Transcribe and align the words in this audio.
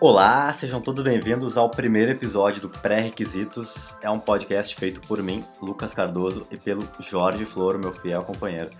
Olá, 0.00 0.52
sejam 0.52 0.80
todos 0.80 1.02
bem-vindos 1.02 1.56
ao 1.56 1.68
primeiro 1.68 2.12
episódio 2.12 2.62
do 2.62 2.68
Pré-Requisitos. 2.68 3.96
É 4.00 4.08
um 4.08 4.20
podcast 4.20 4.72
feito 4.76 5.00
por 5.00 5.20
mim, 5.20 5.44
Lucas 5.60 5.92
Cardoso, 5.92 6.46
e 6.52 6.56
pelo 6.56 6.86
Jorge 7.00 7.44
Flor, 7.44 7.76
meu 7.78 7.92
fiel 7.92 8.22
companheiro. 8.22 8.70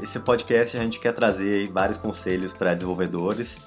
Esse 0.00 0.20
podcast 0.20 0.76
a 0.76 0.80
gente 0.80 1.00
quer 1.00 1.12
trazer 1.12 1.66
vários 1.72 1.98
conselhos 1.98 2.52
para 2.52 2.72
desenvolvedores 2.72 3.58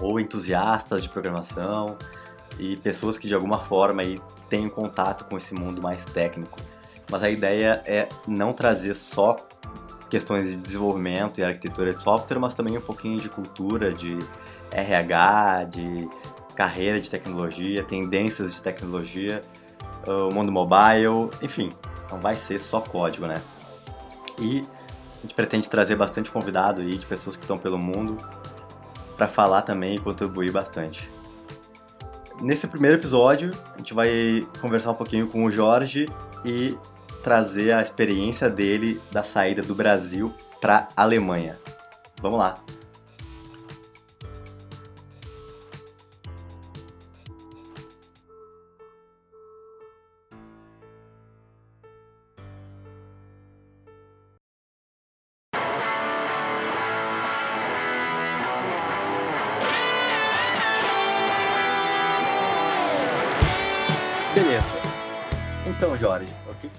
ou 0.00 0.18
entusiastas 0.18 1.04
de 1.04 1.08
programação 1.08 1.96
e 2.58 2.76
pessoas 2.78 3.16
que 3.16 3.28
de 3.28 3.34
alguma 3.36 3.60
forma 3.60 4.02
aí 4.02 4.20
têm 4.48 4.68
contato 4.68 5.26
com 5.26 5.36
esse 5.38 5.54
mundo 5.54 5.80
mais 5.80 6.04
técnico. 6.04 6.58
Mas 7.08 7.22
a 7.22 7.30
ideia 7.30 7.80
é 7.86 8.08
não 8.26 8.52
trazer 8.52 8.96
só 8.96 9.36
questões 10.10 10.48
de 10.48 10.56
desenvolvimento 10.56 11.38
e 11.38 11.44
arquitetura 11.44 11.94
de 11.94 12.02
software, 12.02 12.40
mas 12.40 12.54
também 12.54 12.76
um 12.76 12.82
pouquinho 12.82 13.20
de 13.20 13.28
cultura, 13.28 13.94
de 13.94 14.18
RH, 14.72 15.64
de 15.64 16.08
carreira 16.54 17.00
de 17.00 17.10
tecnologia, 17.10 17.82
tendências 17.84 18.54
de 18.54 18.62
tecnologia, 18.62 19.40
o 20.06 20.32
mundo 20.32 20.50
mobile, 20.50 21.30
enfim, 21.40 21.70
não 22.10 22.20
vai 22.20 22.34
ser 22.34 22.60
só 22.60 22.80
código, 22.80 23.26
né? 23.26 23.40
E 24.38 24.64
a 25.18 25.22
gente 25.22 25.34
pretende 25.34 25.68
trazer 25.68 25.96
bastante 25.96 26.30
convidado 26.30 26.80
aí 26.80 26.96
de 26.96 27.06
pessoas 27.06 27.36
que 27.36 27.42
estão 27.42 27.56
pelo 27.56 27.78
mundo 27.78 28.16
para 29.16 29.28
falar 29.28 29.62
também 29.62 29.96
e 29.96 29.98
contribuir 29.98 30.50
bastante. 30.50 31.08
Nesse 32.40 32.66
primeiro 32.66 32.96
episódio, 32.96 33.52
a 33.74 33.78
gente 33.78 33.94
vai 33.94 34.44
conversar 34.60 34.90
um 34.90 34.94
pouquinho 34.94 35.28
com 35.28 35.44
o 35.44 35.52
Jorge 35.52 36.06
e 36.44 36.76
trazer 37.22 37.72
a 37.72 37.82
experiência 37.82 38.50
dele 38.50 39.00
da 39.12 39.22
saída 39.22 39.62
do 39.62 39.74
Brasil 39.74 40.34
para 40.60 40.88
Alemanha. 40.96 41.56
Vamos 42.20 42.38
lá. 42.38 42.56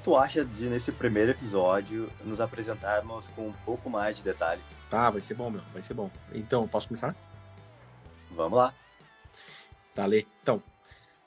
Tu 0.04 0.18
acha 0.18 0.44
de, 0.44 0.66
nesse 0.66 0.92
primeiro 0.92 1.30
episódio, 1.30 2.12
nos 2.26 2.42
apresentarmos 2.42 3.28
com 3.30 3.50
um 3.50 3.54
pouco 3.64 3.88
mais 3.88 4.18
de 4.18 4.24
detalhe? 4.24 4.60
Tá, 4.90 5.12
vai 5.12 5.22
ser 5.22 5.36
bom, 5.36 5.52
meu, 5.52 5.62
vai 5.72 5.84
ser 5.84 5.94
bom. 5.94 6.10
Então, 6.34 6.68
posso 6.68 6.88
começar? 6.88 7.16
Vamos 8.32 8.58
lá. 8.58 8.74
Tá, 9.94 10.08
Lê. 10.08 10.26
Então, 10.42 10.64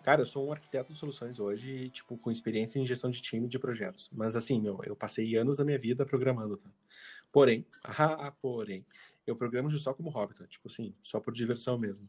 cara, 0.03 0.23
eu 0.23 0.27
sou 0.27 0.49
um 0.49 0.53
arquiteto 0.53 0.93
de 0.93 0.99
soluções 0.99 1.39
hoje, 1.39 1.89
tipo, 1.91 2.19
com 2.19 2.29
experiência 2.29 2.81
em 2.81 2.85
gestão 2.85 3.09
de 3.09 3.23
time 3.23 3.47
de 3.47 3.57
projetos. 3.57 4.11
Mas 4.13 4.35
assim, 4.35 4.61
meu, 4.61 4.81
eu 4.83 4.97
passei 4.97 5.37
anos 5.37 5.59
da 5.59 5.65
minha 5.65 5.79
vida 5.79 6.05
programando, 6.05 6.57
tá? 6.57 6.69
Porém, 7.31 7.65
ah, 7.85 8.33
porém, 8.43 8.85
eu 9.25 9.37
programo 9.37 9.71
só 9.79 9.95
como 9.95 10.11
hobby, 10.11 10.35
tá? 10.35 10.45
Tipo 10.49 10.67
assim, 10.67 10.93
só 11.01 11.21
por 11.21 11.33
diversão 11.33 11.79
mesmo. 11.79 12.09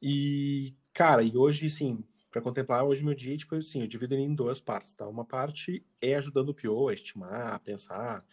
E, 0.00 0.74
cara, 0.94 1.22
e 1.22 1.36
hoje, 1.36 1.68
sim, 1.68 2.02
para 2.32 2.40
contemplar 2.40 2.82
hoje 2.84 3.04
meu 3.04 3.14
dia, 3.14 3.36
tipo 3.36 3.54
assim, 3.54 3.82
eu 3.82 3.86
divido 3.86 4.14
ele 4.14 4.22
em 4.22 4.34
duas 4.34 4.60
partes, 4.60 4.94
tá? 4.94 5.06
Uma 5.06 5.24
parte 5.24 5.86
é 6.00 6.14
ajudando 6.14 6.48
o 6.48 6.54
PO 6.54 6.88
a 6.88 6.94
estimar, 6.94 7.52
a 7.52 7.58
pensar, 7.58 8.26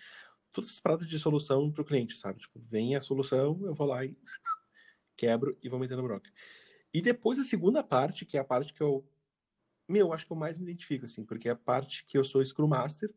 todas 0.53 0.69
as 0.69 0.79
paradas 0.79 1.05
de 1.05 1.19
solução 1.19 1.69
para 1.69 1.81
o 1.81 1.85
cliente, 1.85 2.15
sabe? 2.15 2.39
Tipo, 2.39 2.59
vem 2.61 2.95
a 2.95 3.01
solução, 3.01 3.59
eu 3.63 3.73
vou 3.73 3.85
lá 3.85 4.05
e 4.05 4.17
quebro 5.17 5.57
e 5.61 5.67
vou 5.67 5.77
metendo 5.77 6.01
bronca. 6.01 6.31
E 6.93 7.01
depois 7.01 7.37
a 7.37 7.43
segunda 7.43 7.83
parte, 7.83 8.25
que 8.25 8.37
é 8.37 8.39
a 8.39 8.43
parte 8.43 8.73
que 8.73 8.81
eu, 8.81 9.05
meu, 9.87 10.13
acho 10.13 10.25
que 10.25 10.31
eu 10.31 10.37
mais 10.37 10.57
me 10.57 10.63
identifico, 10.63 11.05
assim, 11.05 11.25
porque 11.25 11.49
é 11.49 11.51
a 11.51 11.57
parte 11.57 12.05
que 12.05 12.17
eu 12.17 12.23
sou 12.23 12.43
Scrum 12.43 12.67
Master 12.67 13.13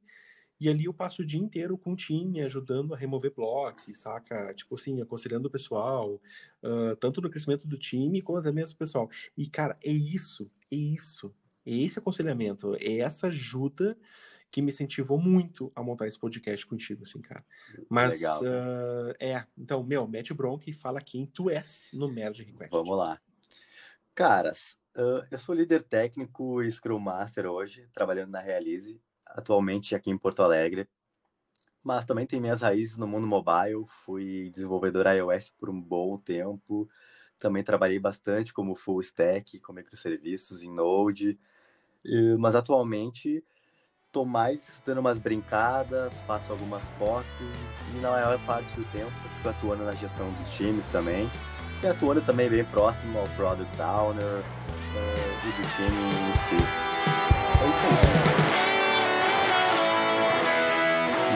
e 0.63 0.69
ali 0.69 0.85
eu 0.85 0.95
passo 0.95 1.23
o 1.23 1.27
dia 1.27 1.41
inteiro 1.41 1.77
com 1.77 1.93
o 1.93 1.97
time, 1.97 2.41
ajudando 2.41 2.95
a 2.95 2.97
remover 2.97 3.35
blocos, 3.35 3.99
saca? 3.99 4.55
Tipo 4.55 4.77
assim, 4.77 5.03
aconselhando 5.03 5.49
o 5.49 5.51
pessoal, 5.51 6.23
uh, 6.63 6.95
tanto 7.01 7.21
no 7.21 7.29
crescimento 7.29 7.67
do 7.67 7.77
time, 7.77 8.23
quanto 8.23 8.39
até 8.39 8.53
mesmo 8.53 8.77
o 8.77 8.79
pessoal. 8.79 9.11
E, 9.37 9.49
cara, 9.49 9.77
é 9.83 9.91
isso, 9.91 10.47
é 10.71 10.77
isso. 10.77 11.35
É 11.67 11.75
esse 11.75 11.99
aconselhamento, 11.99 12.77
é 12.77 12.99
essa 12.99 13.27
ajuda 13.27 13.99
que 14.53 14.63
me 14.63 14.69
incentivou 14.69 15.19
muito 15.19 15.73
a 15.75 15.83
montar 15.83 16.07
esse 16.07 16.19
podcast 16.19 16.65
contigo, 16.65 17.03
assim, 17.03 17.21
cara. 17.21 17.45
Mas, 17.89 18.15
Legal, 18.15 18.41
uh, 18.43 19.15
é, 19.19 19.45
então, 19.59 19.83
meu, 19.83 20.07
mete 20.07 20.33
bronca 20.33 20.71
e 20.71 20.73
fala 20.73 21.01
quem 21.01 21.27
tu 21.27 21.51
és 21.51 21.91
no 21.93 22.07
Merge 22.07 22.45
Request. 22.45 22.71
Vamos 22.71 22.97
lá. 22.97 23.21
Caras, 24.15 24.79
uh, 24.97 25.27
eu 25.29 25.39
sou 25.39 25.57
líder 25.57 25.83
técnico 25.83 26.63
e 26.63 26.71
Scrum 26.71 27.01
Master 27.01 27.47
hoje, 27.47 27.89
trabalhando 27.93 28.31
na 28.31 28.41
Realize 28.41 29.01
atualmente 29.35 29.95
aqui 29.95 30.11
em 30.11 30.19
Porto 30.19 30.43
Alegre, 30.43 30.89
mas 31.83 32.05
também 32.05 32.27
tem 32.27 32.41
minhas 32.41 32.61
raízes 32.61 32.97
no 32.97 33.07
mundo 33.07 33.27
mobile. 33.27 33.85
Fui 33.89 34.51
desenvolvedor 34.55 35.07
iOS 35.07 35.51
por 35.59 35.69
um 35.69 35.81
bom 35.81 36.17
tempo. 36.17 36.89
Também 37.39 37.65
trabalhei 37.65 37.99
bastante 37.99 38.53
como 38.53 38.77
full 38.77 39.01
stack, 39.01 39.59
com 39.59 39.73
microserviços 39.73 40.63
em 40.63 40.73
Node. 40.73 41.39
Mas 42.39 42.55
atualmente 42.55 43.45
estou 44.07 44.27
mais 44.27 44.83
dando 44.85 44.99
umas 44.99 45.19
brincadas, 45.19 46.13
faço 46.27 46.53
algumas 46.53 46.87
POCs 46.99 47.25
e 47.97 48.01
na 48.01 48.11
maior 48.11 48.39
parte 48.45 48.71
do 48.75 48.85
tempo 48.93 49.11
fico 49.11 49.49
atuando 49.49 49.85
na 49.85 49.95
gestão 49.95 50.31
dos 50.35 50.49
times 50.51 50.87
também. 50.89 51.29
E 51.83 51.87
atuando 51.87 52.21
também 52.21 52.49
bem 52.49 52.65
próximo 52.65 53.19
ao 53.19 53.27
Product 53.31 53.81
Owner 53.81 54.25
uh, 54.25 54.43
e 55.43 55.51
do 55.51 55.69
time 55.75 55.99
em 55.99 56.35
si. 56.49 56.93
É 57.61 57.69
isso 57.69 58.47
aí. 58.47 58.52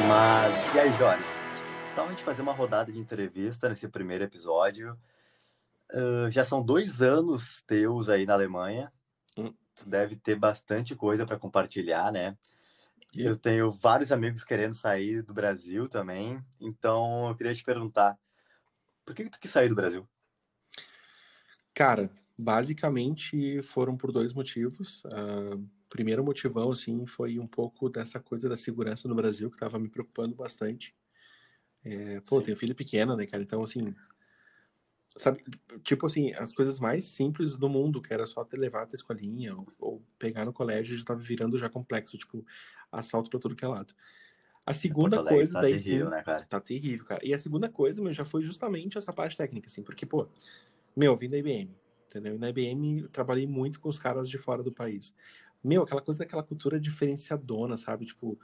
Mas, 0.09 0.75
e 0.75 0.79
aí, 0.79 0.93
Jorge? 0.93 1.25
Então 1.93 2.07
a 2.07 2.11
gente 2.11 2.23
fazer 2.23 2.41
uma 2.41 2.53
rodada 2.53 2.93
de 2.93 2.99
entrevista 2.99 3.69
nesse 3.69 3.89
primeiro 3.89 4.23
episódio. 4.23 4.97
Uh, 5.93 6.31
já 6.31 6.45
são 6.45 6.63
dois 6.63 7.03
anos 7.03 7.63
teus 7.63 8.09
aí 8.09 8.25
na 8.25 8.35
Alemanha. 8.35 8.93
Hum. 9.37 9.53
Tu 9.75 9.89
deve 9.89 10.15
ter 10.15 10.37
bastante 10.37 10.95
coisa 10.95 11.27
para 11.27 11.39
compartilhar, 11.39 12.13
né? 12.13 12.39
Eu 13.13 13.37
tenho 13.37 13.73
vários 13.73 14.13
amigos 14.13 14.45
querendo 14.45 14.75
sair 14.75 15.23
do 15.23 15.35
Brasil 15.35 15.89
também. 15.89 16.41
Então 16.61 17.29
eu 17.29 17.35
queria 17.35 17.55
te 17.55 17.65
perguntar: 17.65 18.17
por 19.05 19.13
que, 19.13 19.25
que 19.25 19.31
tu 19.31 19.41
quis 19.41 19.51
sair 19.51 19.69
do 19.69 19.75
Brasil? 19.75 20.09
Cara, 21.75 22.09
basicamente 22.37 23.63
foram 23.63 23.97
por 23.97 24.13
dois 24.13 24.35
motivos. 24.35 25.03
Uh, 25.05 25.65
primeiro 25.89 26.25
motivão, 26.25 26.71
assim, 26.71 27.07
foi 27.07 27.39
um 27.39 27.47
pouco 27.47 27.89
dessa 27.89 28.21
coisa 28.21 28.49
da 28.49 28.57
segurança 28.57 29.09
no 29.09 29.15
Brasil, 29.15 29.49
que 29.49 29.57
estava 29.57 29.79
me 29.79 29.89
preocupando 29.89 30.35
bastante. 30.35 30.95
É, 31.85 32.21
pô, 32.21 32.39
Sim. 32.39 32.47
tenho 32.47 32.57
filho 32.57 32.75
pequeno, 32.75 33.17
né, 33.17 33.27
cara? 33.27 33.43
Então, 33.43 33.63
assim, 33.63 33.95
sabe, 35.17 35.43
tipo 35.83 36.07
assim, 36.07 36.33
as 36.35 36.53
coisas 36.53 36.81
mais 36.81 37.05
simples 37.05 37.57
do 37.57 37.69
mundo, 37.69 38.03
que 38.03 38.13
era 38.13 38.27
só 38.27 38.45
ter 38.45 38.59
levado 38.59 38.91
a 38.93 38.97
escolinha 38.97 39.57
ou, 39.57 39.67
ou, 39.79 40.03
pegar 40.19 40.45
no 40.45 40.53
colégio, 40.53 40.97
já 40.97 41.03
estava 41.03 41.21
virando 41.21 41.57
já 41.57 41.69
complexo, 41.69 42.19
tipo, 42.19 42.45
assalto 42.91 43.31
para 43.31 43.41
tudo 43.41 43.57
que 43.57 43.65
é 43.65 43.69
lado. 43.69 43.95
A 44.67 44.75
segunda 44.75 45.23
coisa 45.23 45.55
tá 45.55 45.61
daí 45.61 45.75
terrível, 45.75 46.07
sim, 46.07 46.11
né, 46.11 46.23
cara? 46.25 46.45
tá 46.45 46.61
terrível, 46.61 47.07
cara. 47.07 47.25
E 47.25 47.33
a 47.33 47.39
segunda 47.39 47.69
coisa, 47.69 48.03
meu, 48.03 48.13
já 48.13 48.25
foi 48.25 48.43
justamente 48.43 48.99
essa 48.99 49.13
parte 49.13 49.37
técnica, 49.37 49.69
assim, 49.69 49.83
porque, 49.83 50.05
pô, 50.05 50.29
meu, 50.97 51.17
vim 51.17 51.31
da 51.31 51.39
IBM, 51.39 51.71
entendeu? 52.17 52.37
E 52.37 52.39
na 52.39 52.51
IBM 52.51 53.03
eu 53.03 53.09
trabalhei 53.09 53.47
muito 53.47 53.81
com 53.81 53.89
os 53.89 53.99
caras 53.99 54.29
de 54.29 54.39
fora 54.39 54.63
do 54.63 54.73
país 54.73 55.15
meu, 55.67 55.83
aquela 55.83 56.01
coisa 56.01 56.21
daquela 56.21 56.43
cultura 56.43 56.79
diferenciadona, 56.79 57.77
sabe? 57.77 58.07
Tipo, 58.07 58.39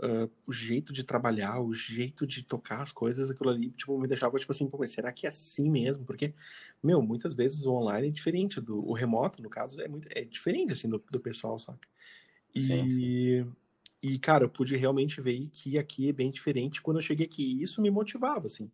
uh, 0.00 0.30
o 0.46 0.52
jeito 0.52 0.92
de 0.92 1.04
trabalhar, 1.04 1.60
o 1.60 1.72
jeito 1.72 2.26
de 2.26 2.42
tocar 2.42 2.82
as 2.82 2.92
coisas, 2.92 3.30
aquilo 3.30 3.50
ali, 3.50 3.70
tipo, 3.70 3.98
me 3.98 4.08
deixava, 4.08 4.38
tipo 4.38 4.50
assim, 4.50 4.66
pô, 4.66 4.78
mas 4.78 4.90
será 4.90 5.12
que 5.12 5.26
é 5.26 5.28
assim 5.28 5.70
mesmo? 5.70 6.04
Porque, 6.04 6.34
meu, 6.82 7.00
muitas 7.00 7.34
vezes 7.34 7.64
o 7.64 7.72
online 7.72 8.08
é 8.08 8.10
diferente 8.10 8.60
do, 8.60 8.84
o 8.86 8.92
remoto, 8.92 9.40
no 9.40 9.48
caso, 9.48 9.80
é 9.80 9.88
muito, 9.88 10.08
é 10.10 10.24
diferente, 10.24 10.72
assim, 10.72 10.88
do, 10.88 11.02
do 11.10 11.20
pessoal, 11.20 11.58
saca? 11.58 11.88
E, 12.54 12.60
sim, 12.60 12.88
sim. 12.88 13.52
e, 14.02 14.18
cara, 14.18 14.44
eu 14.44 14.48
pude 14.48 14.76
realmente 14.76 15.20
ver 15.20 15.48
que 15.50 15.78
aqui 15.78 16.08
é 16.08 16.12
bem 16.12 16.30
diferente 16.30 16.82
quando 16.82 16.98
eu 16.98 17.02
cheguei 17.02 17.26
aqui, 17.26 17.44
e 17.44 17.62
isso 17.62 17.80
me 17.80 17.90
motivava, 17.90 18.46
assim. 18.46 18.70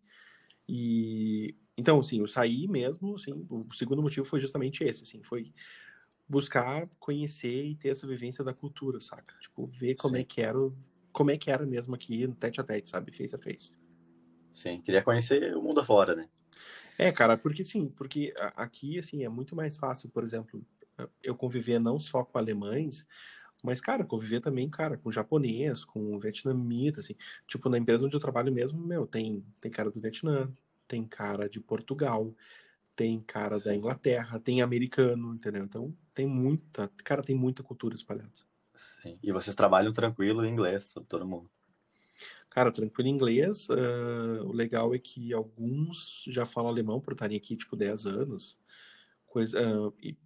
E, 0.68 1.54
então, 1.80 2.00
assim, 2.00 2.20
eu 2.20 2.28
saí 2.28 2.68
mesmo, 2.68 3.14
assim, 3.16 3.46
o 3.48 3.72
segundo 3.72 4.02
motivo 4.02 4.26
foi 4.26 4.38
justamente 4.38 4.84
esse, 4.84 5.02
assim, 5.02 5.22
foi 5.22 5.52
buscar 6.28 6.88
conhecer 6.98 7.64
e 7.64 7.74
ter 7.74 7.88
essa 7.88 8.06
vivência 8.06 8.44
da 8.44 8.54
cultura, 8.54 9.00
saca? 9.00 9.36
Tipo, 9.40 9.66
ver 9.66 9.96
como 9.96 10.14
Sim. 10.14 10.20
é 10.20 10.24
que 10.24 10.40
era, 10.40 10.58
como 11.12 11.30
é 11.30 11.36
que 11.36 11.50
era 11.50 11.66
mesmo 11.66 11.94
aqui 11.94 12.26
no 12.26 12.34
tete 12.34 12.60
a 12.60 12.64
tete, 12.64 12.90
sabe? 12.90 13.10
Face 13.10 13.34
a 13.34 13.38
face. 13.38 13.74
Sim, 14.52 14.80
queria 14.80 15.02
conhecer 15.02 15.56
o 15.56 15.62
mundo 15.62 15.80
afora, 15.80 16.14
né? 16.14 16.28
É, 16.96 17.10
cara, 17.10 17.36
porque 17.36 17.64
sim, 17.64 17.88
porque 17.88 18.32
aqui, 18.54 18.98
assim, 18.98 19.24
é 19.24 19.28
muito 19.28 19.56
mais 19.56 19.76
fácil, 19.76 20.08
por 20.10 20.22
exemplo, 20.22 20.64
eu 21.22 21.34
conviver 21.34 21.78
não 21.78 21.98
só 21.98 22.22
com 22.24 22.38
alemães, 22.38 23.06
mas, 23.62 23.80
cara, 23.80 24.04
conviver 24.04 24.40
também, 24.40 24.68
cara, 24.68 24.96
com 24.96 25.10
japonês, 25.10 25.84
com 25.84 26.18
vietnamita, 26.18 27.00
assim. 27.00 27.14
Tipo, 27.46 27.68
na 27.68 27.78
empresa 27.78 28.06
onde 28.06 28.16
eu 28.16 28.20
trabalho 28.20 28.52
mesmo, 28.52 28.80
meu, 28.84 29.06
tem, 29.06 29.44
tem 29.60 29.70
cara 29.70 29.90
do 29.90 30.00
Vietnã, 30.00 30.50
tem 30.90 31.04
cara 31.04 31.48
de 31.48 31.60
Portugal, 31.60 32.34
tem 32.96 33.20
cara 33.20 33.60
Sim. 33.60 33.68
da 33.68 33.76
Inglaterra, 33.76 34.40
tem 34.40 34.60
americano, 34.60 35.32
entendeu? 35.32 35.62
Então 35.62 35.96
tem 36.12 36.26
muita, 36.26 36.90
cara, 37.04 37.22
tem 37.22 37.36
muita 37.36 37.62
cultura 37.62 37.94
espalhada. 37.94 38.32
Sim. 38.76 39.16
E 39.22 39.30
vocês 39.30 39.54
trabalham 39.54 39.92
tranquilo 39.92 40.44
em 40.44 40.50
inglês, 40.50 40.92
todo 41.08 41.28
mundo? 41.28 41.48
Cara, 42.48 42.72
tranquilo 42.72 43.08
em 43.08 43.12
inglês. 43.12 43.68
Uh, 43.68 44.44
o 44.44 44.52
legal 44.52 44.92
é 44.92 44.98
que 44.98 45.32
alguns 45.32 46.24
já 46.26 46.44
falam 46.44 46.68
alemão 46.68 47.00
por 47.00 47.12
estarem 47.12 47.36
aqui, 47.36 47.56
tipo, 47.56 47.76
10 47.76 48.06
anos. 48.06 48.58
Coisa, 49.26 49.60
uh, 49.60 49.94
e, 50.02 50.18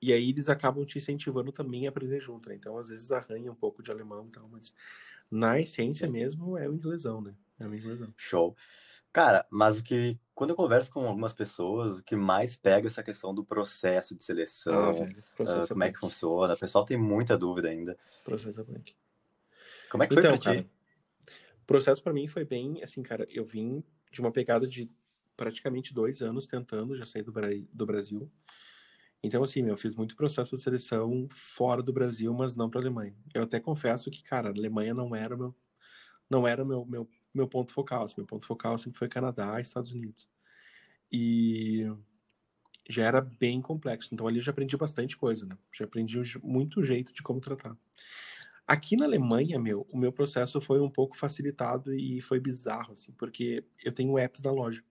e 0.00 0.12
aí 0.12 0.28
eles 0.28 0.48
acabam 0.48 0.84
te 0.84 0.98
incentivando 0.98 1.50
também 1.50 1.86
a 1.86 1.90
aprender 1.90 2.20
junto, 2.20 2.48
né? 2.48 2.54
Então, 2.54 2.78
às 2.78 2.90
vezes, 2.90 3.10
arranha 3.10 3.50
um 3.50 3.56
pouco 3.56 3.82
de 3.82 3.90
alemão 3.90 4.28
e 4.28 4.30
tal, 4.30 4.48
mas 4.48 4.72
na 5.28 5.58
essência 5.58 6.08
mesmo 6.08 6.56
é 6.56 6.68
o 6.68 6.74
inglesão, 6.74 7.20
né? 7.20 7.34
É 7.58 7.66
o 7.66 7.74
inglesão. 7.74 8.14
Show. 8.16 8.54
Cara, 9.12 9.46
mas 9.50 9.78
o 9.78 9.82
que 9.82 10.18
quando 10.40 10.50
eu 10.50 10.56
converso 10.56 10.90
com 10.90 11.06
algumas 11.06 11.34
pessoas, 11.34 11.98
o 11.98 12.02
que 12.02 12.16
mais 12.16 12.56
pega 12.56 12.86
é 12.86 12.88
essa 12.88 13.02
questão 13.02 13.34
do 13.34 13.44
processo 13.44 14.16
de 14.16 14.24
seleção, 14.24 14.72
ah, 14.72 14.92
velho, 14.92 15.14
processo 15.36 15.66
uh, 15.66 15.68
como 15.74 15.84
é 15.84 15.92
que 15.92 15.98
funciona. 15.98 16.54
O 16.54 16.58
pessoal 16.58 16.82
tem 16.82 16.96
muita 16.96 17.36
dúvida 17.36 17.68
ainda. 17.68 17.98
Processo 18.24 18.62
é 18.62 18.64
Como 19.90 20.02
é 20.02 20.06
que 20.06 20.14
foi 20.14 20.22
então, 20.22 20.38
pra 20.38 20.52
ti? 20.54 20.66
o 21.62 21.66
processo 21.66 22.02
para 22.02 22.14
mim 22.14 22.26
foi 22.26 22.46
bem, 22.46 22.82
assim, 22.82 23.02
cara, 23.02 23.26
eu 23.28 23.44
vim 23.44 23.84
de 24.10 24.20
uma 24.22 24.32
pegada 24.32 24.66
de 24.66 24.90
praticamente 25.36 25.92
dois 25.92 26.22
anos 26.22 26.46
tentando 26.46 26.96
já 26.96 27.04
sair 27.04 27.22
do, 27.22 27.32
do 27.70 27.84
Brasil. 27.84 28.32
Então, 29.22 29.42
assim, 29.42 29.68
eu 29.68 29.76
fiz 29.76 29.94
muito 29.94 30.16
processo 30.16 30.56
de 30.56 30.62
seleção 30.62 31.28
fora 31.30 31.82
do 31.82 31.92
Brasil, 31.92 32.32
mas 32.32 32.56
não 32.56 32.70
para 32.70 32.80
Alemanha. 32.80 33.14
Eu 33.34 33.42
até 33.42 33.60
confesso 33.60 34.10
que, 34.10 34.22
cara, 34.22 34.48
a 34.48 34.52
Alemanha 34.52 34.94
não 34.94 35.14
era 35.14 35.36
meu, 35.36 35.54
não 36.30 36.48
era 36.48 36.64
meu, 36.64 36.86
meu 36.86 37.06
meu 37.34 37.48
ponto 37.48 37.72
focal. 37.72 38.04
Assim, 38.04 38.14
meu 38.18 38.26
ponto 38.26 38.46
focal 38.46 38.78
sempre 38.78 38.98
foi 38.98 39.08
Canadá 39.08 39.60
Estados 39.60 39.92
Unidos. 39.92 40.28
E 41.10 41.86
já 42.88 43.04
era 43.04 43.20
bem 43.20 43.60
complexo. 43.60 44.10
Então 44.12 44.26
ali 44.26 44.38
eu 44.38 44.42
já 44.42 44.50
aprendi 44.50 44.76
bastante 44.76 45.16
coisa, 45.16 45.46
né? 45.46 45.56
Já 45.72 45.84
aprendi 45.84 46.20
muito 46.42 46.82
jeito 46.82 47.12
de 47.12 47.22
como 47.22 47.40
tratar. 47.40 47.76
Aqui 48.66 48.96
na 48.96 49.04
Alemanha, 49.04 49.58
meu, 49.58 49.86
o 49.90 49.98
meu 49.98 50.12
processo 50.12 50.60
foi 50.60 50.80
um 50.80 50.90
pouco 50.90 51.16
facilitado 51.16 51.92
e 51.92 52.20
foi 52.20 52.38
bizarro, 52.38 52.92
assim, 52.92 53.10
porque 53.12 53.64
eu 53.82 53.90
tenho 53.90 54.16
apps 54.16 54.42
na 54.42 54.52
loja. 54.52 54.84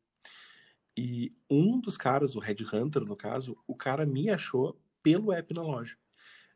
E 0.97 1.33
um 1.49 1.79
dos 1.79 1.95
caras, 1.95 2.35
o 2.35 2.39
Red 2.39 2.57
Hunter, 2.73 3.05
no 3.05 3.15
caso, 3.15 3.57
o 3.65 3.73
cara 3.73 4.05
me 4.05 4.29
achou 4.29 4.77
pelo 5.01 5.31
app 5.31 5.53
na 5.53 5.61
loja. 5.61 5.97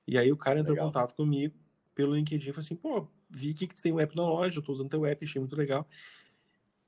E 0.05 0.17
aí 0.17 0.33
o 0.33 0.37
cara 0.37 0.59
entrou 0.59 0.75
Legal. 0.75 0.89
em 0.89 0.91
contato 0.91 1.15
comigo 1.15 1.55
pelo 1.95 2.13
LinkedIn 2.13 2.49
e 2.49 2.51
falou 2.51 2.65
assim, 2.65 2.75
pô, 2.75 3.07
vi 3.33 3.53
que 3.53 3.67
tu 3.67 3.81
tem 3.81 3.91
um 3.91 3.99
app 3.99 4.15
na 4.15 4.23
loja, 4.23 4.59
eu 4.59 4.63
tô 4.63 4.71
usando 4.71 4.89
teu 4.89 5.05
app, 5.05 5.25
achei 5.25 5.39
muito 5.39 5.55
legal. 5.55 5.87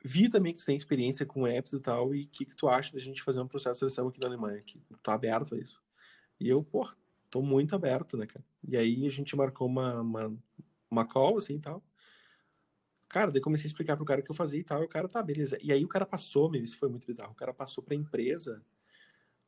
Vi 0.03 0.29
também 0.29 0.53
que 0.53 0.59
tu 0.59 0.65
tem 0.65 0.77
experiência 0.77 1.25
com 1.25 1.47
apps 1.47 1.73
e 1.73 1.79
tal, 1.79 2.13
e 2.13 2.23
o 2.23 2.27
que, 2.27 2.45
que 2.45 2.55
tu 2.55 2.67
acha 2.69 2.93
da 2.93 2.99
gente 2.99 3.23
fazer 3.23 3.41
um 3.41 3.47
processo 3.47 3.73
de 3.73 3.79
seleção 3.79 4.07
aqui 4.07 4.19
na 4.19 4.27
Alemanha? 4.27 4.61
Que 4.61 4.79
tá 5.01 5.13
aberto 5.13 5.55
a 5.55 5.57
isso. 5.57 5.81
E 6.39 6.47
eu, 6.47 6.63
pô, 6.63 6.87
tô 7.29 7.41
muito 7.41 7.75
aberto, 7.75 8.15
né, 8.15 8.27
cara? 8.27 8.45
E 8.67 8.77
aí 8.77 9.07
a 9.07 9.09
gente 9.09 9.35
marcou 9.35 9.67
uma, 9.67 10.01
uma, 10.01 10.37
uma 10.91 11.05
call, 11.05 11.37
assim, 11.39 11.55
e 11.55 11.59
tal. 11.59 11.83
Cara, 13.09 13.31
daí 13.31 13.41
comecei 13.41 13.65
a 13.65 13.69
explicar 13.69 13.95
pro 13.95 14.05
cara 14.05 14.21
o 14.21 14.23
que 14.23 14.29
eu 14.29 14.35
fazia 14.35 14.59
e 14.59 14.63
tal, 14.63 14.83
e 14.83 14.85
o 14.85 14.89
cara, 14.89 15.07
tá, 15.07 15.23
beleza. 15.23 15.57
E 15.61 15.73
aí 15.73 15.83
o 15.83 15.87
cara 15.87 16.05
passou, 16.05 16.51
meu, 16.51 16.63
isso 16.63 16.77
foi 16.77 16.89
muito 16.89 17.07
bizarro, 17.07 17.31
o 17.31 17.35
cara 17.35 17.53
passou 17.53 17.83
pra 17.83 17.95
empresa 17.95 18.63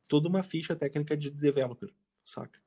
toda 0.08 0.28
uma 0.28 0.42
ficha 0.42 0.76
técnica 0.76 1.16
de 1.16 1.30
developer, 1.30 1.94
saca? 2.24 2.60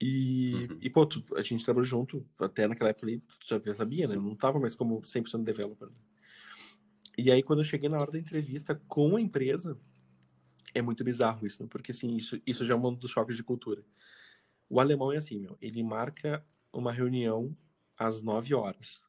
E, 0.00 0.54
uhum. 0.54 0.78
e 0.80 0.88
pô, 0.88 1.04
tu, 1.04 1.22
a 1.36 1.42
gente 1.42 1.64
trabalhou 1.64 1.84
junto, 1.84 2.26
até 2.38 2.66
naquela 2.66 2.90
época 2.90 3.06
ali, 3.06 3.20
tu 3.20 3.60
já 3.64 3.74
sabia, 3.74 4.08
né? 4.08 4.16
Eu 4.16 4.22
não 4.22 4.34
tava 4.34 4.58
mais 4.58 4.74
como 4.74 5.02
100% 5.02 5.44
developer. 5.44 5.88
Né? 5.88 5.94
E 7.18 7.30
aí, 7.30 7.42
quando 7.42 7.58
eu 7.58 7.64
cheguei 7.64 7.88
na 7.88 7.98
hora 7.98 8.10
da 8.10 8.18
entrevista 8.18 8.80
com 8.88 9.16
a 9.16 9.20
empresa, 9.20 9.78
é 10.74 10.80
muito 10.80 11.04
bizarro 11.04 11.46
isso, 11.46 11.62
né? 11.62 11.68
Porque, 11.70 11.92
assim, 11.92 12.16
isso, 12.16 12.40
isso 12.46 12.64
já 12.64 12.72
é 12.72 12.76
um 12.76 12.94
dos 12.94 13.10
choques 13.10 13.36
de 13.36 13.42
cultura. 13.42 13.84
O 14.70 14.80
alemão 14.80 15.12
é 15.12 15.18
assim, 15.18 15.38
meu, 15.38 15.58
ele 15.60 15.82
marca 15.82 16.42
uma 16.72 16.92
reunião 16.92 17.54
às 17.98 18.22
9 18.22 18.54
horas. 18.54 19.02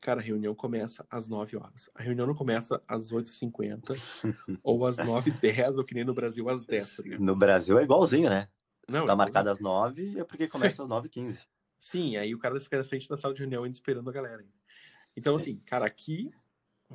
Cara, 0.00 0.20
a 0.20 0.22
reunião 0.22 0.54
começa 0.54 1.04
às 1.10 1.28
9 1.28 1.56
horas. 1.56 1.90
A 1.94 2.02
reunião 2.02 2.26
não 2.26 2.34
começa 2.34 2.80
às 2.86 3.10
8h50 3.10 3.98
ou 4.62 4.86
às 4.86 4.96
9h10, 4.98 5.76
ou 5.76 5.84
que 5.84 5.94
nem 5.94 6.04
no 6.04 6.14
Brasil, 6.14 6.48
às 6.48 6.64
10. 6.64 6.96
Tá 6.96 7.02
no 7.18 7.34
Brasil 7.34 7.78
é 7.78 7.82
igualzinho, 7.82 8.30
né? 8.30 8.48
Não, 8.90 9.02
está 9.02 9.16
marcado 9.16 9.50
às 9.50 9.60
9 9.60 10.18
é 10.18 10.24
porque 10.24 10.48
começa 10.48 10.82
às 10.82 10.88
9h15. 10.88 11.46
Sim, 11.78 12.16
aí 12.16 12.34
o 12.34 12.38
cara 12.38 12.60
fica 12.60 12.78
na 12.78 12.84
frente 12.84 13.08
da 13.08 13.16
sala 13.16 13.32
de 13.32 13.40
reunião 13.40 13.66
esperando 13.66 14.08
a 14.10 14.12
galera. 14.12 14.44
Então, 15.16 15.38
Sim. 15.38 15.42
assim, 15.42 15.60
cara, 15.64 15.86
aqui 15.86 16.30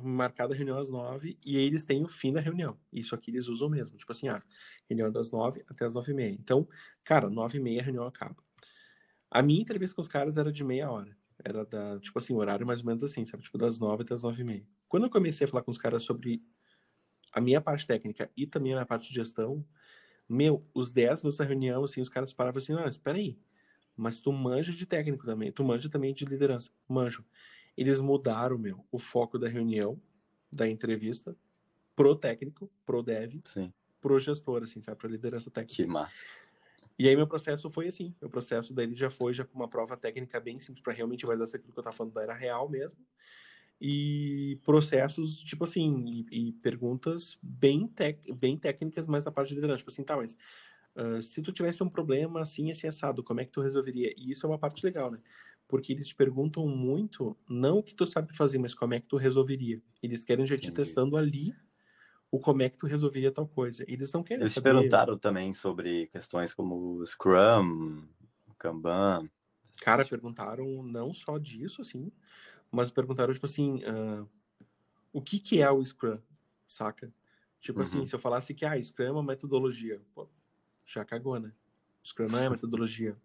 marcada 0.02 0.52
a 0.52 0.56
reunião 0.56 0.78
às 0.78 0.90
9 0.90 1.38
e 1.44 1.56
eles 1.56 1.84
têm 1.84 2.04
o 2.04 2.08
fim 2.08 2.32
da 2.32 2.40
reunião. 2.40 2.78
Isso 2.92 3.14
aqui 3.14 3.30
eles 3.30 3.48
usam 3.48 3.68
mesmo. 3.68 3.96
Tipo 3.96 4.12
assim, 4.12 4.28
ah, 4.28 4.42
reunião 4.88 5.10
das 5.10 5.30
9 5.30 5.64
até 5.68 5.86
as 5.86 5.94
9 5.94 6.12
e 6.12 6.14
meia. 6.14 6.32
Então, 6.32 6.68
cara, 7.02 7.30
9 7.30 7.58
e 7.58 7.60
meia 7.60 7.80
a 7.80 7.84
reunião 7.84 8.06
acaba. 8.06 8.36
A 9.30 9.42
minha 9.42 9.60
entrevista 9.60 9.96
com 9.96 10.02
os 10.02 10.08
caras 10.08 10.36
era 10.36 10.52
de 10.52 10.62
meia 10.62 10.90
hora. 10.90 11.16
Era 11.42 11.64
da, 11.64 11.98
tipo 11.98 12.18
assim, 12.18 12.34
horário 12.34 12.66
mais 12.66 12.80
ou 12.80 12.86
menos 12.86 13.02
assim, 13.02 13.24
sabe? 13.24 13.42
Tipo, 13.42 13.58
das 13.58 13.78
9 13.78 14.02
até 14.02 14.14
as 14.14 14.22
9 14.22 14.40
e 14.40 14.44
meia. 14.44 14.66
Quando 14.88 15.04
eu 15.04 15.10
comecei 15.10 15.46
a 15.46 15.50
falar 15.50 15.62
com 15.62 15.70
os 15.70 15.78
caras 15.78 16.04
sobre 16.04 16.42
a 17.32 17.40
minha 17.40 17.60
parte 17.60 17.86
técnica 17.86 18.30
e 18.36 18.46
também 18.46 18.72
a 18.72 18.76
minha 18.76 18.86
parte 18.86 19.08
de 19.08 19.14
gestão, 19.14 19.66
meu, 20.28 20.64
os 20.74 20.92
10 20.92 21.22
minutos 21.22 21.38
da 21.38 21.44
reunião, 21.44 21.84
assim, 21.84 22.00
os 22.00 22.08
caras 22.08 22.32
paravam 22.32 22.58
assim, 22.58 22.74
ah, 22.74 22.86
espera 22.86 23.18
aí, 23.18 23.38
mas 23.96 24.18
tu 24.18 24.32
manja 24.32 24.72
de 24.72 24.84
técnico 24.86 25.24
também, 25.24 25.52
tu 25.52 25.64
manja 25.64 25.88
também 25.88 26.12
de 26.12 26.24
liderança, 26.24 26.70
manjo. 26.88 27.24
Eles 27.76 28.00
mudaram, 28.00 28.58
meu, 28.58 28.84
o 28.90 28.98
foco 28.98 29.38
da 29.38 29.48
reunião, 29.48 30.00
da 30.50 30.68
entrevista, 30.68 31.36
pro 31.94 32.14
técnico, 32.14 32.70
pro 32.84 33.02
dev, 33.02 33.40
Sim. 33.44 33.72
pro 34.00 34.18
gestor, 34.18 34.62
assim, 34.62 34.80
sabe, 34.82 34.98
pra 34.98 35.08
liderança 35.08 35.50
técnica. 35.50 35.82
Que 35.82 35.88
massa. 35.88 36.24
E 36.98 37.06
aí 37.06 37.14
meu 37.14 37.26
processo 37.26 37.70
foi 37.70 37.88
assim, 37.88 38.14
meu 38.20 38.30
processo 38.30 38.72
dele 38.72 38.96
já 38.96 39.10
foi 39.10 39.34
já 39.34 39.44
com 39.44 39.54
uma 39.54 39.68
prova 39.68 39.96
técnica 39.98 40.40
bem 40.40 40.58
simples 40.58 40.82
para 40.82 40.94
realmente 40.94 41.26
validar 41.26 41.46
se 41.46 41.56
aquilo 41.56 41.72
que 41.72 41.78
eu 41.78 41.84
tava 41.84 41.94
falando 41.94 42.14
da 42.14 42.22
era 42.22 42.32
real 42.32 42.70
mesmo 42.70 42.98
e 43.80 44.58
processos, 44.64 45.38
tipo 45.40 45.64
assim, 45.64 46.24
e, 46.30 46.48
e 46.48 46.52
perguntas 46.52 47.38
bem, 47.42 47.86
tec, 47.86 48.32
bem 48.34 48.56
técnicas, 48.56 49.06
mas 49.06 49.24
na 49.24 49.30
parte 49.30 49.50
de 49.50 49.56
liderança. 49.56 49.78
Tipo 49.78 49.90
assim, 49.90 50.02
tá, 50.02 50.16
mas 50.16 50.36
uh, 50.96 51.20
se 51.20 51.42
tu 51.42 51.52
tivesse 51.52 51.82
um 51.82 51.88
problema 51.88 52.40
assim, 52.40 52.70
assim, 52.70 52.86
assado, 52.86 53.22
como 53.22 53.40
é 53.40 53.44
que 53.44 53.52
tu 53.52 53.60
resolveria? 53.60 54.14
E 54.16 54.30
isso 54.30 54.46
é 54.46 54.48
uma 54.48 54.58
parte 54.58 54.84
legal, 54.84 55.10
né? 55.10 55.18
Porque 55.68 55.92
eles 55.92 56.08
te 56.08 56.14
perguntam 56.14 56.66
muito, 56.66 57.36
não 57.48 57.78
o 57.78 57.82
que 57.82 57.94
tu 57.94 58.06
sabe 58.06 58.34
fazer, 58.34 58.58
mas 58.58 58.72
como 58.72 58.94
é 58.94 59.00
que 59.00 59.08
tu 59.08 59.16
resolveria. 59.16 59.82
Eles 60.02 60.24
querem 60.24 60.46
já 60.46 60.56
te 60.56 60.70
testando 60.70 61.16
ali 61.16 61.54
o 62.30 62.38
como 62.38 62.62
é 62.62 62.68
que 62.68 62.76
tu 62.76 62.86
resolveria 62.86 63.32
tal 63.32 63.46
coisa. 63.46 63.84
Eles 63.88 64.12
não 64.12 64.22
querem 64.22 64.42
Eles 64.42 64.52
saber... 64.52 64.72
perguntaram 64.72 65.18
também 65.18 65.52
sobre 65.54 66.06
questões 66.06 66.54
como 66.54 67.04
Scrum, 67.04 68.04
Kanban. 68.58 69.28
Cara, 69.80 70.04
perguntaram 70.04 70.82
não 70.82 71.12
só 71.12 71.36
disso, 71.36 71.82
assim, 71.82 72.10
mas 72.70 72.90
perguntaram, 72.90 73.32
tipo 73.32 73.46
assim, 73.46 73.82
uh, 73.84 74.28
o 75.12 75.20
que 75.22 75.38
que 75.38 75.62
é 75.62 75.70
o 75.70 75.84
Scrum, 75.84 76.18
saca? 76.66 77.12
Tipo 77.60 77.80
assim, 77.80 77.96
uhum. 77.96 78.02
assim, 78.02 78.10
se 78.10 78.14
eu 78.14 78.20
falasse 78.20 78.54
que, 78.54 78.64
ah, 78.64 78.80
Scrum 78.80 79.04
é 79.04 79.10
uma 79.12 79.22
metodologia, 79.22 80.00
pô, 80.14 80.28
já 80.84 81.04
cagou, 81.04 81.38
né? 81.40 81.52
O 82.02 82.06
Scrum 82.06 82.28
não 82.28 82.38
é 82.38 82.48
metodologia. 82.48 83.16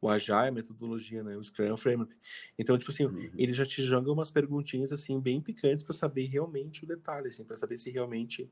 O 0.00 0.08
Agile 0.08 0.46
é 0.46 0.50
metodologia, 0.50 1.24
né? 1.24 1.36
O 1.36 1.42
Scrum 1.42 1.66
é 1.66 1.72
um 1.72 1.76
framework. 1.76 2.14
Então, 2.56 2.78
tipo 2.78 2.90
assim, 2.90 3.06
uhum. 3.06 3.30
ele 3.36 3.52
já 3.52 3.66
te 3.66 3.82
joga 3.82 4.12
umas 4.12 4.30
perguntinhas, 4.30 4.92
assim, 4.92 5.18
bem 5.18 5.40
picantes 5.40 5.84
para 5.84 5.94
saber 5.94 6.26
realmente 6.26 6.84
o 6.84 6.86
detalhe, 6.86 7.26
assim, 7.26 7.44
para 7.44 7.56
saber 7.56 7.78
se 7.78 7.90
realmente 7.90 8.48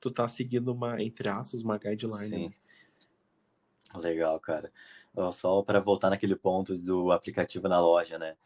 tu 0.00 0.10
tá 0.10 0.26
seguindo 0.28 0.72
uma, 0.72 1.02
entre 1.02 1.28
aspas, 1.28 1.60
uma 1.62 1.76
guideline. 1.76 2.28
Sim. 2.28 2.48
Né? 2.48 2.54
Legal, 4.00 4.38
cara. 4.40 4.72
Só 5.32 5.62
para 5.62 5.80
voltar 5.80 6.10
naquele 6.10 6.36
ponto 6.36 6.76
do 6.78 7.10
aplicativo 7.10 7.68
na 7.68 7.80
loja, 7.80 8.18
né? 8.18 8.36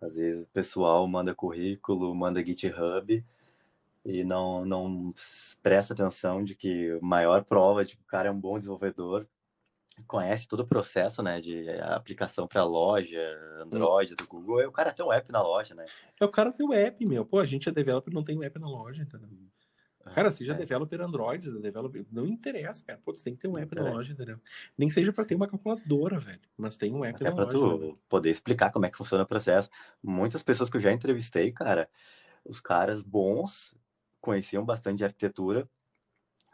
Às 0.00 0.16
vezes 0.16 0.44
o 0.44 0.50
pessoal 0.50 1.06
manda 1.06 1.34
currículo, 1.34 2.14
manda 2.14 2.44
GitHub 2.44 3.24
e 4.04 4.24
não, 4.24 4.64
não 4.64 5.14
presta 5.62 5.92
atenção 5.94 6.44
de 6.44 6.54
que 6.54 6.92
a 6.92 7.04
maior 7.04 7.44
prova 7.44 7.84
de 7.84 7.96
que 7.96 8.02
o 8.02 8.06
cara 8.06 8.28
é 8.28 8.32
um 8.32 8.40
bom 8.40 8.58
desenvolvedor 8.58 9.26
conhece 10.06 10.46
todo 10.46 10.60
o 10.60 10.66
processo, 10.66 11.22
né, 11.22 11.40
de 11.40 11.68
aplicação 11.80 12.46
para 12.46 12.64
loja, 12.64 13.18
Android 13.60 14.14
do 14.14 14.26
Google, 14.26 14.68
o 14.68 14.72
cara 14.72 14.92
ter 14.92 15.02
um 15.02 15.12
app 15.12 15.32
na 15.32 15.42
loja, 15.42 15.74
né? 15.74 15.86
É 16.20 16.24
o 16.24 16.30
cara 16.30 16.52
ter 16.52 16.62
o 16.62 16.68
um 16.68 16.72
app, 16.72 17.04
meu. 17.06 17.24
Pô, 17.24 17.38
a 17.38 17.46
gente 17.46 17.68
é 17.68 17.72
developer, 17.72 18.12
não 18.12 18.22
tem 18.22 18.36
um 18.36 18.42
app 18.42 18.58
na 18.58 18.68
loja, 18.68 19.02
entendeu? 19.02 19.28
Cara, 20.14 20.30
seja 20.30 20.52
é. 20.52 20.56
developer 20.56 21.00
Android, 21.00 21.50
developer, 21.60 22.06
não 22.10 22.26
interessa, 22.26 22.82
cara. 22.84 23.00
Pô, 23.04 23.14
você 23.14 23.24
tem 23.24 23.34
que 23.34 23.40
ter 23.40 23.48
um 23.48 23.58
app 23.58 23.74
na 23.74 23.82
loja, 23.82 24.12
entendeu? 24.12 24.38
Nem 24.76 24.88
seja 24.88 25.12
para 25.12 25.24
ter 25.24 25.34
uma 25.34 25.48
calculadora, 25.48 26.18
velho, 26.18 26.40
mas 26.56 26.76
tem 26.76 26.92
um 26.92 27.04
app 27.04 27.16
Até 27.16 27.30
na 27.30 27.34
pra 27.34 27.44
loja. 27.44 27.58
tu 27.58 27.98
poder 28.08 28.30
explicar 28.30 28.70
como 28.70 28.86
é 28.86 28.90
que 28.90 28.96
funciona 28.96 29.24
o 29.24 29.26
processo. 29.26 29.68
Muitas 30.02 30.42
pessoas 30.42 30.70
que 30.70 30.76
eu 30.76 30.80
já 30.80 30.92
entrevistei, 30.92 31.52
cara, 31.52 31.88
os 32.44 32.60
caras 32.60 33.02
bons 33.02 33.74
conheciam 34.20 34.64
bastante 34.64 34.98
de 34.98 35.04
arquitetura, 35.04 35.68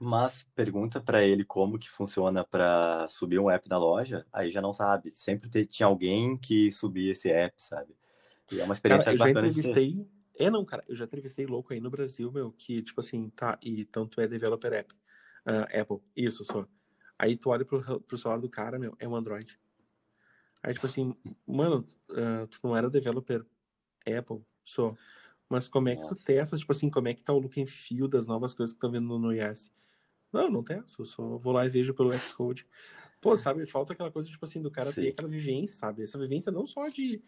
mas 0.00 0.44
pergunta 0.54 1.00
para 1.00 1.22
ele 1.22 1.44
como 1.44 1.78
que 1.78 1.90
funciona 1.90 2.44
para 2.44 3.06
subir 3.08 3.38
um 3.38 3.50
app 3.50 3.68
na 3.68 3.78
loja, 3.78 4.26
aí 4.32 4.50
já 4.50 4.60
não 4.60 4.74
sabe. 4.74 5.12
Sempre 5.14 5.64
tinha 5.66 5.86
alguém 5.86 6.36
que 6.36 6.72
subia 6.72 7.12
esse 7.12 7.30
app, 7.30 7.54
sabe? 7.62 7.94
E 8.50 8.60
é 8.60 8.64
uma 8.64 8.74
experiência 8.74 9.04
cara, 9.04 9.14
eu 9.14 9.18
bacana. 9.18 9.52
Já 9.52 9.60
entrevistei 9.60 10.06
é, 10.36 10.50
não, 10.50 10.64
cara, 10.64 10.84
eu 10.88 10.94
já 10.94 11.04
entrevistei 11.04 11.46
louco 11.46 11.72
aí 11.72 11.80
no 11.80 11.90
Brasil, 11.90 12.30
meu, 12.32 12.52
que, 12.52 12.82
tipo 12.82 13.00
assim, 13.00 13.30
tá, 13.30 13.58
e 13.62 13.84
tanto 13.84 14.20
é 14.20 14.26
developer 14.26 14.72
app. 14.72 14.94
Uh, 15.46 15.80
Apple, 15.80 15.98
isso, 16.16 16.44
sou. 16.44 16.66
Aí 17.18 17.36
tu 17.36 17.50
olha 17.50 17.64
pro, 17.64 18.00
pro 18.00 18.18
celular 18.18 18.40
do 18.40 18.48
cara, 18.48 18.78
meu, 18.78 18.96
é 18.98 19.06
um 19.06 19.14
Android. 19.14 19.58
Aí, 20.62 20.72
tipo 20.72 20.86
assim, 20.86 21.14
mano, 21.46 21.86
uh, 22.10 22.46
tu 22.46 22.58
não 22.62 22.76
era 22.76 22.88
developer 22.88 23.44
Apple, 24.06 24.44
sou. 24.64 24.96
Mas 25.48 25.68
como 25.68 25.88
é 25.88 25.96
que 25.96 26.06
tu 26.06 26.14
testa, 26.14 26.56
tipo 26.56 26.72
assim, 26.72 26.88
como 26.88 27.08
é 27.08 27.14
que 27.14 27.22
tá 27.22 27.32
o 27.32 27.38
look 27.38 27.60
and 27.60 27.66
feel 27.66 28.08
das 28.08 28.26
novas 28.26 28.54
coisas 28.54 28.72
que 28.72 28.78
estão 28.78 28.90
vendo 28.90 29.18
no 29.18 29.32
iOS? 29.32 29.70
Não, 30.32 30.50
não 30.50 30.62
testo, 30.62 31.04
só 31.04 31.36
vou 31.36 31.52
lá 31.52 31.66
e 31.66 31.68
vejo 31.68 31.92
pelo 31.92 32.16
Xcode. 32.16 32.66
Pô, 33.20 33.36
sabe, 33.36 33.66
falta 33.66 33.92
aquela 33.92 34.10
coisa, 34.10 34.30
tipo 34.30 34.44
assim, 34.44 34.62
do 34.62 34.70
cara 34.70 34.90
Sim. 34.90 35.02
ter 35.02 35.08
aquela 35.10 35.28
vivência, 35.28 35.76
sabe? 35.76 36.02
Essa 36.02 36.18
vivência 36.18 36.50
não 36.50 36.66
só 36.66 36.88
de 36.88 37.22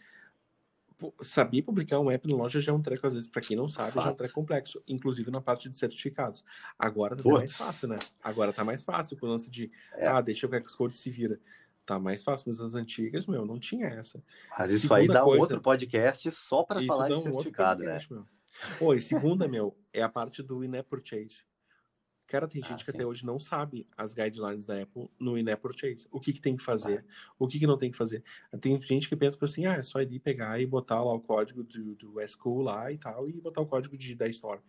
saber 1.21 1.63
publicar 1.63 2.01
um 2.01 2.11
app 2.11 2.29
na 2.29 2.37
loja 2.37 2.61
já 2.61 2.73
é 2.73 2.75
um 2.75 2.83
treco, 2.83 3.07
às 3.07 3.15
vezes, 3.15 3.29
para 3.29 3.43
quem 3.43 3.57
não 3.57 3.69
sabe, 3.69 3.93
Fato. 3.93 4.05
já 4.05 4.11
é 4.11 4.13
um 4.13 4.17
treco 4.17 4.35
complexo, 4.35 4.83
inclusive 4.87 5.31
na 5.31 5.41
parte 5.41 5.69
de 5.69 5.79
certificados. 5.79 6.45
Agora 6.79 7.17
tá 7.17 7.29
mais 7.29 7.55
fácil, 7.55 7.89
né? 7.89 7.99
Agora 8.23 8.53
tá 8.53 8.65
mais 8.65 8.83
fácil 8.83 9.17
com 9.17 9.27
o 9.27 9.29
lance 9.29 9.51
de, 9.51 9.71
é. 9.95 10.07
ah, 10.07 10.21
deixa 10.21 10.47
o 10.47 10.69
Xcode 10.69 10.97
se 10.97 11.11
vira 11.11 11.41
tá 11.85 11.99
mais 11.99 12.23
fácil, 12.23 12.47
mas 12.49 12.61
as 12.61 12.75
antigas, 12.75 13.27
meu, 13.27 13.45
não 13.45 13.59
tinha 13.59 13.87
essa. 13.87 14.23
Mas 14.59 14.71
isso 14.71 14.89
segunda 14.89 15.01
aí 15.01 15.09
dá 15.09 15.23
coisa, 15.23 15.43
outro 15.43 15.61
podcast 15.61 16.31
só 16.31 16.63
para 16.63 16.83
falar 16.83 17.09
de 17.09 17.15
um 17.15 17.23
certificado, 17.23 17.83
né? 17.83 17.87
podcast, 17.87 18.13
né? 18.13 18.25
Meu. 18.81 18.89
Oi, 18.89 19.01
segunda, 19.01 19.49
meu, 19.49 19.77
é 19.93 20.03
a 20.03 20.09
parte 20.09 20.43
do 20.43 20.65
in-app 20.65 20.89
purchase. 20.89 21.43
Cara, 22.27 22.49
tem 22.49 22.63
gente 22.63 22.73
ah, 22.73 22.77
que 22.77 22.85
sim. 22.85 22.91
até 22.91 23.07
hoje 23.07 23.25
não 23.25 23.39
sabe 23.39 23.87
as 23.97 24.15
guidelines 24.15 24.65
da 24.65 24.81
Apple 24.81 25.11
no 25.19 25.37
in-app 25.37 25.61
purchase. 25.61 26.07
O 26.11 26.19
que, 26.19 26.33
que 26.33 26.41
tem 26.41 26.57
que 26.57 26.63
fazer, 26.63 27.05
ah. 27.07 27.35
o 27.39 27.47
que, 27.47 27.59
que 27.59 27.67
não 27.67 27.77
tem 27.77 27.91
que 27.91 27.97
fazer. 27.97 28.23
Tem 28.61 28.81
gente 28.81 29.09
que 29.09 29.17
pensa 29.17 29.43
assim, 29.45 29.67
ah, 29.67 29.75
é 29.75 29.83
só 29.83 30.01
ir 30.01 30.19
pegar 30.21 30.59
e 30.61 30.67
botar 30.67 31.03
lá 31.03 31.13
o 31.13 31.21
código 31.21 31.63
do, 31.63 31.95
do 31.95 32.21
SQL 32.21 32.63
lá 32.63 32.91
e 32.91 32.99
tal, 32.99 33.29
e 33.29 33.33
botar 33.41 33.61
o 33.61 33.67
código 33.67 33.97
de, 33.97 34.15
da 34.15 34.27
Store. 34.29 34.61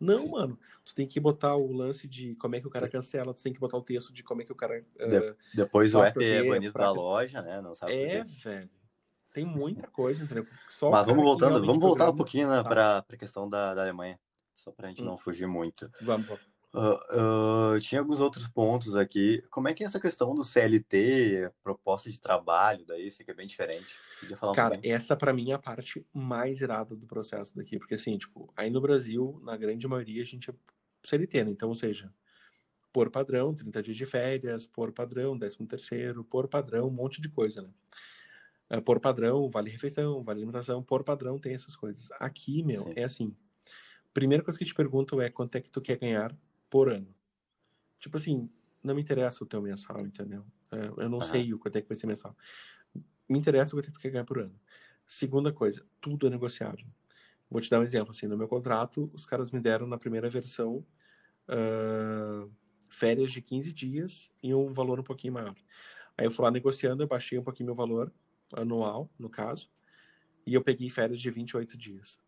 Não, 0.00 0.18
Sim. 0.18 0.30
mano. 0.30 0.58
Tu 0.84 0.94
tem 0.94 1.06
que 1.06 1.18
botar 1.18 1.56
o 1.56 1.72
lance 1.72 2.06
de 2.06 2.34
como 2.36 2.56
é 2.56 2.60
que 2.60 2.66
o 2.66 2.70
cara 2.70 2.88
cancela, 2.88 3.34
tu 3.34 3.42
tem 3.42 3.52
que 3.52 3.60
botar 3.60 3.76
o 3.76 3.82
texto 3.82 4.12
de 4.12 4.22
como 4.22 4.42
é 4.42 4.44
que 4.44 4.52
o 4.52 4.54
cara. 4.54 4.80
De, 4.80 5.18
uh, 5.18 5.36
depois 5.54 5.94
o 5.94 6.02
app 6.02 6.24
é 6.24 6.48
banido 6.48 6.72
da 6.72 6.90
loja, 6.90 7.42
né? 7.42 7.60
Não 7.60 7.74
sabe 7.74 7.92
É, 7.92 8.24
velho. 8.24 8.70
Tem 9.32 9.44
muita 9.44 9.86
coisa, 9.88 10.22
entendeu? 10.22 10.46
Só 10.68 10.90
Mas 10.90 11.04
vamos 11.04 11.22
voltando, 11.22 11.60
vamos 11.60 11.78
voltar 11.78 12.06
programa. 12.06 12.12
um 12.12 12.16
pouquinho 12.16 12.48
né, 12.48 12.56
tá. 12.56 12.64
para 12.64 12.98
a 13.08 13.16
questão 13.16 13.48
da, 13.48 13.74
da 13.74 13.82
Alemanha. 13.82 14.18
Só 14.56 14.72
para 14.72 14.86
a 14.86 14.88
gente 14.88 15.02
hum. 15.02 15.06
não 15.06 15.18
fugir 15.18 15.46
muito. 15.46 15.90
Vamos, 16.00 16.26
vamos. 16.26 16.42
Uh, 16.72 17.76
uh, 17.76 17.80
tinha 17.80 18.00
alguns 18.00 18.20
outros 18.20 18.46
pontos 18.46 18.94
aqui. 18.96 19.42
Como 19.50 19.68
é 19.68 19.74
que 19.74 19.82
é 19.82 19.86
essa 19.86 19.98
questão 19.98 20.34
do 20.34 20.44
CLT, 20.44 21.50
proposta 21.62 22.10
de 22.10 22.20
trabalho, 22.20 22.84
daí, 22.86 23.08
isso 23.08 23.24
que 23.24 23.30
é 23.30 23.34
bem 23.34 23.46
diferente? 23.46 23.86
Cara, 24.54 24.78
essa 24.82 25.16
para 25.16 25.32
mim 25.32 25.50
é 25.50 25.54
a 25.54 25.58
parte 25.58 26.06
mais 26.12 26.60
irada 26.60 26.94
do 26.94 27.06
processo 27.06 27.56
daqui, 27.56 27.78
porque 27.78 27.94
assim, 27.94 28.18
tipo, 28.18 28.52
aí 28.54 28.68
no 28.68 28.80
Brasil, 28.80 29.40
na 29.42 29.56
grande 29.56 29.88
maioria, 29.88 30.20
a 30.20 30.26
gente 30.26 30.50
é 30.50 30.54
CLT, 31.02 31.44
né? 31.44 31.50
Então, 31.50 31.70
ou 31.70 31.74
seja, 31.74 32.12
por 32.92 33.10
padrão, 33.10 33.54
30 33.54 33.82
dias 33.82 33.96
de 33.96 34.04
férias, 34.06 34.66
por 34.66 34.92
padrão, 34.92 35.38
13 35.38 35.66
terceiro, 35.66 36.22
por 36.22 36.48
padrão, 36.48 36.88
um 36.88 36.92
monte 36.92 37.20
de 37.20 37.30
coisa, 37.30 37.62
né? 37.62 37.70
Uh, 38.70 38.82
por 38.82 39.00
padrão, 39.00 39.48
vale 39.48 39.70
refeição, 39.70 40.22
vale 40.22 40.40
alimentação, 40.40 40.82
por 40.82 41.02
padrão 41.02 41.38
tem 41.38 41.54
essas 41.54 41.74
coisas. 41.74 42.10
Aqui, 42.20 42.62
meu, 42.62 42.82
Sim. 42.84 42.92
é 42.94 43.04
assim. 43.04 43.34
Primeira 44.12 44.44
coisa 44.44 44.58
que 44.58 44.64
te 44.66 44.74
pergunto 44.74 45.18
é 45.22 45.30
quanto 45.30 45.56
é 45.56 45.60
que 45.62 45.70
tu 45.70 45.80
quer 45.80 45.96
ganhar 45.96 46.36
por 46.70 46.88
ano. 46.90 47.14
Tipo 47.98 48.16
assim, 48.16 48.50
não 48.82 48.94
me 48.94 49.02
interessa 49.02 49.42
o 49.42 49.46
teu 49.46 49.60
mensal, 49.60 50.00
entendeu? 50.06 50.44
É, 50.70 51.04
eu 51.04 51.08
não 51.08 51.18
uhum. 51.18 51.22
sei 51.24 51.52
o 51.52 51.58
quanto 51.58 51.76
é 51.76 51.82
que 51.82 51.88
vai 51.88 51.96
ser 51.96 52.06
mensal. 52.06 52.36
Me 53.28 53.38
interessa 53.38 53.74
o 53.74 53.78
quanto 53.78 53.86
é 53.86 53.88
que 53.88 53.94
tu 53.94 54.00
quer 54.00 54.10
ganhar 54.10 54.24
por 54.24 54.38
ano. 54.38 54.58
Segunda 55.06 55.52
coisa, 55.52 55.84
tudo 56.00 56.26
é 56.26 56.30
negociável. 56.30 56.86
Vou 57.50 57.60
te 57.60 57.70
dar 57.70 57.80
um 57.80 57.82
exemplo, 57.82 58.10
assim, 58.10 58.26
no 58.26 58.36
meu 58.36 58.46
contrato, 58.46 59.10
os 59.14 59.24
caras 59.24 59.50
me 59.50 59.60
deram 59.60 59.86
na 59.86 59.96
primeira 59.96 60.28
versão 60.28 60.84
uh, 61.48 62.50
férias 62.90 63.32
de 63.32 63.40
15 63.40 63.72
dias 63.72 64.30
e 64.42 64.54
um 64.54 64.70
valor 64.72 65.00
um 65.00 65.02
pouquinho 65.04 65.32
maior. 65.32 65.54
Aí 66.16 66.26
eu 66.26 66.30
fui 66.30 66.44
lá 66.44 66.50
negociando, 66.50 67.02
eu 67.02 67.06
baixei 67.06 67.38
um 67.38 67.42
pouquinho 67.42 67.68
meu 67.68 67.74
valor 67.74 68.12
anual, 68.52 69.10
no 69.18 69.30
caso, 69.30 69.70
e 70.46 70.52
eu 70.52 70.62
peguei 70.62 70.90
férias 70.90 71.20
de 71.20 71.30
28 71.30 71.76
dias 71.76 72.20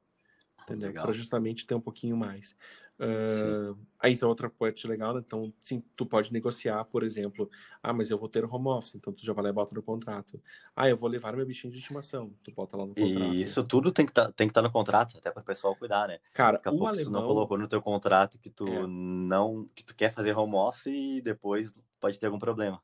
entendeu? 0.62 0.92
Para 0.92 1.12
justamente 1.12 1.66
ter 1.66 1.74
um 1.74 1.80
pouquinho 1.80 2.16
mais. 2.16 2.56
Uh, 3.00 3.74
aí 3.98 4.12
isso 4.12 4.26
é 4.26 4.28
outra 4.28 4.50
parte 4.50 4.86
legal, 4.86 5.14
né? 5.14 5.22
Então, 5.26 5.50
sim, 5.62 5.82
tu 5.96 6.04
pode 6.04 6.30
negociar, 6.30 6.84
por 6.84 7.02
exemplo, 7.02 7.50
ah, 7.82 7.94
mas 7.94 8.10
eu 8.10 8.18
vou 8.18 8.28
ter 8.28 8.44
home 8.44 8.68
office, 8.68 8.94
então 8.94 9.10
tu 9.10 9.24
já 9.24 9.32
vai 9.32 9.44
lá 9.44 9.48
e 9.48 9.54
bota 9.54 9.74
no 9.74 9.82
contrato. 9.82 10.38
Ah, 10.76 10.86
eu 10.86 10.98
vou 10.98 11.08
levar 11.08 11.34
meu 11.34 11.46
bichinho 11.46 11.72
de 11.72 11.78
estimação, 11.78 12.30
tu 12.44 12.52
bota 12.52 12.76
lá 12.76 12.84
no 12.84 12.94
contrato. 12.94 13.32
E 13.32 13.40
isso 13.40 13.64
tudo 13.64 13.90
tem 13.90 14.04
que 14.04 14.12
tá, 14.12 14.28
estar 14.28 14.52
tá 14.52 14.60
no 14.60 14.70
contrato, 14.70 15.16
até 15.16 15.30
para 15.30 15.40
o 15.40 15.44
pessoal 15.44 15.74
cuidar, 15.74 16.08
né? 16.08 16.18
Cara, 16.34 16.58
Daqui 16.58 16.68
a 16.68 16.72
pouco 16.72 16.86
alemão... 16.88 17.04
tu 17.06 17.10
não 17.10 17.26
colocou 17.26 17.56
no 17.56 17.66
teu 17.66 17.80
contrato 17.80 18.38
que 18.38 18.50
tu 18.50 18.68
é. 18.68 18.86
não, 18.86 19.66
que 19.74 19.82
tu 19.82 19.96
quer 19.96 20.12
fazer 20.12 20.36
home 20.36 20.56
office 20.56 20.86
e 20.86 21.22
depois 21.22 21.72
pode 21.98 22.20
ter 22.20 22.26
algum 22.26 22.38
problema. 22.38 22.82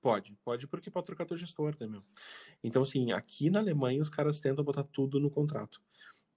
Pode, 0.00 0.38
pode 0.44 0.68
porque 0.68 0.92
pode 0.92 1.06
trocar 1.06 1.26
teu 1.26 1.36
gestor, 1.36 1.74
né, 1.78 1.88
meu? 1.88 2.04
Então, 2.62 2.82
assim, 2.82 3.10
aqui 3.10 3.50
na 3.50 3.58
Alemanha 3.58 4.00
os 4.00 4.08
caras 4.08 4.40
tentam 4.40 4.64
botar 4.64 4.84
tudo 4.84 5.18
no 5.18 5.28
contrato 5.28 5.82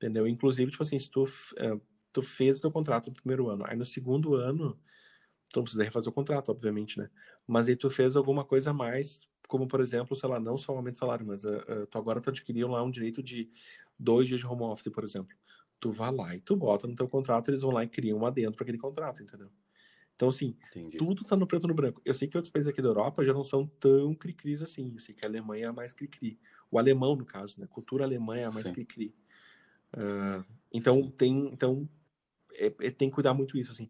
entendeu? 0.04 0.28
Inclusive, 0.28 0.70
tipo 0.70 0.84
assim, 0.84 1.00
se 1.00 1.10
tu, 1.10 1.24
uh, 1.24 1.82
tu 2.12 2.22
fez 2.22 2.58
o 2.58 2.62
teu 2.62 2.72
contrato 2.72 3.08
no 3.08 3.14
primeiro 3.14 3.50
ano, 3.50 3.64
aí 3.66 3.78
no 3.78 3.86
segundo 3.86 4.36
ano, 4.36 4.78
tu 5.50 5.58
não 5.58 5.64
precisa 5.64 5.84
refazer 5.84 6.10
o 6.10 6.14
contrato, 6.14 6.50
obviamente, 6.50 7.00
né? 7.00 7.10
Mas 7.48 7.70
aí 7.70 7.76
tu 7.76 7.90
fez 7.90 8.18
alguma 8.18 8.44
coisa 8.44 8.72
a 8.72 8.74
mais, 8.74 9.22
como, 9.48 9.66
por 9.66 9.80
exemplo, 9.80 10.16
sei 10.16 10.28
lá, 10.28 10.40
não 10.40 10.58
só 10.58 10.74
o 10.74 10.78
aumento 10.78 10.96
de 10.96 11.00
salário, 11.00 11.26
mas 11.26 11.46
uh, 11.46 11.88
tu 11.90 11.98
agora 11.98 12.20
tu 12.20 12.30
adquiriu 12.30 12.68
lá 12.68 12.84
um 12.84 12.92
direito 12.92 13.24
de 13.24 13.50
dois 13.98 14.28
dias 14.28 14.42
de 14.42 14.48
home 14.48 14.64
office, 14.64 14.92
por 14.92 15.06
exemplo. 15.06 15.36
Tu 15.80 15.90
vai 15.90 16.14
lá 16.14 16.36
e 16.36 16.40
tu 16.42 16.56
bota 16.56 16.86
no 16.86 16.96
teu 16.96 17.08
contrato, 17.08 17.50
eles 17.50 17.62
vão 17.62 17.72
lá 17.72 17.84
e 17.84 17.88
criam 17.88 18.20
um 18.20 18.26
adendo 18.26 18.58
para 18.58 18.64
aquele 18.64 18.78
contrato, 18.78 19.24
entendeu? 19.24 19.50
Então, 20.16 20.30
assim, 20.30 20.56
Entendi. 20.68 20.98
tudo 20.98 21.24
tá 21.24 21.36
no 21.36 21.48
preto 21.48 21.68
no 21.68 21.74
branco. 21.74 22.02
Eu 22.06 22.14
sei 22.14 22.28
que 22.28 22.38
outros 22.38 22.52
países 22.52 22.70
aqui 22.70 22.82
da 22.82 22.90
Europa 22.90 23.26
já 23.26 23.34
não 23.34 23.44
são 23.44 23.66
tão 23.80 24.14
cri-cris 24.14 24.62
assim. 24.62 24.92
Eu 24.94 25.00
sei 25.00 25.16
que 25.16 25.26
a 25.26 25.28
Alemanha 25.28 25.66
é 25.66 25.68
a 25.68 25.74
mais 25.74 25.92
cri-cri. 25.92 26.40
O 26.70 26.78
alemão, 26.78 27.16
no 27.16 27.26
caso, 27.26 27.60
né? 27.60 27.66
A 27.66 27.68
cultura 27.68 28.04
alemã 28.04 28.38
é 28.38 28.46
a 28.46 28.52
mais 28.52 28.70
cri-cri. 28.70 29.14
Uh, 29.96 30.44
então 30.72 31.10
tem, 31.10 31.48
então 31.48 31.88
é, 32.54 32.74
é, 32.80 32.92
tem 32.92 33.10
que 33.10 33.16
cuidar 33.16 33.34
muito 33.34 33.58
isso 33.58 33.72
assim. 33.72 33.90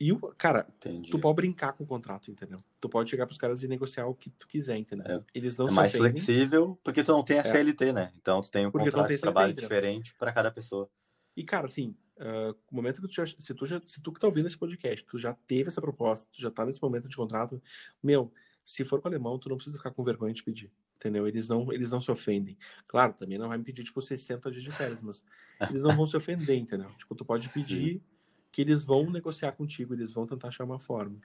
E 0.00 0.12
o 0.12 0.18
cara, 0.18 0.66
Entendi. 0.76 1.10
tu 1.10 1.18
pode 1.18 1.34
brincar 1.34 1.72
com 1.72 1.82
o 1.82 1.86
contrato, 1.86 2.30
entendeu? 2.30 2.58
Tu 2.80 2.88
pode 2.88 3.10
chegar 3.10 3.26
pros 3.26 3.38
caras 3.38 3.64
e 3.64 3.68
negociar 3.68 4.06
o 4.06 4.14
que 4.14 4.30
tu 4.30 4.46
quiser, 4.46 4.76
entendeu? 4.76 5.18
É, 5.18 5.24
Eles 5.34 5.56
não 5.56 5.66
é 5.66 5.72
mais 5.72 5.92
ofendem. 5.92 6.12
flexível 6.12 6.78
porque 6.84 7.02
tu 7.02 7.10
não 7.10 7.24
tem 7.24 7.40
a 7.40 7.44
CLT, 7.44 7.86
é. 7.86 7.92
né? 7.92 8.12
Então 8.16 8.40
tu 8.40 8.50
tem 8.50 8.66
um 8.66 8.70
porque 8.70 8.90
contrato 8.90 9.08
de 9.08 9.18
trabalho 9.18 9.52
CLT, 9.54 9.60
diferente 9.60 10.14
para 10.16 10.32
cada 10.32 10.50
pessoa. 10.52 10.88
E 11.36 11.42
cara, 11.42 11.66
assim, 11.66 11.96
uh, 12.18 12.52
no 12.70 12.76
momento 12.76 13.00
que 13.00 13.08
tu 13.08 13.14
já, 13.14 13.26
se 13.26 13.54
tu 13.54 13.66
já, 13.66 13.82
se 13.86 14.00
tu 14.00 14.12
que 14.12 14.20
tá 14.20 14.28
ouvindo 14.28 14.46
esse 14.46 14.58
podcast, 14.58 15.04
tu 15.04 15.18
já 15.18 15.34
teve 15.34 15.68
essa 15.68 15.80
proposta, 15.80 16.28
tu 16.32 16.40
já 16.40 16.50
tá 16.50 16.64
nesse 16.64 16.80
momento 16.80 17.08
de 17.08 17.16
contrato, 17.16 17.60
meu, 18.00 18.32
se 18.70 18.84
for 18.84 19.00
com 19.00 19.08
alemão, 19.08 19.38
tu 19.38 19.48
não 19.48 19.56
precisa 19.56 19.78
ficar 19.78 19.90
com 19.90 20.02
vergonha 20.02 20.34
de 20.34 20.42
pedir 20.42 20.70
entendeu? 20.98 21.26
Eles 21.26 21.48
não, 21.48 21.72
eles 21.72 21.92
não 21.92 22.00
se 22.00 22.10
ofendem. 22.10 22.58
Claro, 22.86 23.14
também 23.14 23.38
não 23.38 23.48
vai 23.48 23.56
me 23.56 23.64
pedir, 23.64 23.84
tipo, 23.84 24.02
60 24.02 24.50
dias 24.50 24.62
de 24.62 24.72
férias, 24.72 25.00
mas 25.00 25.24
eles 25.70 25.84
não 25.84 25.96
vão 25.96 26.06
se 26.06 26.16
ofender, 26.16 26.58
entendeu? 26.58 26.90
Tipo, 26.98 27.14
tu 27.14 27.24
pode 27.24 27.48
pedir 27.50 27.94
Sim. 27.94 28.02
que 28.50 28.60
eles 28.60 28.84
vão 28.84 29.08
negociar 29.10 29.52
contigo, 29.52 29.94
eles 29.94 30.12
vão 30.12 30.26
tentar 30.26 30.48
achar 30.48 30.64
uma 30.64 30.78
forma. 30.78 31.18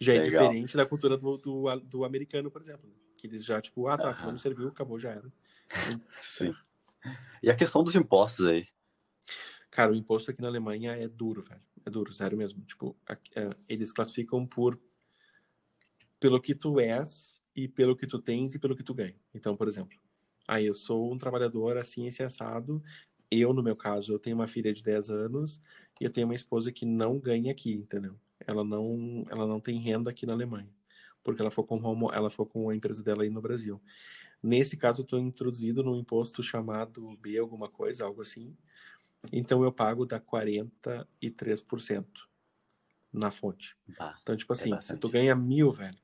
Já 0.00 0.14
é 0.14 0.18
Legal. 0.18 0.48
diferente 0.48 0.76
da 0.76 0.84
cultura 0.84 1.16
do, 1.16 1.38
do, 1.38 1.80
do, 1.80 2.04
americano, 2.04 2.50
por 2.50 2.60
exemplo, 2.60 2.90
que 3.16 3.28
eles 3.28 3.44
já, 3.44 3.60
tipo, 3.60 3.86
ah, 3.86 3.96
tá, 3.96 4.12
se 4.12 4.24
não 4.24 4.32
me 4.32 4.38
serviu, 4.38 4.68
acabou, 4.68 4.98
já 4.98 5.10
era. 5.10 5.32
Sim. 6.22 6.52
E 7.42 7.48
a 7.48 7.54
questão 7.54 7.84
dos 7.84 7.94
impostos 7.94 8.46
aí? 8.46 8.66
Cara, 9.70 9.92
o 9.92 9.94
imposto 9.94 10.30
aqui 10.30 10.42
na 10.42 10.48
Alemanha 10.48 10.92
é 10.92 11.06
duro, 11.06 11.42
velho. 11.42 11.62
É 11.86 11.90
duro, 11.90 12.12
sério 12.12 12.36
mesmo. 12.36 12.62
Tipo, 12.64 12.96
é, 13.36 13.50
eles 13.68 13.92
classificam 13.92 14.46
por 14.46 14.80
pelo 16.24 16.40
que 16.40 16.54
tu 16.54 16.80
és 16.80 17.38
e 17.54 17.68
pelo 17.68 17.94
que 17.94 18.06
tu 18.06 18.18
tens 18.18 18.54
e 18.54 18.58
pelo 18.58 18.74
que 18.74 18.82
tu 18.82 18.94
ganha. 18.94 19.14
Então, 19.34 19.54
por 19.54 19.68
exemplo, 19.68 19.98
aí 20.48 20.64
eu 20.64 20.72
sou 20.72 21.12
um 21.12 21.18
trabalhador 21.18 21.76
assim, 21.76 22.06
esse 22.06 22.22
assado. 22.22 22.82
Eu, 23.30 23.52
no 23.52 23.62
meu 23.62 23.76
caso, 23.76 24.10
eu 24.10 24.18
tenho 24.18 24.36
uma 24.36 24.46
filha 24.46 24.72
de 24.72 24.82
10 24.82 25.10
anos 25.10 25.60
e 26.00 26.04
eu 26.04 26.10
tenho 26.10 26.26
uma 26.26 26.34
esposa 26.34 26.72
que 26.72 26.86
não 26.86 27.18
ganha 27.18 27.52
aqui, 27.52 27.74
entendeu? 27.74 28.18
Ela 28.40 28.64
não, 28.64 29.26
ela 29.28 29.46
não 29.46 29.60
tem 29.60 29.78
renda 29.78 30.08
aqui 30.08 30.24
na 30.24 30.32
Alemanha, 30.32 30.70
porque 31.22 31.42
ela 31.42 31.50
foi 31.50 31.64
com 31.64 32.10
ela 32.10 32.30
foi 32.30 32.46
com 32.46 32.70
a 32.70 32.74
empresa 32.74 33.02
dela 33.02 33.22
aí 33.22 33.28
no 33.28 33.42
Brasil. 33.42 33.78
Nesse 34.42 34.78
caso, 34.78 35.02
eu 35.02 35.04
estou 35.04 35.18
introduzido 35.18 35.82
num 35.82 35.94
imposto 35.94 36.42
chamado 36.42 37.14
B 37.18 37.36
alguma 37.36 37.68
coisa, 37.68 38.06
algo 38.06 38.22
assim. 38.22 38.56
Então 39.30 39.62
eu 39.62 39.70
pago 39.70 40.06
da 40.06 40.18
43% 40.18 42.06
na 43.12 43.30
fonte. 43.30 43.76
Bah, 43.98 44.18
então, 44.22 44.34
tipo 44.34 44.54
é 44.54 44.56
assim, 44.56 44.72
é 44.72 44.80
se 44.80 44.96
tu 44.96 45.10
ganha 45.10 45.36
mil, 45.36 45.70
velho, 45.70 46.02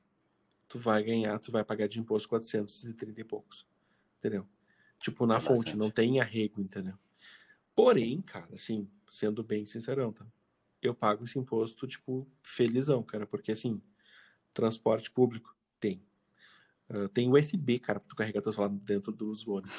tu 0.71 0.79
vai 0.79 1.03
ganhar, 1.03 1.37
tu 1.37 1.51
vai 1.51 1.65
pagar 1.65 1.85
de 1.89 1.99
imposto 1.99 2.29
430 2.29 3.19
e 3.19 3.23
poucos. 3.25 3.67
Entendeu? 4.19 4.47
Tipo, 4.97 5.25
na 5.25 5.35
é 5.35 5.41
fonte, 5.41 5.57
bastante. 5.57 5.75
não 5.75 5.91
tem 5.91 6.21
arrego, 6.21 6.61
entendeu? 6.61 6.93
Porém, 7.75 8.21
cara, 8.21 8.47
assim, 8.53 8.89
sendo 9.09 9.43
bem 9.43 9.65
sincerão, 9.65 10.13
tá? 10.13 10.25
Eu 10.81 10.95
pago 10.95 11.25
esse 11.25 11.37
imposto, 11.37 11.85
tipo, 11.85 12.25
felizão, 12.41 13.03
cara, 13.03 13.27
porque 13.27 13.51
assim, 13.51 13.81
transporte 14.53 15.11
público 15.11 15.53
tem. 15.77 16.01
Uh, 16.89 17.09
tem 17.09 17.29
USB, 17.29 17.77
cara, 17.77 17.99
pra 17.99 18.07
tu 18.07 18.15
carregar 18.15 18.41
teu 18.41 18.53
celular 18.53 18.73
dentro 18.73 19.11
dos 19.11 19.45
ônibus. 19.45 19.73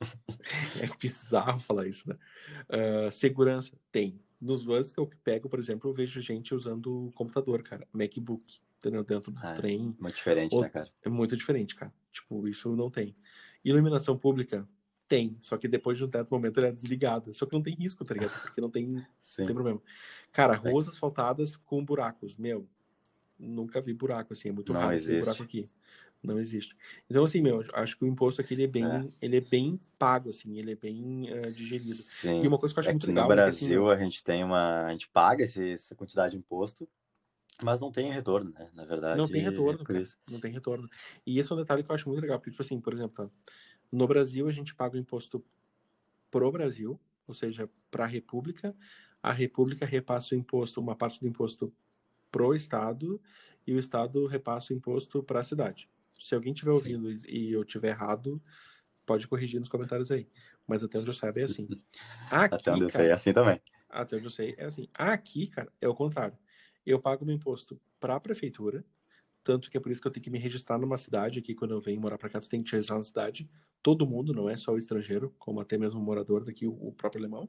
é 0.80 0.86
bizarro 0.98 1.60
falar 1.60 1.86
isso, 1.86 2.08
né? 2.08 2.16
Uh, 2.70 3.12
segurança 3.12 3.78
tem. 3.92 4.18
nos 4.40 4.64
buses 4.64 4.90
que 4.90 5.00
eu 5.00 5.10
pego, 5.22 5.50
por 5.50 5.58
exemplo, 5.58 5.90
eu 5.90 5.94
vejo 5.94 6.22
gente 6.22 6.54
usando 6.54 7.10
computador, 7.14 7.62
cara, 7.62 7.86
MacBook, 7.92 8.58
entendeu? 8.78 9.04
Dentro 9.04 9.30
do 9.30 9.40
Ah, 9.42 9.52
trem. 9.54 9.94
Muito 9.98 10.14
diferente, 10.16 10.54
Ou- 10.54 10.62
né, 10.62 10.68
cara? 10.68 10.88
É 11.04 11.08
muito 11.08 11.36
diferente, 11.36 11.74
cara. 11.74 11.92
Tipo, 12.12 12.48
isso 12.48 12.74
não 12.74 12.90
tem. 12.90 13.14
Iluminação 13.64 14.16
pública? 14.16 14.66
Tem, 15.06 15.36
só 15.40 15.56
que 15.56 15.66
depois 15.66 15.96
de 15.96 16.04
um 16.04 16.10
certo 16.10 16.30
momento 16.30 16.58
ela 16.58 16.68
é 16.68 16.72
desligada. 16.72 17.32
Só 17.32 17.46
que 17.46 17.52
não 17.54 17.62
tem 17.62 17.74
risco, 17.74 18.04
tá 18.04 18.12
ligado? 18.14 18.30
Porque 18.42 18.60
não 18.60 18.70
tem, 18.70 18.86
não 19.38 19.46
tem 19.46 19.54
problema. 19.54 19.80
Cara, 20.32 20.54
ruas 20.54 20.86
asfaltadas 20.88 21.56
com 21.56 21.82
buracos. 21.84 22.36
Meu, 22.36 22.68
nunca 23.38 23.80
vi 23.80 23.92
buraco 23.94 24.32
assim. 24.32 24.50
É 24.50 24.52
muito 24.52 24.72
Não 24.72 24.80
raro 24.80 25.00
ter 25.00 25.18
buraco 25.20 25.42
aqui. 25.42 25.66
Não 26.22 26.38
existe. 26.38 26.76
Então, 27.08 27.22
assim, 27.24 27.40
meu, 27.40 27.64
acho 27.74 27.96
que 27.96 28.04
o 28.04 28.08
imposto 28.08 28.40
aqui 28.40 28.52
ele 28.52 28.64
é 28.64 28.66
bem, 28.66 28.84
É. 28.84 29.08
ele 29.22 29.36
é 29.36 29.40
bem 29.40 29.80
pago, 29.96 30.30
assim, 30.30 30.58
ele 30.58 30.72
é 30.72 30.74
bem 30.74 31.28
eh, 31.30 31.48
digerido. 31.50 31.94
Sim. 32.02 32.42
E 32.42 32.48
uma 32.48 32.58
coisa 32.58 32.74
que 32.74 32.78
eu 32.78 32.82
acho 32.82 32.88
É 32.90 32.92
muito 32.92 33.06
legal 33.06 33.28
no 33.28 33.32
é 33.34 33.36
que, 33.36 33.42
assim, 33.42 33.66
Brasil 33.68 33.88
a 33.90 33.96
gente 33.96 34.24
tem 34.24 34.42
uma. 34.44 34.86
A 34.86 34.90
gente 34.90 35.08
paga 35.08 35.44
esse- 35.44 35.70
essa 35.70 35.94
quantidade 35.94 36.32
de 36.32 36.38
imposto, 36.38 36.88
mas 37.62 37.80
não 37.80 37.90
tem 37.90 38.12
retorno, 38.12 38.50
né? 38.52 38.70
Na 38.74 38.84
verdade. 38.84 39.18
Não 39.18 39.28
tem 39.28 39.42
retorno, 39.42 39.82
é 39.82 39.84
cara. 39.84 40.00
isso. 40.02 40.18
Não 40.30 40.40
tem 40.40 40.52
retorno. 40.52 40.88
E 41.26 41.38
esse 41.38 41.50
é 41.50 41.54
um 41.54 41.58
detalhe 41.58 41.82
que 41.82 41.90
eu 41.90 41.94
acho 41.94 42.08
muito 42.08 42.20
legal, 42.22 42.38
porque, 42.38 42.50
tipo 42.50 42.62
assim, 42.62 42.80
por 42.80 42.92
exemplo, 42.92 43.12
tá? 43.26 43.30
no 43.90 44.06
Brasil 44.06 44.48
a 44.48 44.52
gente 44.52 44.74
paga 44.74 44.96
o 44.96 45.00
imposto 45.00 45.44
pro 46.30 46.52
Brasil, 46.52 47.00
ou 47.26 47.34
seja, 47.34 47.70
para 47.90 48.04
a 48.04 48.06
República. 48.08 48.76
A 49.22 49.32
República 49.32 49.86
repassa 49.86 50.34
o 50.34 50.38
imposto, 50.38 50.80
uma 50.80 50.96
parte 50.96 51.20
do 51.20 51.26
imposto 51.28 51.74
pro 52.30 52.54
Estado, 52.54 53.20
e 53.66 53.74
o 53.74 53.78
Estado 53.78 54.26
repassa 54.26 54.72
o 54.72 54.76
imposto 54.76 55.22
para 55.22 55.40
a 55.40 55.44
cidade. 55.44 55.90
Se 56.18 56.34
alguém 56.34 56.52
estiver 56.52 56.72
Sim. 56.72 56.72
ouvindo 56.72 57.10
e 57.12 57.48
e 57.50 57.52
eu 57.52 57.62
estiver 57.62 57.90
errado, 57.90 58.42
pode 59.06 59.28
corrigir 59.28 59.60
nos 59.60 59.68
comentários 59.68 60.10
aí. 60.10 60.28
Mas 60.66 60.84
até 60.84 60.98
onde 60.98 61.10
eu 61.10 61.14
saiba 61.14 61.40
é 61.40 61.44
assim. 61.44 61.68
Aqui, 62.30 62.56
Até 62.56 62.72
onde 62.72 62.84
eu 62.84 62.90
cara, 62.90 63.04
sei, 63.04 63.08
é 63.08 63.12
assim 63.12 63.32
também. 63.32 63.60
até 63.88 64.16
onde 64.16 64.26
eu 64.26 64.30
sei, 64.30 64.54
é 64.58 64.66
assim. 64.66 64.88
Aqui, 64.94 65.48
cara, 65.48 65.72
é 65.80 65.88
o 65.88 65.94
contrário. 65.94 66.38
Eu 66.88 66.98
pago 66.98 67.22
meu 67.22 67.34
imposto 67.34 67.78
para 68.00 68.16
a 68.16 68.20
prefeitura, 68.20 68.82
tanto 69.44 69.70
que 69.70 69.76
é 69.76 69.80
por 69.80 69.92
isso 69.92 70.00
que 70.00 70.08
eu 70.08 70.10
tenho 70.10 70.24
que 70.24 70.30
me 70.30 70.38
registrar 70.38 70.78
numa 70.78 70.96
cidade 70.96 71.38
aqui 71.38 71.54
quando 71.54 71.72
eu 71.72 71.80
venho 71.82 72.00
morar 72.00 72.16
para 72.16 72.30
cá, 72.30 72.40
tu 72.40 72.48
tem 72.48 72.62
que 72.62 72.70
te 72.70 72.72
registrar 72.72 72.96
na 72.96 73.02
cidade. 73.02 73.46
Todo 73.82 74.06
mundo, 74.06 74.32
não 74.32 74.48
é 74.48 74.56
só 74.56 74.72
o 74.72 74.78
estrangeiro, 74.78 75.34
como 75.38 75.60
até 75.60 75.76
mesmo 75.76 76.00
o 76.00 76.02
morador 76.02 76.44
daqui, 76.44 76.66
o, 76.66 76.72
o 76.72 76.90
próprio 76.92 77.20
alemão. 77.20 77.46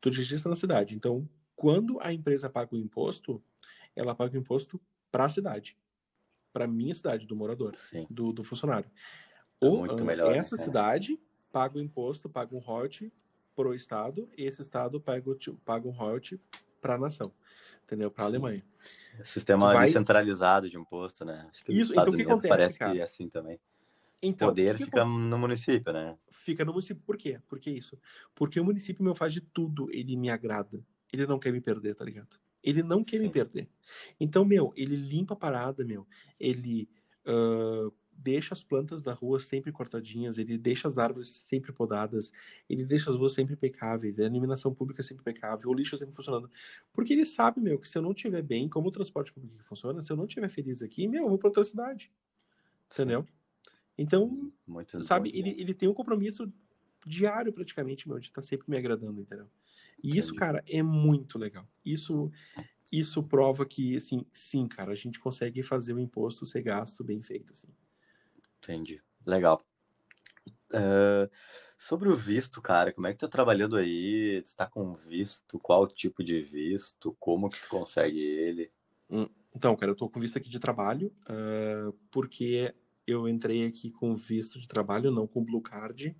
Tu 0.00 0.10
te 0.10 0.18
registra 0.18 0.50
na 0.50 0.56
cidade. 0.56 0.96
Então, 0.96 1.28
quando 1.54 2.00
a 2.00 2.12
empresa 2.12 2.50
paga 2.50 2.74
o 2.74 2.78
imposto, 2.78 3.40
ela 3.94 4.16
paga 4.16 4.36
o 4.36 4.40
imposto 4.40 4.80
para 5.12 5.26
a 5.26 5.28
cidade, 5.28 5.78
para 6.52 6.66
minha 6.66 6.94
cidade, 6.94 7.24
do 7.24 7.36
morador 7.36 7.72
do, 8.10 8.32
do 8.32 8.42
funcionário. 8.42 8.90
É 9.60 9.66
Ou 9.66 9.78
muito 9.78 10.02
ah, 10.02 10.06
melhor, 10.06 10.32
né, 10.32 10.38
essa 10.38 10.56
cidade 10.56 11.18
paga 11.52 11.78
o 11.78 11.80
imposto, 11.80 12.28
paga 12.28 12.54
um 12.54 12.58
royalty 12.58 13.12
pro 13.54 13.74
estado, 13.74 14.28
e 14.36 14.42
esse 14.42 14.60
estado 14.60 15.00
paga, 15.00 15.30
o 15.30 15.56
paga 15.64 15.86
um 15.86 15.92
royalty 15.92 16.40
para 16.80 16.94
a 16.94 16.98
nação, 16.98 17.32
entendeu? 17.84 18.10
Para 18.10 18.24
a. 18.24 18.26
Alemanha. 18.28 18.64
Sistema 19.24 19.68
Tu 19.68 19.72
vais- 19.72 19.92
descentralizado 19.92 20.68
de 20.68 20.76
imposto, 20.76 21.24
né? 21.24 21.46
Acho 21.50 21.64
que 21.64 21.72
Isso, 21.72 21.92
então 21.92 22.04
o 22.04 22.06
que 22.06 22.14
Unidos 22.14 22.32
acontece, 22.32 22.48
parece 22.48 22.78
cara? 22.78 22.92
que 22.92 23.00
é 23.00 23.02
assim 23.02 23.28
também. 23.28 23.56
O 23.56 23.60
Então, 24.22 24.48
poder 24.48 24.74
o 24.74 24.78
que 24.78 24.84
fica 24.84 25.04
no 25.04 25.38
município, 25.38 25.92
né? 25.92 26.18
fica 26.30 26.64
no 26.64 26.72
município. 26.72 27.02
Por 27.04 27.16
quê? 27.16 27.40
Por 27.48 27.58
que 27.58 27.70
isso? 27.70 27.98
Porque 28.34 28.60
o 28.60 28.64
município 28.64 29.04
meu 29.04 29.14
faz 29.14 29.32
de 29.32 29.40
tudo, 29.40 29.88
ele 29.90 30.16
me 30.16 30.30
agrada. 30.30 30.84
Ele 31.12 31.26
não 31.26 31.38
quer 31.38 31.52
me 31.52 31.60
perder, 31.60 31.94
tá 31.94 32.04
ligado? 32.04 32.38
Ele 32.62 32.82
não 32.82 33.04
quer 33.04 33.18
me 33.20 33.26
Sim. 33.26 33.30
perder. 33.32 33.68
Então, 34.18 34.44
meu, 34.44 34.72
ele 34.76 34.96
limpa 34.96 35.34
a 35.34 35.36
parada, 35.36 35.84
meu. 35.84 36.06
Ele 36.38 36.88
ah, 37.24 37.90
deixa 38.18 38.54
as 38.54 38.62
plantas 38.62 39.02
da 39.02 39.12
rua 39.12 39.38
sempre 39.40 39.72
cortadinhas, 39.72 40.38
ele 40.38 40.58
deixa 40.58 40.88
as 40.88 40.98
árvores 40.98 41.28
sempre 41.46 41.72
podadas, 41.72 42.32
ele 42.68 42.84
deixa 42.84 43.10
as 43.10 43.16
ruas 43.16 43.32
sempre 43.32 43.54
impecáveis, 43.54 44.18
a 44.18 44.24
iluminação 44.24 44.74
pública 44.74 45.02
sempre 45.02 45.22
impecável, 45.22 45.70
o 45.70 45.74
lixo 45.74 45.96
sempre 45.96 46.14
funcionando. 46.14 46.50
Porque 46.92 47.12
ele 47.12 47.26
sabe, 47.26 47.60
meu, 47.60 47.78
que 47.78 47.88
se 47.88 47.98
eu 47.98 48.02
não 48.02 48.12
estiver 48.12 48.42
bem, 48.42 48.68
como 48.68 48.88
o 48.88 48.92
transporte 48.92 49.32
público 49.32 49.62
funciona, 49.64 50.02
se 50.02 50.12
eu 50.12 50.16
não 50.16 50.24
estiver 50.26 50.48
feliz 50.48 50.82
aqui, 50.82 51.06
meu, 51.08 51.24
eu 51.24 51.28
vou 51.28 51.38
para 51.38 51.48
outra 51.48 51.64
cidade. 51.64 52.12
Entendeu? 52.92 53.26
Então, 53.98 54.52
Muito, 54.66 55.02
sabe, 55.02 55.32
muito 55.32 55.38
ele, 55.38 55.54
bom. 55.54 55.60
ele 55.60 55.74
tem 55.74 55.88
um 55.88 55.94
compromisso 55.94 56.52
diário 57.06 57.52
praticamente, 57.52 58.08
meu, 58.08 58.18
de 58.18 58.26
estar 58.26 58.42
sempre 58.42 58.68
me 58.70 58.76
agradando, 58.76 59.20
entendeu? 59.20 59.48
E 60.02 60.16
isso, 60.18 60.34
Entendi. 60.34 60.38
cara, 60.38 60.64
é 60.66 60.82
muito 60.82 61.38
legal. 61.38 61.66
Isso 61.84 62.30
isso 62.90 63.22
prova 63.22 63.66
que, 63.66 63.96
assim, 63.96 64.24
sim, 64.32 64.68
cara, 64.68 64.92
a 64.92 64.94
gente 64.94 65.18
consegue 65.18 65.62
fazer 65.62 65.92
o 65.92 65.98
imposto 65.98 66.46
ser 66.46 66.62
gasto 66.62 67.02
bem 67.02 67.20
feito, 67.20 67.52
assim. 67.52 67.68
Entendi. 68.66 69.00
Legal. 69.24 69.60
Eh, 70.72 71.30
sobre 71.78 72.08
o 72.08 72.16
visto, 72.16 72.60
cara, 72.60 72.92
como 72.92 73.06
é 73.06 73.12
que 73.12 73.18
tu 73.18 73.26
tá 73.26 73.28
trabalhando 73.28 73.76
aí? 73.76 74.42
Tu 74.42 74.56
tá 74.56 74.66
com 74.66 74.94
visto? 74.94 75.58
Qual 75.60 75.86
tipo 75.86 76.24
de 76.24 76.40
visto? 76.40 77.16
Como 77.20 77.48
que 77.48 77.60
tu 77.60 77.68
consegue 77.68 78.18
ele? 78.18 78.72
Então, 79.54 79.76
cara, 79.76 79.92
eu 79.92 79.96
tô 79.96 80.08
com 80.08 80.18
visto 80.18 80.36
aqui 80.36 80.48
de 80.50 80.58
trabalho, 80.58 81.14
ah, 81.28 81.92
porque 82.10 82.74
eu 83.06 83.28
entrei 83.28 83.64
aqui 83.66 83.90
com 83.90 84.14
visto 84.16 84.58
de 84.58 84.66
trabalho, 84.66 85.12
não 85.12 85.26
com 85.26 85.44
Blue 85.44 85.62
Card, 85.62 86.16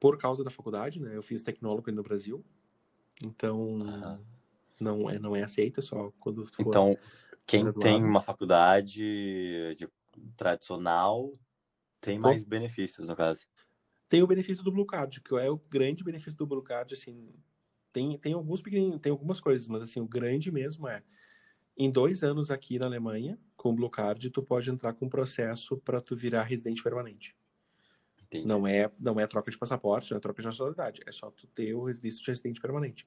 por 0.00 0.16
causa 0.16 0.42
da 0.42 0.50
faculdade, 0.50 1.00
né? 1.00 1.14
Eu 1.14 1.22
fiz 1.22 1.42
tecnólogo 1.42 1.90
aí 1.90 1.94
no 1.94 2.02
Brasil, 2.02 2.42
então 3.22 3.78
não 4.80 5.08
é 5.10 5.18
não 5.18 5.36
é 5.36 5.42
aceito, 5.42 5.80
é 5.80 5.82
só 5.82 6.10
quando 6.18 6.44
tu 6.44 6.56
for 6.56 6.70
Então, 6.70 6.98
quem 7.46 7.62
graduado. 7.64 7.80
tem 7.80 8.02
uma 8.02 8.22
faculdade 8.22 9.74
de- 9.76 9.88
tradicional 10.36 11.38
tem 12.02 12.18
mais 12.18 12.44
benefícios, 12.44 13.08
no 13.08 13.14
caso. 13.14 13.46
Tem 14.08 14.22
o 14.22 14.26
benefício 14.26 14.62
do 14.64 14.72
Blue 14.72 14.84
Card, 14.84 15.20
que 15.20 15.34
é 15.36 15.48
o 15.48 15.56
grande 15.56 16.02
benefício 16.02 16.36
do 16.36 16.46
Blue 16.46 16.62
Card, 16.62 16.92
assim, 16.92 17.32
tem, 17.92 18.18
tem 18.18 18.32
alguns 18.32 18.60
pequenininhos, 18.60 19.00
tem 19.00 19.12
algumas 19.12 19.40
coisas, 19.40 19.68
mas 19.68 19.82
assim, 19.82 20.00
o 20.00 20.06
grande 20.06 20.50
mesmo 20.50 20.88
é, 20.88 21.02
em 21.76 21.90
dois 21.90 22.22
anos 22.22 22.50
aqui 22.50 22.78
na 22.78 22.86
Alemanha, 22.86 23.38
com 23.56 23.70
o 23.70 23.74
Blue 23.74 23.88
Card, 23.88 24.30
tu 24.30 24.42
pode 24.42 24.68
entrar 24.68 24.92
com 24.94 25.06
um 25.06 25.08
processo 25.08 25.78
para 25.78 26.00
tu 26.00 26.16
virar 26.16 26.42
residente 26.42 26.82
permanente. 26.82 27.36
Entendi. 28.20 28.46
Não 28.46 28.66
é, 28.66 28.90
não 28.98 29.20
é 29.20 29.26
troca 29.26 29.50
de 29.50 29.56
passaporte, 29.56 30.10
não 30.10 30.18
é 30.18 30.20
troca 30.20 30.42
de 30.42 30.48
nacionalidade, 30.48 31.02
é 31.06 31.12
só 31.12 31.30
tu 31.30 31.46
ter 31.46 31.72
o 31.72 31.84
visto 31.84 32.24
de 32.24 32.30
residente 32.30 32.60
permanente. 32.60 33.06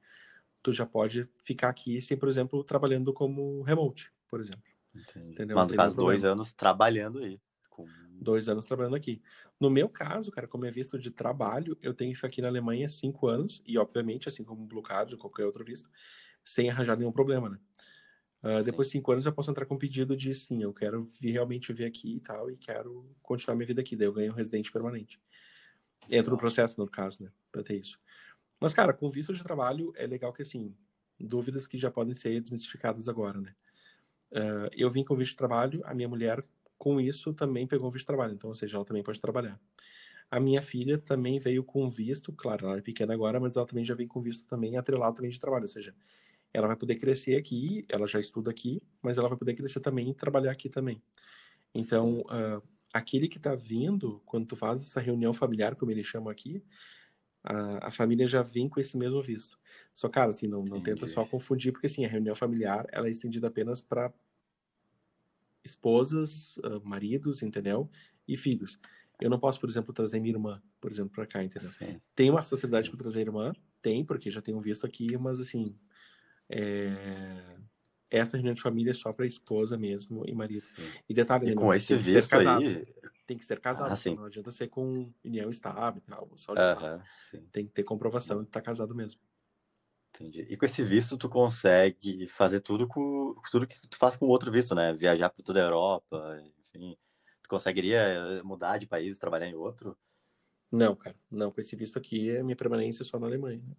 Tu 0.64 0.72
já 0.72 0.86
pode 0.86 1.28
ficar 1.44 1.70
aqui 1.70 2.00
sem, 2.02 2.18
por 2.18 2.30
exemplo, 2.30 2.64
trabalhando 2.64 3.14
como 3.14 3.62
remote, 3.62 4.12
por 4.28 4.40
exemplo. 4.40 4.75
Entendi. 4.96 5.32
Entendeu? 5.32 5.56
Mas 5.56 5.72
nenhum 5.72 5.96
dois 5.96 6.24
anos 6.24 6.54
trabalhando 6.54 7.20
aí. 7.20 7.40
Com... 7.70 7.86
dois 8.14 8.48
anos 8.48 8.66
trabalhando 8.66 8.96
aqui. 8.96 9.22
No 9.60 9.70
meu 9.70 9.90
caso, 9.90 10.32
cara, 10.32 10.48
como 10.48 10.66
é 10.66 10.72
visto 10.72 10.98
de 10.98 11.12
trabalho, 11.12 11.78
eu 11.82 11.94
tenho 11.94 12.12
isso 12.12 12.26
aqui 12.26 12.42
na 12.42 12.48
Alemanha 12.48 12.88
cinco 12.88 13.28
anos, 13.28 13.62
e 13.66 13.78
obviamente, 13.78 14.28
assim 14.28 14.44
como 14.44 14.64
o 14.64 14.66
Blue 14.66 14.82
Card 14.82 15.14
ou 15.14 15.20
qualquer 15.20 15.46
outro 15.46 15.64
visto, 15.64 15.90
sem 16.44 16.70
arranjar 16.70 16.98
nenhum 16.98 17.12
problema, 17.12 17.50
né? 17.50 17.60
Sim. 18.60 18.64
depois 18.64 18.90
de 18.90 18.92
cinco 18.92 19.12
anos 19.12 19.26
eu 19.26 19.34
posso 19.34 19.50
entrar 19.50 19.66
com 19.66 19.76
pedido 19.76 20.16
de 20.16 20.32
sim, 20.34 20.62
eu 20.62 20.72
quero 20.72 21.08
vir, 21.20 21.32
realmente 21.32 21.74
vir 21.74 21.86
aqui 21.86 22.18
e 22.18 22.20
tal, 22.20 22.52
e 22.52 22.56
quero 22.56 23.10
continuar 23.24 23.56
minha 23.56 23.66
vida 23.66 23.82
aqui, 23.82 23.96
daí 23.96 24.08
eu 24.08 24.14
ganho 24.14 24.32
um 24.32 24.36
residente 24.36 24.72
permanente. 24.72 25.20
Entro 26.12 26.32
no 26.32 26.38
processo, 26.38 26.80
no 26.80 26.88
caso, 26.88 27.24
né? 27.24 27.32
Pra 27.52 27.64
ter 27.64 27.80
isso. 27.80 28.00
Mas, 28.60 28.74
cara, 28.74 28.94
com 28.94 29.10
visto 29.10 29.34
de 29.34 29.42
trabalho 29.42 29.92
é 29.96 30.06
legal 30.06 30.32
que, 30.32 30.44
assim, 30.44 30.76
dúvidas 31.20 31.66
que 31.66 31.80
já 31.80 31.90
podem 31.90 32.14
ser 32.14 32.40
desmistificadas 32.40 33.10
agora, 33.10 33.42
né? 33.42 33.56
Ah, 34.34 34.70
eu 34.74 34.90
vim 34.90 35.04
com 35.04 35.16
visto 35.16 35.32
de 35.32 35.38
trabalho, 35.38 35.82
a 35.86 35.94
minha 35.94 36.08
mulher, 36.08 36.44
com 36.78 37.00
isso, 37.00 37.34
também 37.34 37.68
pegou 37.68 37.90
visto 37.90 38.04
de 38.04 38.08
trabalho, 38.08 38.34
então, 38.34 38.50
ou 38.50 38.56
seja, 38.56 38.78
ela 38.78 38.86
também 38.86 39.04
pode 39.04 39.20
trabalhar. 39.20 39.60
A 40.30 40.40
minha 40.40 40.62
filha 40.62 40.98
também 40.98 41.40
veio 41.40 41.64
com 41.64 41.90
visto, 41.90 42.34
claro, 42.34 42.68
ela 42.68 42.78
é 42.78 42.82
pequena 42.82 43.14
agora, 43.14 43.40
mas 43.40 43.56
ela 43.56 43.66
também 43.66 43.86
já 43.86 43.96
vem 43.96 44.08
com 44.08 44.22
visto 44.22 44.46
também 44.48 44.78
atrelado 44.78 45.16
também 45.16 45.32
de 45.32 45.40
trabalho, 45.40 45.64
ou 45.64 45.70
seja, 45.70 45.96
ela 46.54 46.68
vai 46.68 46.76
poder 46.76 46.96
crescer 46.96 47.36
aqui, 47.36 47.86
ela 47.90 48.08
já 48.08 48.20
estuda 48.20 48.52
aqui, 48.52 48.82
mas 49.02 49.18
ela 49.18 49.30
vai 49.30 49.38
poder 49.38 49.54
crescer 49.56 49.80
também 49.82 50.10
e 50.10 50.14
trabalhar 50.14 50.52
aqui 50.52 50.70
também. 50.70 51.02
Então, 51.74 52.24
ah, 52.30 52.62
aquele 52.94 53.28
que 53.28 53.38
está 53.38 53.56
vindo, 53.56 54.22
quando 54.26 54.48
tu 54.48 54.56
faz 54.56 54.82
essa 54.82 55.02
reunião 55.02 55.34
familiar, 55.34 55.76
como 55.76 55.92
eles 55.92 56.08
chamam 56.08 56.30
aqui, 56.30 56.64
a, 57.46 57.88
a 57.88 57.92
família 57.92 58.26
já 58.26 58.42
vem 58.42 58.68
com 58.68 58.80
esse 58.80 58.98
mesmo 58.98 59.22
visto. 59.22 59.60
Só, 59.94 60.10
cara, 60.10 60.32
assim, 60.32 60.48
não, 60.48 60.64
não 60.64 60.82
tenta 60.82 61.06
só 61.06 61.24
confundir, 61.26 61.72
porque 61.72 61.88
assim, 61.88 62.04
a 62.04 62.10
reunião 62.10 62.36
familiar 62.36 62.88
ela 62.92 63.08
é 63.08 63.12
estendida 63.12 63.48
apenas 63.48 63.82
para 63.82 64.12
esposas, 65.64 66.58
ah, 66.64 66.80
maridos, 66.84 67.42
entendeu? 67.44 67.90
E 68.28 68.36
filhos. 68.36 68.80
Eu 69.22 69.30
não 69.30 69.40
posso, 69.40 69.60
por 69.60 69.70
exemplo, 69.70 69.94
trazer 69.94 70.20
minha 70.20 70.34
irmã, 70.34 70.62
por 70.82 70.92
exemplo, 70.92 71.12
para 71.12 71.26
cá, 71.26 71.44
entendeu? 71.44 71.70
Sim. 71.70 72.02
Tem 72.16 72.30
uma 72.30 72.42
sociedade 72.44 72.90
para 72.90 73.00
trazer 73.00 73.22
irmã? 73.22 73.54
Tem, 73.82 74.04
porque 74.04 74.30
já 74.30 74.42
tem 74.42 74.54
um 74.54 74.60
visto 74.62 74.86
aqui, 74.86 75.18
mas 75.18 75.40
assim. 75.40 75.76
é, 76.50 77.58
Essa 78.10 78.38
reunião 78.38 78.54
de 78.54 78.62
família 78.62 78.92
é 78.92 78.94
só 78.94 79.14
para 79.14 79.26
esposa 79.26 79.78
mesmo 79.78 80.24
e 80.28 80.34
marido. 80.34 80.64
sim. 80.64 80.84
E 81.08 81.14
detalhe, 81.14 81.46
E 81.46 81.50
né, 81.50 81.56
com 81.56 81.74
esse 81.74 81.96
visto 81.96 82.34
aí. 82.34 82.86
Tem 83.26 83.38
que 83.38 83.46
ser 83.46 83.60
casado, 83.60 83.92
Ah, 83.92 84.16
não 84.16 84.26
adianta 84.26 84.52
ser 84.52 84.68
com 84.68 85.12
união 85.24 85.50
estável 85.50 86.02
e 86.06 86.10
tal. 86.10 86.30
Só 86.36 86.54
Tem 87.52 87.66
que 87.66 87.74
ter 87.74 87.84
comprovação 87.84 88.42
de 88.42 88.48
estar 88.48 88.62
casado 88.62 88.94
mesmo. 88.94 89.20
entendi. 90.16 90.42
E 90.42 90.58
com 90.58 90.66
esse 90.66 90.84
visto 90.84 91.18
tu 91.18 91.30
consegue 91.30 92.28
fazer 92.28 92.62
tudo 92.62 92.88
com 92.88 93.36
tudo 93.52 93.68
que 93.68 93.76
tu 93.90 93.98
faz 93.98 94.18
com 94.18 94.28
outro 94.28 94.52
visto, 94.52 94.76
né? 94.76 94.94
Viajar 94.94 95.30
por 95.30 95.44
toda 95.44 95.60
a 95.62 95.66
Europa, 95.66 96.44
enfim. 96.74 96.98
Tu 97.42 97.50
conseguiria 97.50 98.00
eh, 98.00 98.44
mudar 98.44 98.78
de 98.78 98.88
país 98.88 99.16
e 99.18 99.20
trabalhar 99.20 99.48
em 99.48 99.56
outro? 99.56 99.98
Não, 100.72 100.96
cara, 100.96 101.16
não. 101.30 101.52
Com 101.52 101.62
esse 101.62 101.76
visto 101.76 101.98
aqui, 101.98 102.36
a 102.36 102.44
minha 102.44 102.56
permanência 102.56 103.04
é 103.04 103.06
só 103.06 103.20
na 103.20 103.28
Alemanha. 103.28 103.62
né? 103.66 103.76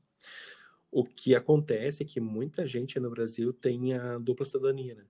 O 0.90 1.04
que 1.04 1.34
acontece 1.34 2.02
é 2.02 2.06
que 2.06 2.20
muita 2.20 2.66
gente 2.66 2.98
no 3.00 3.10
Brasil 3.10 3.52
tem 3.52 3.94
a 3.94 4.18
dupla 4.18 4.46
cidadania, 4.46 4.94
né? 4.94 5.06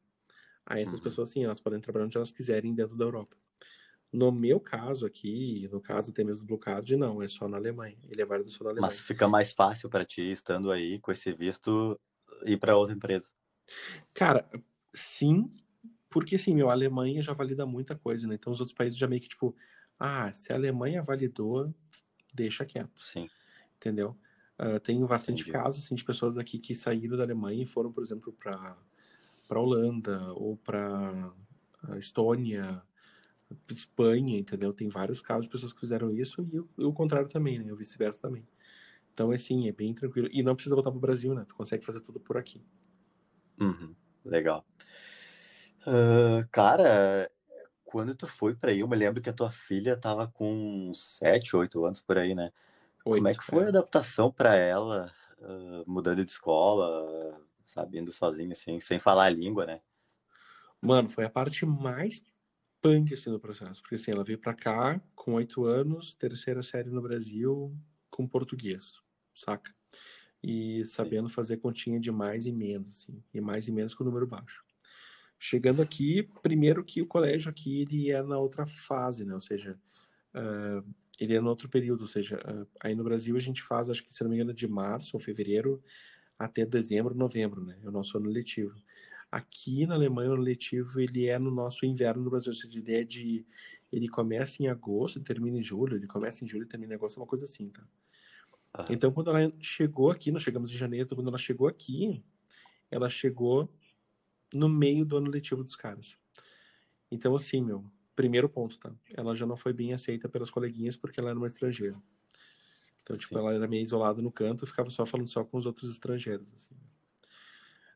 Aí 0.64 0.82
essas 0.82 0.98
uhum. 0.98 1.04
pessoas, 1.04 1.30
sim, 1.30 1.44
elas 1.44 1.60
podem 1.60 1.80
trabalhar 1.80 2.06
onde 2.06 2.16
elas 2.16 2.32
quiserem 2.32 2.74
dentro 2.74 2.96
da 2.96 3.04
Europa. 3.04 3.36
No 4.16 4.32
meu 4.32 4.58
caso 4.58 5.04
aqui, 5.04 5.68
no 5.70 5.78
caso 5.78 6.10
até 6.10 6.24
mesmo 6.24 6.44
do 6.44 6.48
Blue 6.48 6.58
Card, 6.58 6.96
não, 6.96 7.22
é 7.22 7.28
só 7.28 7.46
na 7.46 7.58
Alemanha. 7.58 7.98
Ele 8.08 8.22
é 8.22 8.24
válido 8.24 8.50
só 8.50 8.64
na 8.64 8.70
Alemanha. 8.70 8.90
Mas 8.90 8.98
fica 8.98 9.28
mais 9.28 9.52
fácil 9.52 9.90
para 9.90 10.06
ti, 10.06 10.22
estando 10.22 10.70
aí 10.70 10.98
com 11.00 11.12
esse 11.12 11.34
visto, 11.34 12.00
ir 12.46 12.56
para 12.56 12.78
outra 12.78 12.94
empresa. 12.94 13.28
Cara, 14.14 14.48
sim, 14.94 15.54
porque 16.08 16.36
assim, 16.36 16.54
meu, 16.54 16.70
a 16.70 16.72
Alemanha 16.72 17.20
já 17.20 17.34
valida 17.34 17.66
muita 17.66 17.94
coisa, 17.94 18.26
né? 18.26 18.36
Então 18.36 18.50
os 18.50 18.58
outros 18.58 18.74
países 18.74 18.98
já 18.98 19.06
meio 19.06 19.20
que 19.20 19.28
tipo, 19.28 19.54
ah, 19.98 20.32
se 20.32 20.50
a 20.50 20.56
Alemanha 20.56 21.02
validou, 21.02 21.74
deixa 22.32 22.64
quieto. 22.64 23.04
Sim. 23.04 23.28
Entendeu? 23.76 24.16
Uh, 24.58 24.80
tenho 24.80 25.06
bastante 25.06 25.42
Entendi. 25.42 25.52
casos 25.52 25.84
assim, 25.84 25.94
de 25.94 26.02
pessoas 26.02 26.38
aqui 26.38 26.58
que 26.58 26.74
saíram 26.74 27.18
da 27.18 27.24
Alemanha 27.24 27.64
e 27.64 27.66
foram, 27.66 27.92
por 27.92 28.02
exemplo, 28.02 28.32
para 28.32 28.78
para 29.46 29.60
Holanda 29.60 30.32
ou 30.32 30.56
para 30.56 31.32
Estônia, 31.98 32.82
Espanha, 33.70 34.38
entendeu? 34.38 34.72
Tem 34.72 34.88
vários 34.88 35.22
casos 35.22 35.44
de 35.44 35.50
pessoas 35.50 35.72
que 35.72 35.80
fizeram 35.80 36.10
isso 36.10 36.46
e 36.52 36.58
o, 36.58 36.68
e 36.78 36.84
o 36.84 36.92
contrário 36.92 37.28
também, 37.28 37.58
né? 37.58 37.72
O 37.72 37.76
vice-versa 37.76 38.20
também. 38.20 38.46
Então, 39.12 39.30
assim, 39.30 39.68
é 39.68 39.72
bem 39.72 39.94
tranquilo. 39.94 40.28
E 40.30 40.42
não 40.42 40.54
precisa 40.54 40.74
voltar 40.74 40.90
para 40.90 40.98
o 40.98 41.00
Brasil, 41.00 41.34
né? 41.34 41.44
Tu 41.48 41.54
consegue 41.54 41.84
fazer 41.84 42.00
tudo 42.00 42.20
por 42.20 42.36
aqui. 42.36 42.62
Uhum, 43.60 43.94
legal. 44.24 44.66
Uh, 45.86 46.46
cara, 46.50 47.30
quando 47.84 48.14
tu 48.14 48.26
foi 48.26 48.54
para 48.54 48.72
aí, 48.72 48.80
eu 48.80 48.88
me 48.88 48.96
lembro 48.96 49.22
que 49.22 49.30
a 49.30 49.32
tua 49.32 49.50
filha 49.50 49.96
tava 49.96 50.26
com 50.26 50.92
7, 50.94 51.56
8 51.56 51.84
anos 51.84 52.02
por 52.02 52.18
aí, 52.18 52.34
né? 52.34 52.52
8, 53.04 53.18
Como 53.18 53.28
é 53.28 53.34
que 53.34 53.44
foi 53.44 53.62
é. 53.62 53.66
a 53.66 53.68
adaptação 53.68 54.30
para 54.30 54.54
ela, 54.56 55.12
uh, 55.38 55.90
mudando 55.90 56.24
de 56.24 56.30
escola, 56.30 57.40
sabe, 57.64 57.98
indo 57.98 58.12
sozinha, 58.12 58.52
assim, 58.52 58.80
sem 58.80 58.98
falar 58.98 59.26
a 59.26 59.30
língua, 59.30 59.64
né? 59.64 59.80
Mano, 60.80 61.08
foi 61.08 61.24
a 61.24 61.30
parte 61.30 61.64
mais 61.64 62.22
punk, 62.82 63.14
assim, 63.14 63.30
do 63.30 63.40
processo. 63.40 63.82
Porque, 63.82 63.96
assim, 63.96 64.10
ela 64.10 64.24
veio 64.24 64.38
para 64.38 64.54
cá 64.54 65.00
com 65.14 65.34
8 65.34 65.64
anos, 65.64 66.14
terceira 66.14 66.62
série 66.62 66.90
no 66.90 67.02
Brasil, 67.02 67.76
com 68.10 68.26
português 68.26 69.04
saca? 69.36 69.72
E 70.42 70.84
sabendo 70.84 71.28
Sim. 71.28 71.34
fazer 71.34 71.56
continha 71.58 72.00
de 72.00 72.10
mais 72.10 72.46
e 72.46 72.52
menos, 72.52 72.90
assim, 72.90 73.22
e 73.32 73.40
mais 73.40 73.68
e 73.68 73.72
menos 73.72 73.94
com 73.94 74.04
número 74.04 74.26
baixo. 74.26 74.64
Chegando 75.38 75.82
aqui, 75.82 76.28
primeiro 76.42 76.84
que 76.84 77.02
o 77.02 77.06
colégio 77.06 77.50
aqui 77.50 77.82
ele 77.82 78.10
é 78.10 78.22
na 78.22 78.38
outra 78.38 78.66
fase, 78.66 79.24
né? 79.24 79.34
Ou 79.34 79.40
seja, 79.40 79.78
uh, 80.34 80.94
ele 81.20 81.34
é 81.34 81.40
no 81.40 81.48
outro 81.48 81.68
período, 81.68 82.02
ou 82.02 82.06
seja, 82.06 82.36
uh, 82.36 82.66
aí 82.80 82.94
no 82.94 83.04
Brasil 83.04 83.36
a 83.36 83.40
gente 83.40 83.62
faz, 83.62 83.90
acho 83.90 84.02
que 84.02 84.14
se 84.14 84.22
não 84.22 84.30
me 84.30 84.36
engano, 84.36 84.54
de 84.54 84.66
março 84.66 85.16
ou 85.16 85.20
fevereiro 85.20 85.82
até 86.38 86.64
dezembro, 86.64 87.14
novembro, 87.14 87.64
né? 87.64 87.78
É 87.82 87.88
o 87.88 87.92
nosso 87.92 88.16
ano 88.16 88.30
letivo. 88.30 88.74
Aqui 89.30 89.86
na 89.86 89.94
Alemanha, 89.94 90.30
o 90.30 90.34
ano 90.34 90.42
letivo 90.42 91.00
ele 91.00 91.26
é 91.26 91.38
no 91.38 91.50
nosso 91.50 91.84
inverno 91.84 92.22
no 92.22 92.30
Brasil, 92.30 92.50
ou 92.50 92.54
seja, 92.54 92.78
ele 92.78 92.94
é 92.94 93.04
de 93.04 93.44
ele 93.92 94.08
começa 94.08 94.62
em 94.62 94.68
agosto, 94.68 95.20
termina 95.20 95.58
em 95.58 95.62
julho, 95.62 95.96
ele 95.96 96.06
começa 96.06 96.44
em 96.44 96.48
julho 96.48 96.64
e 96.64 96.68
termina 96.68 96.94
em 96.94 96.96
agosto, 96.96 97.18
é 97.18 97.20
uma 97.20 97.26
coisa 97.26 97.44
assim, 97.44 97.70
tá? 97.70 97.86
Então, 98.90 99.10
quando 99.10 99.30
ela 99.30 99.50
chegou 99.60 100.10
aqui, 100.10 100.30
nós 100.30 100.42
chegamos 100.42 100.70
em 100.70 100.76
janeiro, 100.76 101.06
então, 101.06 101.16
quando 101.16 101.28
ela 101.28 101.38
chegou 101.38 101.66
aqui, 101.66 102.22
ela 102.90 103.08
chegou 103.08 103.72
no 104.52 104.68
meio 104.68 105.04
do 105.04 105.16
ano 105.16 105.30
letivo 105.30 105.64
dos 105.64 105.76
caras. 105.76 106.18
Então, 107.10 107.34
assim, 107.34 107.62
meu, 107.62 107.84
primeiro 108.14 108.48
ponto, 108.48 108.78
tá? 108.78 108.92
Ela 109.14 109.34
já 109.34 109.46
não 109.46 109.56
foi 109.56 109.72
bem 109.72 109.94
aceita 109.94 110.28
pelas 110.28 110.50
coleguinhas 110.50 110.96
porque 110.96 111.18
ela 111.18 111.30
era 111.30 111.38
uma 111.38 111.46
estrangeira. 111.46 111.96
Então, 113.02 113.16
tipo, 113.16 113.28
Sim. 113.28 113.34
tipo, 113.34 113.38
ela 113.38 113.54
era 113.54 113.68
meio 113.68 113.82
isolada 113.82 114.20
no 114.20 114.32
canto 114.32 114.64
e 114.64 114.68
ficava 114.68 114.90
só 114.90 115.06
falando 115.06 115.28
só 115.28 115.44
com 115.44 115.56
os 115.56 115.64
outros 115.64 115.90
estrangeiros, 115.90 116.52
assim. 116.52 116.74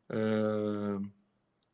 Uh, 0.08 1.10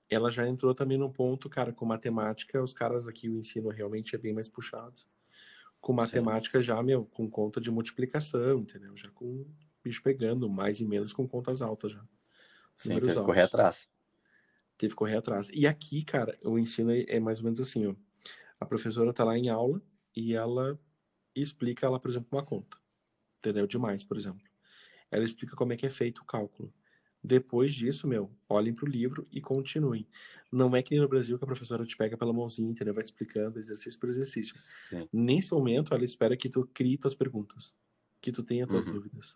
ela 0.08 0.30
já 0.30 0.46
entrou 0.46 0.74
também 0.74 0.98
num 0.98 1.10
ponto, 1.10 1.48
cara, 1.48 1.72
com 1.72 1.84
matemática, 1.84 2.62
os 2.62 2.72
caras 2.72 3.08
aqui, 3.08 3.28
o 3.28 3.38
ensino 3.38 3.70
realmente 3.70 4.14
é 4.14 4.18
bem 4.18 4.32
mais 4.32 4.48
puxado 4.48 5.00
com 5.86 5.92
matemática 5.92 6.58
Sim. 6.58 6.64
já, 6.64 6.82
meu, 6.82 7.04
com 7.04 7.30
conta 7.30 7.60
de 7.60 7.70
multiplicação, 7.70 8.58
entendeu? 8.58 8.96
Já 8.96 9.08
com 9.10 9.46
bicho 9.84 10.02
pegando, 10.02 10.48
mais 10.48 10.80
e 10.80 10.84
menos 10.84 11.12
com 11.12 11.28
contas 11.28 11.62
altas 11.62 11.92
já. 11.92 12.04
Sim, 12.74 13.00
teve 13.00 13.14
que 13.14 13.22
correr 13.22 13.42
atrás. 13.42 13.88
Teve 14.76 14.90
que 14.90 14.96
correr 14.96 15.16
atrás. 15.16 15.48
E 15.54 15.64
aqui, 15.64 16.04
cara, 16.04 16.36
o 16.42 16.58
ensino 16.58 16.90
é, 16.90 17.04
é 17.06 17.20
mais 17.20 17.38
ou 17.38 17.44
menos 17.44 17.60
assim, 17.60 17.86
ó. 17.86 17.94
A 18.58 18.66
professora 18.66 19.12
tá 19.12 19.22
lá 19.22 19.38
em 19.38 19.48
aula 19.48 19.80
e 20.14 20.34
ela 20.34 20.76
explica 21.36 21.86
ela, 21.86 22.00
por 22.00 22.10
exemplo, 22.10 22.30
uma 22.32 22.44
conta. 22.44 22.76
Entendeu? 23.38 23.64
Demais, 23.64 24.02
por 24.02 24.16
exemplo. 24.16 24.42
Ela 25.08 25.22
explica 25.22 25.54
como 25.54 25.72
é 25.72 25.76
que 25.76 25.86
é 25.86 25.90
feito 25.90 26.20
o 26.20 26.24
cálculo. 26.24 26.74
Depois 27.26 27.74
disso, 27.74 28.06
meu, 28.06 28.30
olhem 28.48 28.72
para 28.72 28.84
o 28.84 28.88
livro 28.88 29.26
e 29.32 29.40
continuem. 29.40 30.06
Não 30.52 30.76
é 30.76 30.80
que 30.80 30.92
nem 30.92 31.00
no 31.00 31.08
Brasil 31.08 31.36
que 31.36 31.42
a 31.42 31.46
professora 31.46 31.84
te 31.84 31.96
pega 31.96 32.16
pela 32.16 32.32
mãozinha, 32.32 32.70
entendeu? 32.70 32.94
Vai 32.94 33.02
te 33.02 33.08
explicando 33.08 33.58
exercício 33.58 33.98
por 33.98 34.08
exercício. 34.08 34.54
Sim. 34.88 35.08
Nesse 35.12 35.52
momento, 35.52 35.92
ela 35.92 36.04
espera 36.04 36.36
que 36.36 36.48
tu 36.48 36.70
crie 36.72 36.96
tuas 36.96 37.16
perguntas, 37.16 37.74
que 38.20 38.30
tu 38.30 38.44
tenha 38.44 38.64
tuas 38.64 38.86
uhum. 38.86 38.92
dúvidas. 38.92 39.34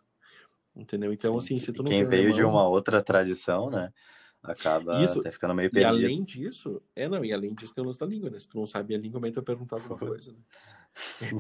Entendeu? 0.77 1.13
Então, 1.13 1.33
Sim. 1.41 1.57
assim, 1.57 1.65
se 1.67 1.73
tu 1.73 1.83
não 1.83 1.91
Quem 1.91 2.05
veio 2.05 2.29
mão... 2.29 2.37
de 2.37 2.45
uma 2.45 2.69
outra 2.69 3.03
tradição, 3.03 3.69
né? 3.69 3.93
Acaba 4.41 5.03
Isso. 5.03 5.19
até 5.19 5.33
ficando 5.33 5.53
meio 5.53 5.69
perdido. 5.69 6.01
E 6.01 6.05
além 6.05 6.23
disso, 6.23 6.81
é 6.95 7.09
não, 7.09 7.25
e 7.25 7.33
além 7.33 7.53
disso 7.53 7.75
tem 7.75 7.83
o 7.83 7.87
lance 7.89 7.99
da 7.99 8.07
língua, 8.07 8.31
né? 8.31 8.39
Se 8.39 8.49
tu 8.49 8.57
não 8.57 8.67
sabe 8.67 8.95
a 8.95 8.99
língua, 8.99 9.19
também 9.19 9.33
tu 9.33 9.35
vai 9.35 9.45
perguntar 9.45 9.77
alguma 9.77 9.99
coisa, 9.99 10.33
né? 10.33 10.39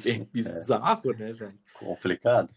É, 0.05 0.11
é 0.11 0.25
bizarro, 0.25 1.13
é. 1.13 1.17
né, 1.17 1.33
velho? 1.33 1.59
Complicado. 1.75 2.53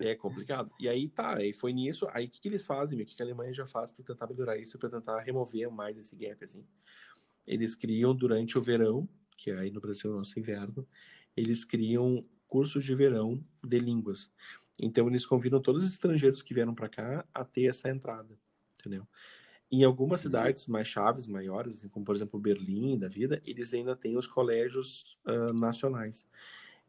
É 0.00 0.14
complicado. 0.14 0.72
E 0.80 0.88
aí 0.88 1.08
tá, 1.08 1.36
aí 1.36 1.52
foi 1.52 1.72
nisso. 1.72 2.08
Aí 2.12 2.26
o 2.26 2.30
que, 2.30 2.40
que 2.40 2.48
eles 2.48 2.64
fazem, 2.64 3.00
o 3.00 3.04
que, 3.04 3.14
que 3.14 3.22
a 3.22 3.26
Alemanha 3.26 3.52
já 3.52 3.66
faz 3.66 3.92
para 3.92 4.04
tentar 4.04 4.26
melhorar 4.26 4.56
isso, 4.56 4.78
para 4.78 4.88
tentar 4.88 5.20
remover 5.20 5.70
mais 5.70 5.98
esse 5.98 6.16
gap, 6.16 6.42
assim? 6.42 6.64
Eles 7.46 7.74
criam 7.74 8.14
durante 8.14 8.58
o 8.58 8.62
verão, 8.62 9.08
que 9.36 9.50
aí 9.50 9.70
no 9.70 9.80
Brasil 9.80 10.10
é 10.10 10.14
o 10.14 10.18
nosso 10.18 10.38
inverno, 10.38 10.86
eles 11.36 11.64
criam 11.64 12.24
cursos 12.48 12.84
de 12.84 12.94
verão 12.94 13.44
de 13.62 13.78
línguas. 13.78 14.30
Então 14.78 15.06
eles 15.08 15.26
convidam 15.26 15.60
todos 15.60 15.84
os 15.84 15.92
estrangeiros 15.92 16.42
que 16.42 16.54
vieram 16.54 16.74
para 16.74 16.88
cá 16.88 17.24
a 17.34 17.44
ter 17.44 17.66
essa 17.66 17.90
entrada, 17.90 18.38
entendeu? 18.78 19.06
Em 19.70 19.84
algumas 19.84 20.22
cidades 20.22 20.66
mais 20.66 20.88
chaves, 20.88 21.28
maiores, 21.28 21.76
assim, 21.78 21.88
como 21.88 22.04
por 22.04 22.14
exemplo 22.14 22.40
Berlim 22.40 22.98
da 22.98 23.06
vida, 23.06 23.40
eles 23.44 23.72
ainda 23.72 23.94
têm 23.94 24.16
os 24.16 24.26
colégios 24.26 25.18
uh, 25.26 25.52
nacionais 25.52 26.26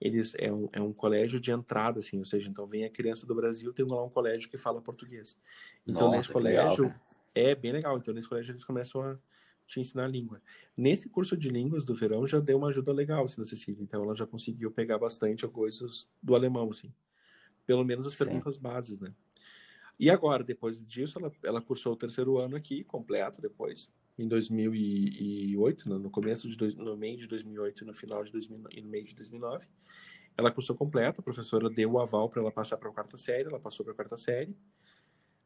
eles 0.02 0.34
é 0.38 0.52
um, 0.52 0.68
é 0.74 0.82
um 0.82 0.92
colégio 0.92 1.40
de 1.40 1.52
entrada, 1.52 2.00
assim, 2.00 2.18
ou 2.18 2.26
seja, 2.26 2.50
então 2.50 2.66
vem 2.66 2.84
a 2.84 2.90
criança 2.90 3.26
do 3.26 3.36
Brasil, 3.36 3.72
tem 3.72 3.86
lá 3.86 4.04
um 4.04 4.10
colégio 4.10 4.50
que 4.50 4.58
fala 4.58 4.82
português. 4.82 5.38
Então 5.86 6.08
Nossa, 6.08 6.18
nesse 6.18 6.34
colégio 6.34 6.84
legal, 6.86 7.02
é 7.36 7.56
bem 7.56 7.72
legal. 7.72 7.98
Então 7.98 8.12
nesse 8.14 8.28
colégio 8.28 8.52
eles 8.52 8.64
começam 8.64 9.04
a 9.04 9.18
te 9.68 9.80
ensinar 9.80 10.06
a 10.06 10.08
língua. 10.08 10.42
Nesse 10.76 11.08
curso 11.08 11.38
de 11.38 11.50
línguas 11.50 11.86
do 11.86 11.94
verão 11.94 12.26
já 12.26 12.40
deu 12.40 12.58
uma 12.58 12.70
ajuda 12.70 12.92
legal, 12.92 13.26
assim, 13.26 13.40
na 13.40 13.46
Cecília. 13.46 13.82
Então 13.82 14.04
ela 14.04 14.16
já 14.16 14.26
conseguiu 14.26 14.72
pegar 14.72 14.98
bastante 14.98 15.48
coisas 15.48 16.10
do 16.22 16.34
alemão, 16.36 16.72
assim. 16.72 16.92
Pelo 17.66 17.86
menos 17.86 18.08
as 18.08 18.16
Sim. 18.16 18.26
perguntas 18.26 18.58
bases, 18.58 19.00
né? 19.00 19.14
E 20.00 20.10
agora, 20.10 20.44
depois 20.44 20.84
disso, 20.84 21.20
ela, 21.20 21.32
ela 21.44 21.62
cursou 21.62 21.94
o 21.94 21.96
terceiro 21.96 22.40
ano 22.40 22.56
aqui, 22.56 22.84
completo, 22.84 23.40
depois 23.40 23.88
em 24.22 24.28
2008, 24.28 25.90
no 25.90 26.10
começo 26.10 26.48
de 26.48 26.56
dois, 26.56 26.76
no 26.76 26.96
meio 26.96 27.18
de 27.18 27.28
2008 27.28 27.86
no 27.86 27.94
final 27.94 28.24
de 28.24 28.32
2000, 28.32 28.60
e 28.72 28.82
no 28.82 28.90
meio 28.90 29.06
de 29.06 29.16
2009. 29.16 29.68
Ela 30.38 30.52
cursou 30.52 30.76
completa, 30.76 31.20
a 31.20 31.24
professora 31.24 31.70
deu 31.70 31.94
o 31.94 32.00
aval 32.00 32.30
para 32.30 32.42
ela 32.42 32.52
passar 32.52 32.78
para 32.78 32.90
a 32.90 32.94
quarta 32.94 33.18
série, 33.18 33.50
ela 33.50 33.60
passou 33.60 33.84
para 33.84 33.94
a 33.94 33.96
quarta 33.96 34.18
série, 34.18 34.56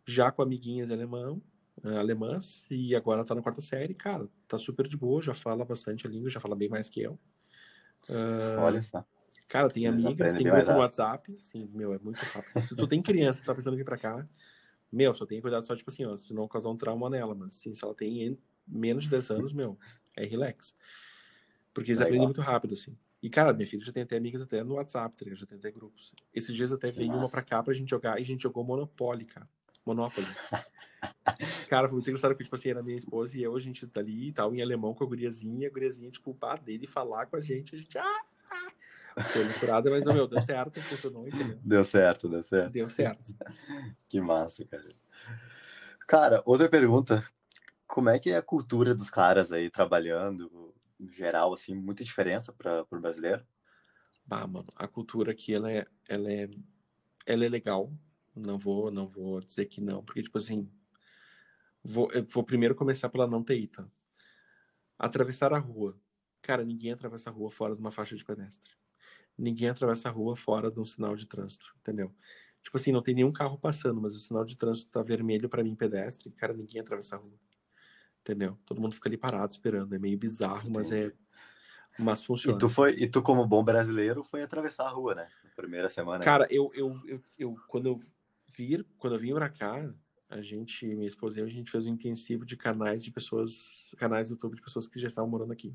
já 0.05 0.31
com 0.31 0.41
amiguinhas 0.41 0.91
alemão, 0.91 1.41
uh, 1.83 1.97
alemãs, 1.97 2.63
e 2.69 2.95
agora 2.95 3.21
está 3.21 3.33
na 3.33 3.41
quarta 3.41 3.61
série. 3.61 3.93
Cara, 3.93 4.27
tá 4.47 4.59
super 4.59 4.87
de 4.87 4.95
boa, 4.95 5.21
já 5.21 5.33
fala 5.33 5.65
bastante 5.65 6.05
a 6.05 6.09
língua, 6.09 6.29
já 6.29 6.39
fala 6.39 6.55
bem 6.55 6.69
mais 6.69 6.89
que 6.89 7.01
eu. 7.01 7.13
Uh, 8.07 8.59
Olha 8.59 8.83
só. 8.83 9.03
Cara, 9.47 9.69
tem 9.69 9.85
Eles 9.85 10.03
amigas, 10.03 10.33
tem 10.33 10.43
grupo 10.43 10.71
no 10.71 10.79
WhatsApp, 10.79 11.35
sim, 11.39 11.69
meu, 11.73 11.93
é 11.93 11.99
muito 11.99 12.19
rápido. 12.19 12.61
Se 12.61 12.75
tu 12.75 12.87
tem 12.87 13.01
criança, 13.01 13.43
tá 13.43 13.53
pensando 13.53 13.73
em 13.73 13.77
vir 13.77 13.85
para 13.85 13.97
cá, 13.97 14.27
meu, 14.91 15.13
só 15.13 15.25
tem 15.25 15.37
que 15.37 15.41
cuidar 15.41 15.61
só, 15.61 15.75
tipo 15.75 15.89
assim, 15.89 16.05
ó, 16.05 16.15
se 16.15 16.33
não 16.33 16.47
causar 16.47 16.69
um 16.69 16.77
trauma 16.77 17.09
nela, 17.09 17.35
mas 17.35 17.55
sim, 17.55 17.73
se 17.73 17.83
ela 17.83 17.93
tem 17.93 18.39
menos 18.67 19.05
de 19.05 19.09
10 19.09 19.29
anos, 19.31 19.53
meu, 19.53 19.77
é 20.15 20.25
relax. 20.25 20.75
Porque 21.73 21.91
eles 21.91 21.99
Legal. 21.99 22.07
aprendem 22.07 22.27
muito 22.27 22.41
rápido, 22.41 22.73
assim. 22.73 22.97
E, 23.21 23.29
cara, 23.29 23.53
minha 23.53 23.67
filha 23.67 23.83
já 23.83 23.91
tem 23.91 24.03
até 24.03 24.17
amigas 24.17 24.41
até 24.41 24.63
no 24.63 24.75
WhatsApp, 24.75 25.15
tá 25.15 25.33
já 25.33 25.45
tem 25.45 25.57
até 25.57 25.71
grupos. 25.71 26.13
Esses 26.33 26.55
dias 26.55 26.71
até 26.71 26.91
veio 26.91 27.11
uma 27.11 27.27
pra 27.27 27.41
cá 27.41 27.63
pra 27.63 27.73
gente 27.73 27.89
jogar 27.89 28.19
e 28.19 28.21
a 28.21 28.25
gente 28.25 28.43
jogou 28.43 28.63
Monopoly, 28.63 29.25
cara. 29.25 29.49
Monopoly. 29.85 30.27
cara, 31.67 31.87
foi 31.87 31.95
muito 31.95 32.07
engraçado 32.07 32.31
porque, 32.31 32.43
tipo 32.43 32.55
assim, 32.55 32.69
era 32.69 32.83
minha 32.83 32.97
esposa 32.97 33.37
e 33.37 33.43
eu, 33.43 33.55
a 33.55 33.59
gente 33.59 33.85
tá 33.87 33.99
ali 33.99 34.27
e 34.27 34.31
tal, 34.31 34.53
em 34.53 34.61
alemão 34.61 34.93
com 34.93 35.03
a 35.03 35.07
guriazinha, 35.07 35.63
e 35.63 35.65
a 35.65 35.71
guriazinha, 35.71 36.11
tipo, 36.11 36.33
pá, 36.35 36.55
dele 36.55 36.85
falar 36.85 37.25
com 37.25 37.35
a 37.35 37.41
gente, 37.41 37.75
a 37.75 37.77
gente, 37.79 37.97
ah, 37.97 38.21
ah. 38.51 39.23
Foi 39.23 39.43
curada, 39.59 39.89
mas, 39.89 40.05
meu, 40.05 40.27
deu 40.27 40.41
certo, 40.41 40.79
funcionou, 40.81 41.27
entendeu? 41.27 41.57
Deu 41.63 41.83
certo, 41.83 42.29
deu 42.29 42.43
certo. 42.43 42.71
Deu 42.71 42.89
certo. 42.89 43.33
que 44.07 44.21
massa, 44.21 44.65
cara. 44.65 44.89
Cara, 46.07 46.43
outra 46.45 46.69
pergunta 46.69 47.25
como 47.87 48.09
é 48.09 48.19
que 48.19 48.29
é 48.31 48.37
a 48.37 48.41
cultura 48.41 48.93
dos 48.95 49.09
caras 49.09 49.51
aí 49.51 49.69
trabalhando, 49.69 50.73
em 50.99 51.11
geral, 51.11 51.53
assim, 51.53 51.75
muita 51.75 52.03
diferença 52.03 52.51
para 52.53 52.85
o 52.91 52.99
brasileiro? 52.99 53.45
Bah, 54.25 54.47
mano, 54.47 54.67
a 54.75 54.87
cultura 54.87 55.31
aqui, 55.31 55.53
ela 55.53 55.71
é, 55.71 55.85
ela 56.07 56.31
é, 56.31 56.49
ela 57.25 57.45
é 57.45 57.49
legal, 57.49 57.91
Não 58.35 58.57
vou, 58.57 58.91
não 58.91 59.07
vou 59.07 59.39
dizer 59.41 59.65
que 59.67 59.79
não, 59.79 60.03
porque, 60.03 60.23
tipo 60.23 60.37
assim, 60.37 60.69
vou, 61.83 62.09
vou 62.33 62.43
primeiro 62.43 62.75
começar 62.75 63.09
pela 63.09 63.27
não 63.27 63.43
TI, 63.43 63.67
tá? 63.67 63.87
Atravessar 64.97 65.53
a 65.53 65.59
rua. 65.59 65.99
Cara, 66.41 66.63
ninguém 66.65 66.91
atravessa 66.91 67.29
a 67.29 67.33
rua 67.33 67.51
fora 67.51 67.75
de 67.75 67.81
uma 67.81 67.91
faixa 67.91 68.15
de 68.15 68.25
pedestre. 68.25 68.73
Ninguém 69.37 69.69
atravessa 69.69 70.09
a 70.09 70.11
rua 70.11 70.35
fora 70.35 70.71
de 70.71 70.79
um 70.79 70.85
sinal 70.85 71.15
de 71.15 71.25
trânsito, 71.25 71.75
entendeu? 71.79 72.13
Tipo 72.63 72.77
assim, 72.77 72.91
não 72.91 73.01
tem 73.03 73.13
nenhum 73.13 73.31
carro 73.31 73.59
passando, 73.59 74.01
mas 74.01 74.15
o 74.15 74.19
sinal 74.19 74.43
de 74.43 74.57
trânsito 74.57 74.89
tá 74.91 75.03
vermelho 75.03 75.47
para 75.47 75.63
mim 75.63 75.75
pedestre, 75.75 76.31
cara, 76.31 76.53
ninguém 76.53 76.81
atravessa 76.81 77.15
a 77.15 77.19
rua. 77.19 77.39
Entendeu? 78.25 78.57
Todo 78.65 78.81
mundo 78.81 78.95
fica 78.95 79.07
ali 79.07 79.17
parado 79.17 79.51
esperando, 79.51 79.93
é 79.93 79.99
meio 79.99 80.17
bizarro, 80.17 80.67
mas 80.71 80.91
é 80.91 81.13
mas 81.97 82.23
funciona. 82.23 82.57
E 82.57 82.59
tu 82.59 82.67
foi, 82.67 82.91
e 82.95 83.07
tu 83.07 83.21
como 83.21 83.45
bom 83.45 83.63
brasileiro 83.63 84.23
foi 84.23 84.41
atravessar 84.41 84.85
a 84.85 84.89
rua, 84.89 85.13
né? 85.13 85.27
Na 85.43 85.49
primeira 85.51 85.89
semana. 85.89 86.23
Cara, 86.23 86.47
eu, 86.49 86.71
eu, 86.73 86.99
eu, 87.05 87.21
eu 87.37 87.55
quando 87.67 87.85
eu 87.85 88.01
vir, 88.51 88.83
quando 88.97 89.13
eu 89.13 89.19
vim 89.19 89.33
para 89.33 89.47
cá, 89.47 89.93
a 90.27 90.41
gente, 90.41 90.87
minha 90.87 91.07
esposa 91.07 91.39
e 91.39 91.43
eu, 91.43 91.45
a 91.45 91.49
gente 91.49 91.71
fez 91.71 91.85
um 91.85 91.89
intensivo 91.89 92.43
de 92.45 92.57
canais 92.57 93.03
de 93.03 93.11
pessoas, 93.11 93.93
canais 93.97 94.27
do 94.27 94.33
YouTube 94.33 94.55
de 94.55 94.61
pessoas 94.61 94.87
que 94.87 94.99
já 94.99 95.07
estavam 95.07 95.29
morando 95.29 95.53
aqui. 95.53 95.73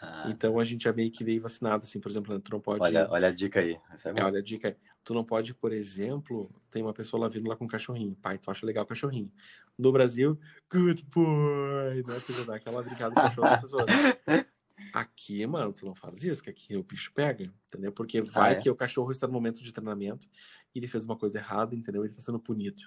Ah. 0.00 0.28
Então 0.30 0.58
a 0.58 0.64
gente 0.64 0.84
já 0.84 0.92
meio 0.92 1.10
que 1.10 1.22
veio 1.22 1.40
vacinado, 1.42 1.84
assim, 1.84 2.00
por 2.00 2.10
exemplo, 2.10 2.40
tu 2.40 2.50
não 2.50 2.60
pode. 2.60 2.82
Olha, 2.82 3.06
olha 3.10 3.28
a 3.28 3.30
dica 3.30 3.60
aí. 3.60 3.78
É 4.04 4.20
é, 4.20 4.24
olha 4.24 4.38
a 4.38 4.42
dica 4.42 4.68
aí. 4.68 4.76
Tu 5.04 5.12
não 5.12 5.24
pode, 5.24 5.54
por 5.54 5.72
exemplo, 5.72 6.50
tem 6.70 6.82
uma 6.82 6.94
pessoa 6.94 7.22
lá 7.22 7.28
vindo 7.28 7.48
lá 7.48 7.56
com 7.56 7.64
um 7.64 7.68
cachorrinho. 7.68 8.16
Pai, 8.20 8.38
tu 8.38 8.50
acha 8.50 8.64
legal 8.64 8.84
o 8.84 8.86
cachorrinho. 8.86 9.30
No 9.78 9.92
Brasil, 9.92 10.38
good 10.70 11.04
boy, 11.14 12.02
né? 12.06 12.20
Tu 12.26 12.32
já 12.32 12.44
dá 12.44 12.56
aquela 12.56 12.82
brincada 12.82 13.14
com 13.14 13.20
o 13.20 13.24
cachorro 13.24 13.48
da 13.48 13.58
pessoa. 13.58 13.84
Né? 13.84 14.46
Aqui, 14.92 15.46
mano, 15.46 15.72
tu 15.72 15.84
não 15.84 15.94
faz 15.94 16.24
isso, 16.24 16.42
que 16.42 16.50
aqui 16.50 16.74
o 16.74 16.82
bicho 16.82 17.12
pega, 17.14 17.52
entendeu? 17.66 17.92
Porque 17.92 18.18
ah, 18.18 18.22
vai 18.22 18.54
ah, 18.54 18.58
é? 18.58 18.60
que 18.60 18.68
o 18.70 18.74
cachorro 18.74 19.12
está 19.12 19.26
no 19.26 19.32
momento 19.32 19.62
de 19.62 19.72
treinamento 19.72 20.26
e 20.74 20.78
ele 20.78 20.88
fez 20.88 21.04
uma 21.04 21.16
coisa 21.16 21.38
errada, 21.38 21.76
entendeu? 21.76 22.02
Ele 22.02 22.10
está 22.10 22.22
sendo 22.22 22.40
punido. 22.40 22.82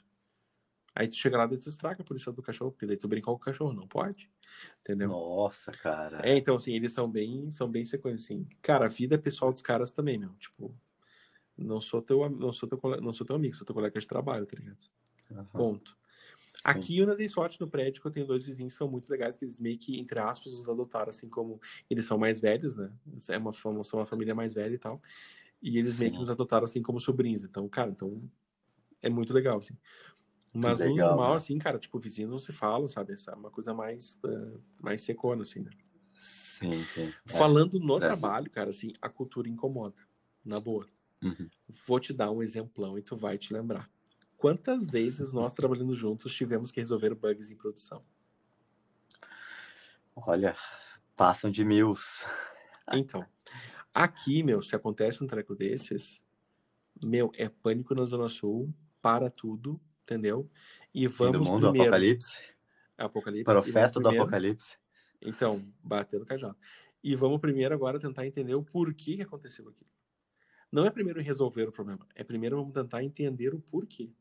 Aí 0.95 1.07
tu 1.07 1.15
chega 1.15 1.37
lá 1.37 1.45
e 1.51 1.57
tu 1.57 1.69
estraga 1.69 2.01
a 2.01 2.05
punição 2.05 2.33
do 2.33 2.41
cachorro, 2.41 2.71
porque 2.71 2.85
daí 2.85 2.97
tu 2.97 3.07
brinca 3.07 3.25
com 3.25 3.31
o 3.31 3.39
cachorro, 3.39 3.73
não 3.73 3.87
pode. 3.87 4.29
Entendeu? 4.81 5.09
Nossa, 5.09 5.71
cara. 5.71 6.21
É, 6.23 6.37
então, 6.37 6.55
assim, 6.55 6.73
eles 6.73 6.93
são 6.93 7.09
bem, 7.09 7.49
são 7.51 7.69
bem 7.69 7.83
sequências, 7.83 8.25
assim. 8.25 8.47
Cara, 8.61 8.85
a 8.85 8.89
vida 8.89 9.17
pessoal 9.17 9.51
dos 9.51 9.61
caras 9.61 9.91
também, 9.91 10.19
meu. 10.19 10.33
Tipo, 10.35 10.75
não 11.57 11.81
sou 11.81 12.01
teu, 12.01 12.29
não 12.29 12.53
sou 12.53 12.69
teu, 12.69 12.79
não 13.01 13.11
sou 13.11 13.25
teu 13.25 13.35
amigo, 13.35 13.55
sou 13.55 13.65
teu 13.65 13.73
colega 13.73 13.99
de 13.99 14.07
trabalho, 14.07 14.45
tá 14.45 14.55
ligado? 14.57 14.85
Uhum. 15.31 15.45
Ponto. 15.45 15.91
Sim. 15.91 16.59
Aqui 16.63 16.99
eu 16.99 17.15
dei 17.15 17.27
sorte 17.27 17.59
no 17.59 17.67
prédio 17.67 17.99
que 17.99 18.07
eu 18.07 18.11
tenho 18.11 18.27
dois 18.27 18.43
vizinhos 18.43 18.73
que 18.73 18.77
são 18.77 18.87
muito 18.87 19.09
legais, 19.09 19.35
que 19.35 19.43
eles 19.43 19.59
meio 19.59 19.77
que, 19.79 19.99
entre 19.99 20.19
aspas, 20.19 20.53
os 20.53 20.69
adotaram, 20.69 21.09
assim 21.09 21.27
como 21.27 21.59
eles 21.89 22.05
são 22.05 22.17
mais 22.17 22.39
velhos, 22.39 22.75
né? 22.75 22.91
É 23.29 23.37
uma, 23.37 23.51
são 23.51 23.81
uma 23.93 24.05
família 24.05 24.35
mais 24.35 24.53
velha 24.53 24.75
e 24.75 24.77
tal. 24.77 25.01
E 25.61 25.77
eles 25.77 25.95
Sim. 25.95 26.01
meio 26.01 26.11
que 26.13 26.19
nos 26.19 26.29
adotaram 26.29 26.65
assim 26.65 26.81
como 26.81 26.99
sobrinhos. 26.99 27.43
Então, 27.43 27.67
cara, 27.67 27.89
então 27.89 28.21
é 29.01 29.09
muito 29.09 29.33
legal, 29.33 29.57
assim. 29.57 29.75
Mas 30.53 30.79
legal, 30.79 30.95
no 30.95 31.05
normal, 31.05 31.31
né? 31.31 31.35
assim, 31.37 31.57
cara, 31.57 31.79
tipo, 31.79 31.99
vizinhos 31.99 32.29
não 32.29 32.39
se 32.39 32.53
falam, 32.53 32.87
sabe? 32.87 33.13
Essa 33.13 33.31
é 33.31 33.35
uma 33.35 33.49
coisa 33.49 33.73
mais, 33.73 34.19
uh, 34.23 34.61
mais 34.79 35.01
secona, 35.01 35.41
assim, 35.41 35.61
né? 35.61 35.71
Sim, 36.13 36.83
sim. 36.83 37.11
Falando 37.25 37.79
no 37.79 37.97
é. 37.97 37.99
trabalho, 38.01 38.49
cara, 38.49 38.69
assim, 38.69 38.93
a 39.01 39.09
cultura 39.09 39.49
incomoda. 39.49 39.95
Na 40.45 40.59
boa. 40.59 40.85
Uhum. 41.23 41.49
Vou 41.87 41.99
te 41.99 42.13
dar 42.13 42.29
um 42.29 42.43
exemplão 42.43 42.97
e 42.97 43.01
tu 43.01 43.15
vai 43.15 43.37
te 43.37 43.53
lembrar. 43.53 43.89
Quantas 44.37 44.89
vezes 44.89 45.31
nós 45.31 45.53
trabalhando 45.53 45.95
juntos 45.95 46.35
tivemos 46.35 46.69
que 46.69 46.81
resolver 46.81 47.15
bugs 47.15 47.49
em 47.49 47.55
produção? 47.55 48.03
Olha, 50.15 50.55
passam 51.15 51.49
de 51.49 51.63
mil. 51.63 51.93
Então, 52.91 53.25
aqui, 53.93 54.43
meu, 54.43 54.61
se 54.61 54.75
acontece 54.75 55.23
um 55.23 55.27
treco 55.27 55.55
desses, 55.55 56.21
meu, 57.01 57.31
é 57.35 57.47
pânico 57.47 57.95
na 57.95 58.03
Zona 58.03 58.27
Sul, 58.27 58.73
para 59.01 59.29
tudo, 59.29 59.79
entendeu? 60.03 60.49
E 60.93 61.07
vamos 61.07 61.37
Fim 61.37 61.43
do 61.43 61.43
mundo, 61.43 61.69
primeiro... 61.69 61.93
Apocalipse. 61.93 62.41
Apocalipse. 62.97 63.43
Profeta 63.43 63.99
do 63.99 64.09
Apocalipse. 64.09 64.77
Então, 65.21 65.65
bater 65.81 66.19
no 66.19 66.25
cajado. 66.25 66.57
E 67.03 67.15
vamos 67.15 67.39
primeiro 67.39 67.73
agora 67.73 67.99
tentar 67.99 68.25
entender 68.25 68.55
o 68.55 68.63
porquê 68.63 69.17
que 69.17 69.21
aconteceu 69.21 69.67
aquilo. 69.67 69.89
Não 70.71 70.85
é 70.85 70.89
primeiro 70.89 71.21
resolver 71.21 71.67
o 71.67 71.71
problema, 71.71 72.07
é 72.15 72.23
primeiro 72.23 72.55
vamos 72.55 72.73
tentar 72.73 73.03
entender 73.03 73.53
o 73.53 73.59
porquê. 73.59 74.11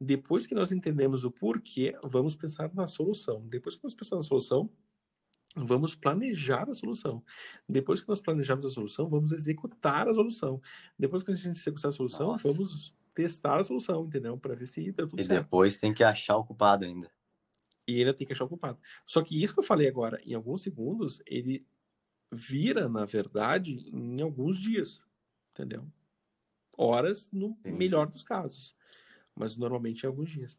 Depois 0.00 0.46
que 0.46 0.54
nós 0.54 0.72
entendemos 0.72 1.24
o 1.24 1.30
porquê, 1.30 1.96
vamos 2.02 2.36
pensar 2.36 2.72
na 2.74 2.86
solução. 2.86 3.46
Depois 3.48 3.76
que 3.76 3.84
nós 3.84 3.94
pensamos 3.94 4.26
na 4.26 4.28
solução, 4.28 4.70
vamos 5.56 5.94
planejar 5.94 6.68
a 6.68 6.74
solução. 6.74 7.22
Depois 7.68 8.00
que 8.00 8.08
nós 8.08 8.20
planejamos 8.20 8.64
a 8.66 8.70
solução, 8.70 9.08
vamos 9.08 9.32
executar 9.32 10.08
a 10.08 10.14
solução. 10.14 10.60
Depois 10.98 11.22
que 11.22 11.30
a 11.30 11.34
gente 11.34 11.56
executar 11.56 11.90
a 11.90 11.92
solução, 11.92 12.28
Nossa. 12.28 12.48
vamos 12.48 12.94
testar 13.14 13.58
a 13.58 13.64
solução, 13.64 14.04
entendeu? 14.04 14.36
Para 14.38 14.54
ver 14.54 14.66
se 14.66 14.92
deu 14.92 15.08
tudo 15.08 15.20
e 15.20 15.24
certo. 15.24 15.40
E 15.40 15.42
depois 15.42 15.78
tem 15.78 15.92
que 15.92 16.04
achar 16.04 16.36
o 16.36 16.44
culpado 16.44 16.84
ainda. 16.84 17.10
E 17.86 17.98
ainda 17.98 18.14
tem 18.14 18.26
que 18.26 18.32
achar 18.32 18.44
o 18.44 18.48
culpado. 18.48 18.78
Só 19.06 19.22
que 19.22 19.42
isso 19.42 19.52
que 19.52 19.60
eu 19.60 19.64
falei 19.64 19.88
agora, 19.88 20.20
em 20.24 20.34
alguns 20.34 20.62
segundos, 20.62 21.20
ele 21.26 21.66
vira, 22.32 22.88
na 22.88 23.04
verdade, 23.04 23.88
em 23.92 24.20
alguns 24.22 24.58
dias, 24.58 25.00
entendeu? 25.50 25.86
Horas, 26.76 27.30
no 27.30 27.58
Sim. 27.62 27.72
melhor 27.72 28.06
dos 28.06 28.22
casos. 28.22 28.74
Mas 29.34 29.56
normalmente 29.56 30.04
em 30.04 30.06
alguns 30.06 30.30
dias. 30.30 30.58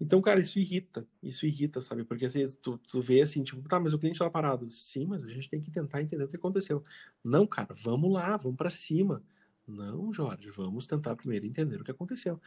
Então, 0.00 0.20
cara, 0.20 0.40
isso 0.40 0.58
irrita. 0.58 1.06
Isso 1.22 1.46
irrita, 1.46 1.80
sabe? 1.80 2.04
Porque 2.04 2.26
às 2.26 2.34
vezes 2.34 2.56
tu, 2.56 2.76
tu 2.78 3.00
vê 3.00 3.22
assim, 3.22 3.42
tipo, 3.42 3.66
tá, 3.68 3.78
mas 3.78 3.92
o 3.92 3.98
cliente 3.98 4.18
tá 4.18 4.28
parado. 4.28 4.70
Sim, 4.70 5.06
mas 5.06 5.24
a 5.24 5.28
gente 5.28 5.48
tem 5.48 5.60
que 5.60 5.70
tentar 5.70 6.02
entender 6.02 6.24
o 6.24 6.28
que 6.28 6.36
aconteceu. 6.36 6.84
Não, 7.22 7.46
cara, 7.46 7.72
vamos 7.74 8.12
lá, 8.12 8.36
vamos 8.36 8.56
para 8.56 8.70
cima. 8.70 9.22
Não, 9.66 10.12
Jorge, 10.12 10.50
vamos 10.50 10.86
tentar 10.86 11.16
primeiro 11.16 11.46
entender 11.46 11.80
o 11.80 11.84
que 11.84 11.90
aconteceu. 11.90 12.40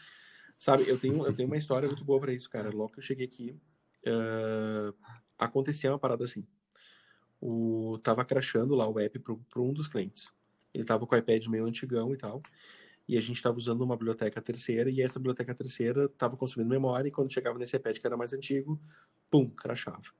Sabe, 0.57 0.87
eu 0.87 0.99
tenho, 0.99 1.25
eu 1.25 1.33
tenho 1.33 1.47
uma 1.47 1.57
história 1.57 1.87
muito 1.87 2.03
boa 2.03 2.19
para 2.19 2.33
isso, 2.33 2.49
cara. 2.49 2.69
Logo 2.69 2.93
que 2.93 2.99
eu 2.99 3.03
cheguei 3.03 3.25
aqui, 3.25 3.59
uh, 4.07 4.95
acontecia 5.37 5.91
uma 5.91 5.99
parada 5.99 6.23
assim. 6.23 6.45
O, 7.39 7.99
tava 8.01 8.25
crashando 8.25 8.75
lá 8.75 8.87
o 8.87 8.99
app 8.99 9.19
para 9.19 9.61
um 9.61 9.73
dos 9.73 9.87
clientes. 9.87 10.29
Ele 10.73 10.83
tava 10.83 11.05
com 11.05 11.15
o 11.15 11.17
iPad 11.17 11.45
meio 11.47 11.65
antigão 11.65 12.13
e 12.13 12.17
tal. 12.17 12.41
E 13.07 13.17
a 13.17 13.21
gente 13.21 13.37
estava 13.37 13.57
usando 13.57 13.81
uma 13.81 13.95
biblioteca 13.95 14.41
terceira, 14.41 14.89
e 14.89 15.01
essa 15.01 15.17
biblioteca 15.17 15.55
terceira 15.55 16.05
estava 16.05 16.35
consumindo 16.35 16.69
memória, 16.69 17.07
e 17.07 17.11
quando 17.11 17.31
chegava 17.31 17.57
nesse 17.57 17.77
iPad 17.77 17.97
que 17.97 18.05
era 18.05 18.17
mais 18.17 18.33
antigo, 18.33 18.79
pum, 19.29 19.49
crashava. 19.49 20.11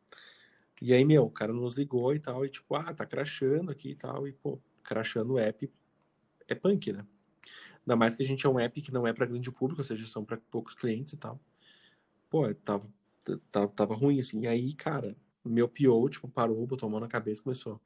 E 0.81 0.93
aí, 0.93 1.03
meu, 1.03 1.25
o 1.25 1.29
cara 1.29 1.51
nos 1.51 1.75
ligou 1.75 2.15
e 2.15 2.19
tal, 2.19 2.45
e 2.45 2.49
tipo, 2.49 2.75
ah, 2.75 2.93
tá 2.93 3.05
crashando 3.05 3.71
aqui 3.71 3.89
e 3.89 3.95
tal, 3.95 4.25
e 4.27 4.31
pô, 4.31 4.61
crashando 4.83 5.33
o 5.33 5.39
app 5.39 5.69
é 6.53 6.55
punk, 6.55 6.91
né? 6.91 7.05
Ainda 7.81 7.95
mais 7.95 8.15
que 8.15 8.23
a 8.23 8.25
gente 8.25 8.45
é 8.45 8.49
um 8.49 8.59
app 8.59 8.81
que 8.81 8.91
não 8.91 9.07
é 9.07 9.13
para 9.13 9.25
grande 9.25 9.51
público, 9.51 9.81
ou 9.81 9.85
seja, 9.85 10.05
são 10.07 10.25
para 10.25 10.37
poucos 10.51 10.75
clientes 10.75 11.13
e 11.13 11.17
tal. 11.17 11.39
Pô, 12.29 12.53
tava, 12.53 12.85
tava, 13.49 13.67
tava 13.69 13.95
ruim, 13.95 14.19
assim. 14.19 14.41
E 14.41 14.47
aí, 14.47 14.73
cara, 14.73 15.15
meu 15.43 15.67
PO, 15.69 16.09
tipo, 16.09 16.27
parou, 16.27 16.67
botou 16.67 16.87
a 16.87 16.89
mão 16.91 16.99
na 16.99 17.07
cabeça 17.07 17.39
e 17.39 17.43
começou. 17.43 17.79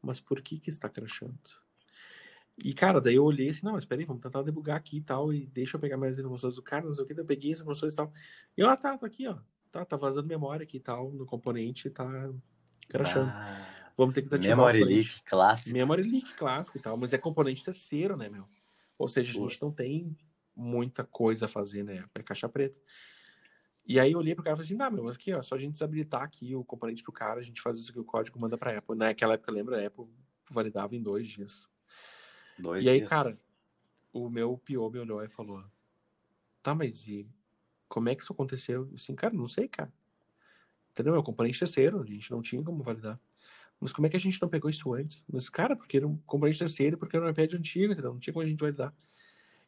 Mas 0.00 0.20
por 0.20 0.40
que 0.40 0.58
que 0.58 0.70
está 0.70 0.88
crashando? 0.88 1.38
E, 2.56 2.72
cara, 2.72 3.00
daí 3.00 3.16
eu 3.16 3.24
olhei 3.24 3.48
assim, 3.48 3.64
não, 3.64 3.78
espera 3.78 4.00
aí, 4.00 4.04
vamos 4.04 4.22
tentar 4.22 4.42
debugar 4.42 4.76
aqui 4.76 4.98
e 4.98 5.02
tal, 5.02 5.32
e 5.32 5.46
deixa 5.46 5.76
eu 5.76 5.80
pegar 5.80 5.96
mais 5.96 6.18
informações 6.18 6.54
do 6.54 6.62
cara, 6.62 6.84
não 6.84 6.94
sei 6.94 7.04
o 7.04 7.06
que, 7.06 7.18
eu 7.18 7.24
peguei 7.24 7.50
as 7.50 7.58
informações 7.58 7.94
e 7.94 7.96
tal. 7.96 8.12
E 8.56 8.60
eu, 8.60 8.68
ah, 8.68 8.76
tá, 8.76 8.96
tá 8.96 9.06
aqui, 9.06 9.26
ó. 9.26 9.38
Tá, 9.70 9.84
tá 9.84 9.96
vazando 9.96 10.28
memória 10.28 10.64
aqui 10.64 10.76
e 10.76 10.80
tal, 10.80 11.10
no 11.10 11.24
componente, 11.24 11.88
tá 11.88 12.30
crashando. 12.88 13.30
Ah. 13.30 13.81
Vamos 13.96 14.14
ter 14.14 14.22
que 14.22 14.26
desativar 14.26 14.56
Memory 14.56 14.84
leak 14.84 15.22
clássico. 15.24 15.70
Memory 15.70 16.02
leak 16.02 16.34
clássico 16.34 16.78
e 16.78 16.80
tal, 16.80 16.96
mas 16.96 17.12
é 17.12 17.18
componente 17.18 17.64
terceiro, 17.64 18.16
né, 18.16 18.28
meu? 18.28 18.44
Ou 18.98 19.08
seja, 19.08 19.30
a 19.30 19.42
gente 19.42 19.60
não 19.60 19.70
tem 19.70 20.16
muita 20.54 21.04
coisa 21.04 21.46
a 21.46 21.48
fazer, 21.48 21.82
né? 21.82 22.04
É 22.14 22.22
caixa 22.22 22.48
preta. 22.48 22.80
E 23.84 23.98
aí 23.98 24.12
eu 24.12 24.18
olhei 24.18 24.34
pro 24.34 24.44
cara 24.44 24.54
e 24.54 24.56
falei 24.56 24.66
assim, 24.66 24.76
não, 24.76 24.90
meu, 24.90 25.04
mas 25.04 25.16
aqui, 25.16 25.32
ó, 25.32 25.42
só 25.42 25.56
a 25.56 25.58
gente 25.58 25.72
desabilitar 25.72 26.22
aqui 26.22 26.54
o 26.54 26.64
componente 26.64 27.02
pro 27.02 27.12
cara, 27.12 27.40
a 27.40 27.42
gente 27.42 27.60
faz 27.60 27.78
isso 27.78 27.90
aqui, 27.90 27.98
o 27.98 28.04
código 28.04 28.38
manda 28.38 28.56
pra 28.56 28.78
Apple. 28.78 28.96
Naquela 28.96 29.34
época, 29.34 29.50
lembra, 29.50 29.82
a 29.82 29.86
Apple 29.86 30.06
validava 30.48 30.94
em 30.94 31.02
dois 31.02 31.28
dias. 31.28 31.68
Dois 32.58 32.84
e 32.84 32.88
aí, 32.88 32.98
dias. 32.98 33.10
cara, 33.10 33.36
o 34.12 34.30
meu 34.30 34.56
PO 34.58 34.90
me 34.90 35.00
olhou 35.00 35.22
e 35.22 35.28
falou, 35.28 35.64
tá, 36.62 36.74
mas 36.74 37.06
e 37.08 37.28
como 37.88 38.08
é 38.08 38.14
que 38.14 38.22
isso 38.22 38.32
aconteceu? 38.32 38.86
Eu 38.88 38.94
assim, 38.94 39.14
cara, 39.14 39.34
não 39.34 39.48
sei, 39.48 39.66
cara. 39.66 39.92
Entendeu? 40.92 41.14
É 41.14 41.18
o 41.18 41.22
componente 41.22 41.58
terceiro, 41.58 42.00
a 42.00 42.06
gente 42.06 42.30
não 42.30 42.40
tinha 42.40 42.62
como 42.62 42.82
validar. 42.82 43.18
Mas 43.82 43.92
como 43.92 44.06
é 44.06 44.10
que 44.10 44.16
a 44.16 44.20
gente 44.20 44.40
não 44.40 44.48
pegou 44.48 44.70
isso 44.70 44.94
antes? 44.94 45.24
Mas, 45.30 45.50
cara, 45.50 45.74
porque 45.74 45.96
era 45.96 46.06
um 46.06 46.16
componente 46.18 46.56
terceiro, 46.56 46.96
porque 46.96 47.16
era 47.16 47.26
um 47.26 47.28
iPad 47.28 47.54
antigo, 47.54 47.92
entendeu? 47.92 48.12
Não 48.12 48.20
tinha 48.20 48.32
como 48.32 48.46
a 48.46 48.48
gente 48.48 48.60
validar. 48.60 48.94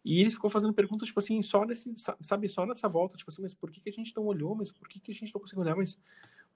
E 0.05 0.21
ele 0.21 0.31
ficou 0.31 0.49
fazendo 0.49 0.73
perguntas, 0.73 1.09
tipo 1.09 1.19
assim, 1.19 1.43
só 1.43 1.65
nesse, 1.65 1.93
sabe, 2.21 2.49
só 2.49 2.65
nessa 2.65 2.89
volta, 2.89 3.17
tipo 3.17 3.29
assim, 3.29 3.43
mas 3.43 3.55
por 3.55 3.73
que, 3.73 3.81
que 3.81 3.91
a 3.91 3.93
gente 3.93 4.15
não 4.15 4.25
olhou? 4.27 4.55
Mas 4.55 4.71
por 4.71 4.89
que, 4.89 5.01
que 5.01 5.11
a 5.11 5.15
gente 5.15 5.35
não 5.35 5.41
conseguiu 5.41 5.63
olhar? 5.63 5.75
Mas 5.75 5.99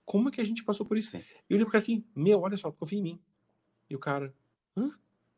como 0.04 0.28
é 0.28 0.32
que 0.32 0.40
a 0.40 0.44
gente 0.44 0.62
passou 0.62 0.86
por 0.86 0.96
isso? 0.96 1.10
Sim. 1.10 1.24
E 1.50 1.54
ele 1.54 1.64
ficou 1.64 1.76
assim, 1.76 2.04
meu, 2.14 2.40
olha 2.42 2.56
só, 2.56 2.70
confia 2.70 3.00
em 3.00 3.02
mim. 3.02 3.20
E 3.90 3.96
o 3.96 3.98
cara, 3.98 4.32
hã? 4.76 4.90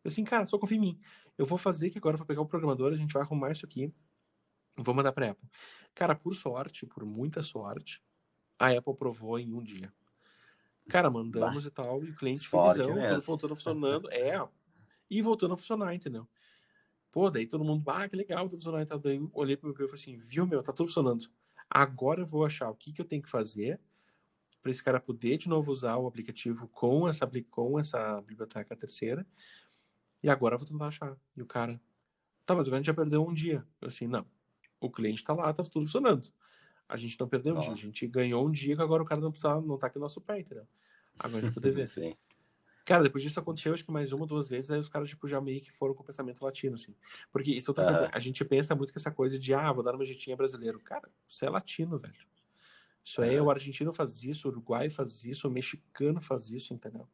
Eu 0.04 0.08
assim, 0.08 0.22
cara, 0.22 0.44
só 0.44 0.58
confia 0.58 0.76
em 0.76 0.80
mim. 0.80 1.00
Eu 1.38 1.46
vou 1.46 1.56
fazer 1.56 1.88
que 1.88 1.96
agora 1.96 2.16
eu 2.16 2.18
vou 2.18 2.26
pegar 2.26 2.42
o 2.42 2.46
programador, 2.46 2.92
a 2.92 2.96
gente 2.96 3.14
vai 3.14 3.22
arrumar 3.22 3.50
isso 3.52 3.64
aqui, 3.64 3.90
vou 4.76 4.94
mandar 4.94 5.12
pra 5.12 5.30
Apple. 5.30 5.48
Cara, 5.94 6.14
por 6.14 6.34
sorte, 6.34 6.84
por 6.84 7.06
muita 7.06 7.42
sorte, 7.42 8.02
a 8.58 8.68
Apple 8.68 8.94
provou 8.94 9.38
em 9.38 9.54
um 9.54 9.62
dia. 9.62 9.90
Cara, 10.90 11.10
mandamos 11.10 11.64
bah, 11.64 11.68
e 11.68 11.70
tal, 11.70 12.04
e 12.04 12.10
o 12.10 12.14
cliente 12.14 12.48
felizão, 12.48 12.86
tudo 12.86 13.20
voltando 13.22 13.56
funcionando. 13.56 14.10
É, 14.10 14.46
e 15.10 15.22
voltando 15.22 15.54
a 15.54 15.56
funcionar, 15.56 15.94
entendeu? 15.94 16.28
Pô, 17.10 17.28
daí 17.28 17.46
todo 17.46 17.64
mundo, 17.64 17.88
ah, 17.88 18.08
que 18.08 18.16
legal, 18.16 18.48
tá 18.48 18.56
funcionando. 18.56 18.82
Então, 18.82 18.98
daí 19.00 19.16
eu 19.16 19.30
olhei 19.32 19.56
pro 19.56 19.68
meu 19.68 19.74
e 19.74 19.88
falei 19.88 19.94
assim, 19.94 20.16
viu, 20.16 20.46
meu, 20.46 20.62
tá 20.62 20.72
tudo 20.72 20.86
funcionando. 20.86 21.26
Agora 21.68 22.20
eu 22.20 22.26
vou 22.26 22.44
achar 22.44 22.70
o 22.70 22.74
que, 22.74 22.92
que 22.92 23.00
eu 23.00 23.04
tenho 23.04 23.22
que 23.22 23.28
fazer 23.30 23.80
para 24.62 24.70
esse 24.70 24.82
cara 24.82 25.00
poder 25.00 25.38
de 25.38 25.48
novo 25.48 25.72
usar 25.72 25.96
o 25.96 26.06
aplicativo 26.06 26.68
com 26.68 27.08
essa, 27.08 27.28
com 27.50 27.78
essa 27.78 28.20
biblioteca 28.20 28.76
terceira. 28.76 29.26
E 30.22 30.28
agora 30.28 30.54
eu 30.54 30.58
vou 30.58 30.68
tentar 30.68 30.88
achar. 30.88 31.16
E 31.36 31.42
o 31.42 31.46
cara, 31.46 31.80
tá, 32.44 32.54
mas 32.54 32.68
a 32.68 32.76
gente 32.76 32.86
já 32.86 32.94
perdeu 32.94 33.26
um 33.26 33.32
dia. 33.32 33.66
Eu 33.80 33.88
assim, 33.88 34.06
não. 34.06 34.26
O 34.80 34.90
cliente 34.90 35.24
tá 35.24 35.32
lá, 35.32 35.52
tá 35.52 35.62
tudo 35.62 35.86
funcionando. 35.86 36.28
A 36.90 36.96
gente 36.96 37.18
não 37.18 37.28
perdeu 37.28 37.54
Nossa. 37.54 37.70
um 37.70 37.74
dia, 37.74 37.84
a 37.84 37.86
gente 37.86 38.06
ganhou 38.06 38.46
um 38.46 38.50
dia 38.50 38.74
que 38.74 38.82
agora 38.82 39.02
o 39.02 39.06
cara 39.06 39.20
não 39.20 39.30
precisa, 39.30 39.60
não 39.60 39.78
tá 39.78 39.86
aqui 39.86 39.96
no 39.96 40.02
nosso 40.02 40.20
pé, 40.20 40.40
entendeu? 40.40 40.66
Agora 41.18 41.38
a 41.38 41.46
gente 41.46 41.54
poder 41.54 41.70
ver. 41.72 41.88
Sim. 41.88 42.14
Cara, 42.84 43.04
depois 43.04 43.22
disso 43.22 43.38
aconteceu, 43.38 43.72
acho 43.72 43.84
que 43.84 43.92
mais 43.92 44.12
uma, 44.12 44.26
duas 44.26 44.48
vezes, 44.48 44.70
aí 44.70 44.80
os 44.80 44.88
caras, 44.88 45.08
tipo, 45.08 45.28
já 45.28 45.40
meio 45.40 45.60
que 45.60 45.70
foram 45.70 45.94
com 45.94 46.02
o 46.02 46.04
pensamento 46.04 46.42
latino, 46.42 46.74
assim. 46.74 46.92
Porque 47.30 47.52
isso 47.52 47.70
é 47.70 47.70
outra 47.70 47.84
coisa, 47.84 48.10
a 48.12 48.18
gente 48.18 48.44
pensa 48.44 48.74
muito 48.74 48.92
que 48.92 48.98
essa 48.98 49.12
coisa 49.12 49.38
de, 49.38 49.54
ah, 49.54 49.70
vou 49.70 49.84
dar 49.84 49.94
uma 49.94 50.04
jeitinha 50.04 50.36
brasileiro. 50.36 50.80
Cara, 50.80 51.08
isso 51.28 51.44
é 51.44 51.48
latino, 51.48 51.98
velho. 51.98 52.14
Isso 53.04 53.22
aí, 53.22 53.36
é. 53.36 53.42
o 53.42 53.50
argentino 53.50 53.92
faz 53.92 54.24
isso, 54.24 54.48
o 54.48 54.50
uruguai 54.50 54.90
faz 54.90 55.22
isso, 55.24 55.46
o 55.46 55.50
mexicano 55.50 56.20
faz 56.20 56.50
isso, 56.50 56.74
entendeu? 56.74 57.06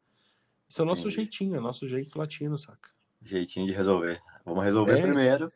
Isso 0.67 0.81
é 0.81 0.83
o 0.83 0.87
nosso 0.87 1.09
jeitinho, 1.09 1.55
é 1.55 1.59
o 1.59 1.61
nosso 1.61 1.87
jeito 1.87 2.17
latino, 2.17 2.57
saca? 2.57 2.89
Jeitinho 3.21 3.67
de 3.67 3.73
resolver. 3.73 4.21
Vamos 4.45 4.63
resolver 4.63 4.97
é, 4.97 5.01
primeiro. 5.01 5.51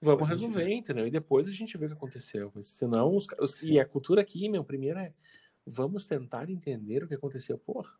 Vamos 0.00 0.28
resolver, 0.28 0.72
entendeu? 0.72 1.06
E 1.06 1.10
depois 1.10 1.48
a 1.48 1.52
gente 1.52 1.76
vê 1.78 1.86
o 1.86 1.88
que 1.88 1.94
aconteceu. 1.94 2.52
Mas 2.54 2.66
senão, 2.68 3.14
os, 3.14 3.26
os, 3.38 3.62
e 3.62 3.78
a 3.78 3.86
cultura 3.86 4.20
aqui, 4.20 4.48
meu, 4.48 4.64
primeiro 4.64 4.98
é 4.98 5.12
vamos 5.66 6.06
tentar 6.06 6.50
entender 6.50 7.02
o 7.02 7.08
que 7.08 7.14
aconteceu. 7.14 7.58
Porra, 7.58 7.90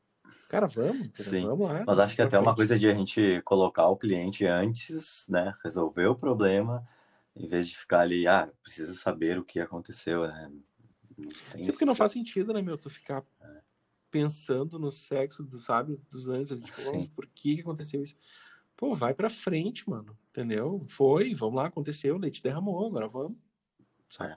cara, 0.49 0.67
vamos, 0.67 1.11
Sim. 1.15 1.43
vamos 1.43 1.69
lá. 1.69 1.85
Mas 1.87 1.99
acho 1.99 2.15
que 2.15 2.23
até 2.23 2.39
uma 2.39 2.55
coisa 2.55 2.79
de 2.79 2.89
a 2.89 2.95
gente 2.95 3.41
colocar 3.43 3.89
o 3.89 3.97
cliente 3.97 4.45
antes, 4.45 5.25
né? 5.29 5.55
Resolver 5.65 6.07
o 6.07 6.17
problema, 6.17 6.87
em 7.35 7.49
vez 7.49 7.69
de 7.69 7.77
ficar 7.77 8.01
ali, 8.01 8.27
ah, 8.27 8.51
precisa 8.63 8.93
saber 8.95 9.39
o 9.39 9.45
que 9.45 9.61
aconteceu, 9.61 10.27
né? 10.27 10.53
Sim, 11.63 11.71
porque 11.71 11.85
não 11.85 11.95
faz 11.95 12.13
sentido, 12.13 12.53
né, 12.53 12.61
meu, 12.61 12.77
tu 12.77 12.91
ficar 12.91 13.25
é. 13.41 13.61
pensando 14.11 14.79
no 14.79 14.91
sexo, 14.91 15.45
do, 15.45 15.59
sabe, 15.59 16.01
dos 16.11 16.29
anos, 16.29 16.49
tipo, 16.49 16.81
oh, 16.93 17.09
por 17.15 17.27
que, 17.27 17.55
que 17.55 17.61
aconteceu 17.61 18.03
isso? 18.03 18.17
Pô, 18.77 18.95
vai 18.95 19.15
pra 19.15 19.31
frente, 19.31 19.89
mano, 19.89 20.17
entendeu? 20.31 20.85
Foi, 20.89 21.35
vamos 21.35 21.57
lá, 21.57 21.67
aconteceu, 21.67 22.17
o 22.17 22.19
leite 22.19 22.43
derramou, 22.43 22.87
agora 22.87 23.09
vamos. 23.09 23.39
É. 24.21 24.35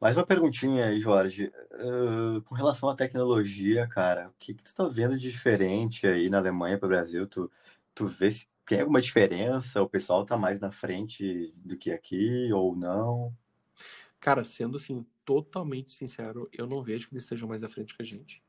Mais 0.00 0.16
uma 0.16 0.24
perguntinha 0.24 0.86
aí, 0.86 1.00
Jorge. 1.00 1.52
Uh, 1.72 2.40
com 2.42 2.54
relação 2.54 2.88
à 2.88 2.94
tecnologia, 2.94 3.86
cara, 3.86 4.28
o 4.28 4.34
que, 4.38 4.54
que 4.54 4.62
tu 4.62 4.74
tá 4.74 4.86
vendo 4.86 5.18
de 5.18 5.30
diferente 5.30 6.06
aí 6.06 6.28
na 6.28 6.38
Alemanha 6.38 6.78
para 6.78 6.86
o 6.86 6.90
Brasil? 6.90 7.26
Tu, 7.26 7.50
tu 7.94 8.06
vê 8.06 8.30
se 8.30 8.46
tem 8.64 8.80
alguma 8.80 9.00
diferença? 9.00 9.82
O 9.82 9.88
pessoal 9.88 10.24
tá 10.24 10.36
mais 10.36 10.60
na 10.60 10.70
frente 10.70 11.52
do 11.56 11.76
que 11.76 11.90
aqui 11.90 12.52
ou 12.52 12.76
não? 12.76 13.34
Cara, 14.20 14.44
sendo 14.44 14.76
assim, 14.76 15.04
totalmente 15.24 15.92
sincero, 15.92 16.48
eu 16.52 16.66
não 16.66 16.82
vejo 16.82 17.08
que 17.08 17.14
eles 17.14 17.24
estejam 17.24 17.48
mais 17.48 17.64
à 17.64 17.68
frente 17.68 17.96
que 17.96 18.02
a 18.02 18.04
gente. 18.04 18.42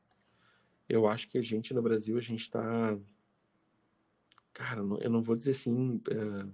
Eu 0.88 1.06
acho 1.06 1.28
que 1.28 1.38
a 1.38 1.42
gente 1.42 1.72
no 1.72 1.82
Brasil, 1.82 2.18
a 2.18 2.20
gente 2.20 2.50
tá. 2.50 2.98
Cara, 4.52 4.80
eu 4.80 5.10
não 5.10 5.22
vou 5.22 5.36
dizer 5.36 5.52
assim. 5.52 5.96
Uh, 5.96 6.52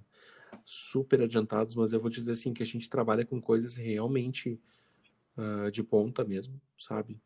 super 0.65 1.21
adiantados, 1.21 1.77
mas 1.77 1.93
eu 1.93 2.01
vou 2.01 2.11
dizer 2.11 2.33
assim 2.33 2.53
que 2.53 2.63
a 2.63 2.67
gente 2.67 2.89
trabalha 2.89 3.25
com 3.25 3.41
coisas 3.41 3.77
realmente 3.77 4.61
uh, 5.37 5.71
de 5.71 5.83
ponta 5.83 6.25
mesmo, 6.25 6.61
sabe? 6.79 7.21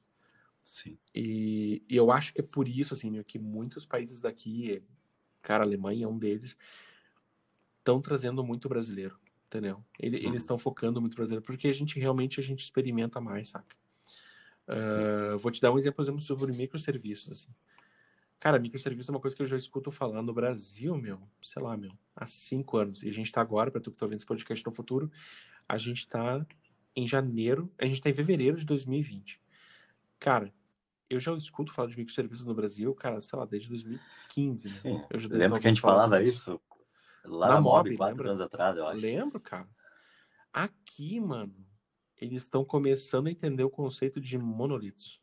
Sim. 0.65 0.99
E, 1.15 1.83
e, 1.89 1.97
eu 1.97 2.11
acho 2.11 2.35
que 2.35 2.41
é 2.41 2.45
por 2.45 2.69
isso, 2.69 2.93
assim, 2.93 3.23
que 3.23 3.39
muitos 3.39 3.87
países 3.87 4.21
daqui, 4.21 4.83
cara, 5.41 5.65
a 5.65 5.67
Alemanha 5.67 6.05
é 6.05 6.09
um 6.09 6.19
deles, 6.19 6.57
estão 7.79 8.01
trazendo 8.01 8.45
muito 8.45 8.69
brasileiro 8.69 9.19
entendeu? 9.51 9.77
Uhum. 9.77 9.85
Eles 9.99 10.43
estão 10.43 10.57
focando 10.57 11.01
muito 11.01 11.17
brasileiro, 11.17 11.45
porque 11.45 11.67
a 11.67 11.75
gente 11.75 11.99
realmente 11.99 12.39
a 12.39 12.43
gente 12.43 12.61
experimenta 12.61 13.21
mais, 13.21 13.49
saca? 13.49 13.77
Uh, 14.69 15.37
vou 15.39 15.51
te 15.51 15.61
dar 15.61 15.73
um 15.73 15.79
exemplo, 15.79 15.97
por 15.97 16.03
exemplo, 16.03 16.21
sobre 16.21 16.53
microserviços, 16.53 17.33
assim. 17.33 17.49
Cara, 18.41 18.59
microserviço 18.59 19.11
é 19.11 19.15
uma 19.15 19.21
coisa 19.21 19.37
que 19.37 19.43
eu 19.43 19.47
já 19.47 19.57
escuto 19.57 19.93
falar 19.93 20.23
no 20.23 20.33
Brasil, 20.33 20.97
meu, 20.97 21.21
sei 21.43 21.63
lá, 21.63 21.77
meu, 21.77 21.93
há 22.17 22.27
cinco 22.27 22.79
anos. 22.79 23.03
E 23.03 23.09
a 23.09 23.13
gente 23.13 23.31
tá 23.31 23.41
agora, 23.41 23.71
para 23.71 23.81
tu 23.81 23.93
que 23.93 23.99
tá 23.99 24.07
vendo 24.07 24.17
esse 24.17 24.27
podcast 24.27 24.65
no 24.65 24.73
futuro, 24.73 25.13
a 25.69 25.77
gente 25.77 26.09
tá 26.09 26.45
em 26.97 27.07
janeiro, 27.07 27.71
a 27.79 27.87
gente 27.87 28.01
tá 28.01 28.09
em 28.09 28.15
fevereiro 28.15 28.59
de 28.59 28.65
2020. 28.65 29.41
Cara, 30.19 30.53
eu 31.09 31.21
já 31.21 31.35
escuto 31.35 31.73
falar 31.73 31.89
de 31.91 31.99
microserviços 31.99 32.47
no 32.47 32.55
Brasil, 32.55 32.95
cara, 32.95 33.21
sei 33.21 33.39
lá, 33.39 33.45
desde 33.45 33.69
2015, 33.69 34.69
né? 34.69 34.75
Sim. 34.75 35.05
Eu 35.11 35.19
já 35.19 35.29
Lembra 35.29 35.61
que 35.61 35.67
a 35.67 35.71
gente 35.71 35.81
falava 35.81 36.23
isso 36.23 36.59
Lá 37.25 37.49
na, 37.49 37.55
na 37.55 37.61
Mob, 37.61 37.91
Mob 37.91 37.97
quatro 37.97 38.17
lembra? 38.17 38.31
anos 38.31 38.41
atrás, 38.41 38.77
eu 38.77 38.87
acho. 38.87 39.01
Lembro, 39.01 39.41
cara. 39.41 39.69
Aqui, 40.53 41.21
mano, 41.21 41.55
eles 42.17 42.43
estão 42.43 42.65
começando 42.65 43.27
a 43.27 43.31
entender 43.31 43.63
o 43.65 43.71
conceito 43.71 44.21
de 44.21 44.39
monolitos. 44.39 45.21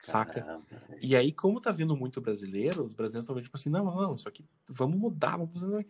Saca? 0.00 0.40
Caramba. 0.40 0.64
E 1.00 1.16
aí, 1.16 1.32
como 1.32 1.60
tá 1.60 1.72
vindo 1.72 1.96
muito 1.96 2.20
brasileiro, 2.20 2.84
os 2.84 2.94
brasileiros 2.94 3.28
estão 3.28 3.42
tipo 3.42 3.56
assim, 3.56 3.70
não, 3.70 3.84
não, 3.84 4.14
isso 4.14 4.28
aqui 4.28 4.44
vamos 4.68 4.98
mudar, 4.98 5.36
vamos 5.36 5.52
fazer. 5.52 5.86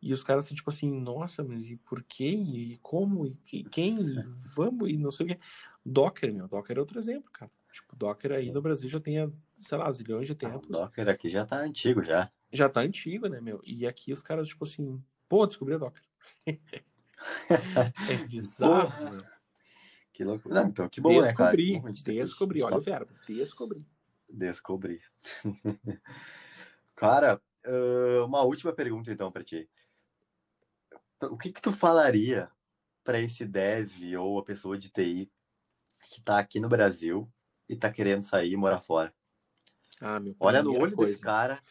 E 0.00 0.12
os 0.12 0.22
caras 0.22 0.46
são 0.46 0.56
tipo 0.56 0.70
assim, 0.70 0.90
nossa, 0.90 1.42
mas 1.42 1.68
e 1.68 1.76
por 1.76 2.02
quê? 2.02 2.30
E 2.30 2.78
como? 2.78 3.26
E 3.26 3.64
quem? 3.64 3.96
E 3.98 4.22
vamos? 4.54 4.90
E 4.90 4.96
não 4.96 5.10
sei 5.10 5.26
o 5.26 5.28
quê. 5.30 5.38
Docker, 5.84 6.32
meu, 6.32 6.48
Docker 6.48 6.76
é 6.76 6.80
outro 6.80 6.98
exemplo, 6.98 7.30
cara. 7.32 7.50
Tipo, 7.72 7.96
Docker 7.96 8.32
aí 8.32 8.46
Sim. 8.46 8.52
no 8.52 8.62
Brasil 8.62 8.88
já 8.88 9.00
tem, 9.00 9.32
sei 9.54 9.78
lá, 9.78 9.90
zilhões 9.92 10.26
de 10.26 10.32
ah, 10.32 10.36
tempos. 10.36 10.76
Ah, 10.76 10.84
Docker 10.84 11.08
aqui 11.08 11.28
já 11.28 11.44
tá 11.44 11.60
antigo 11.60 12.02
já 12.02 12.30
já 12.52 12.68
tá 12.68 12.80
antigo, 12.80 13.28
né, 13.28 13.40
meu? 13.40 13.60
E 13.64 13.86
aqui 13.86 14.12
os 14.12 14.22
caras, 14.22 14.48
tipo 14.48 14.64
assim, 14.64 15.02
pô, 15.28 15.46
descobri 15.46 15.74
a 15.74 15.78
Docker. 15.78 16.02
é 16.46 16.66
bizarro, 18.28 19.12
meu. 19.12 19.24
Que 20.18 20.24
loucura. 20.24 20.52
Não, 20.52 20.68
então, 20.68 20.88
que 20.88 21.00
bom, 21.00 21.10
descobri, 21.10 21.74
né, 21.74 21.80
cara? 21.80 22.12
Descobri, 22.12 22.60
olha 22.60 22.76
o 22.76 22.80
verbo, 22.80 23.12
descobri. 23.24 23.86
Descobri. 24.28 25.00
cara, 26.96 27.40
uma 28.26 28.42
última 28.42 28.72
pergunta 28.72 29.12
então 29.12 29.30
para 29.30 29.44
ti. 29.44 29.70
O 31.22 31.38
que 31.38 31.52
que 31.52 31.62
tu 31.62 31.70
falaria 31.70 32.50
para 33.04 33.20
esse 33.20 33.46
dev 33.46 33.92
ou 34.18 34.40
a 34.40 34.44
pessoa 34.44 34.76
de 34.76 34.90
TI 34.90 35.30
que 36.10 36.20
tá 36.20 36.40
aqui 36.40 36.58
no 36.58 36.68
Brasil 36.68 37.32
e 37.68 37.76
tá 37.76 37.88
querendo 37.88 38.24
sair 38.24 38.50
e 38.50 38.56
morar 38.56 38.80
fora? 38.80 39.14
Ah, 40.00 40.18
meu, 40.18 40.34
Olha 40.40 40.64
no 40.64 40.72
olho 40.72 40.96
coisa. 40.96 41.12
desse 41.12 41.22
cara 41.22 41.62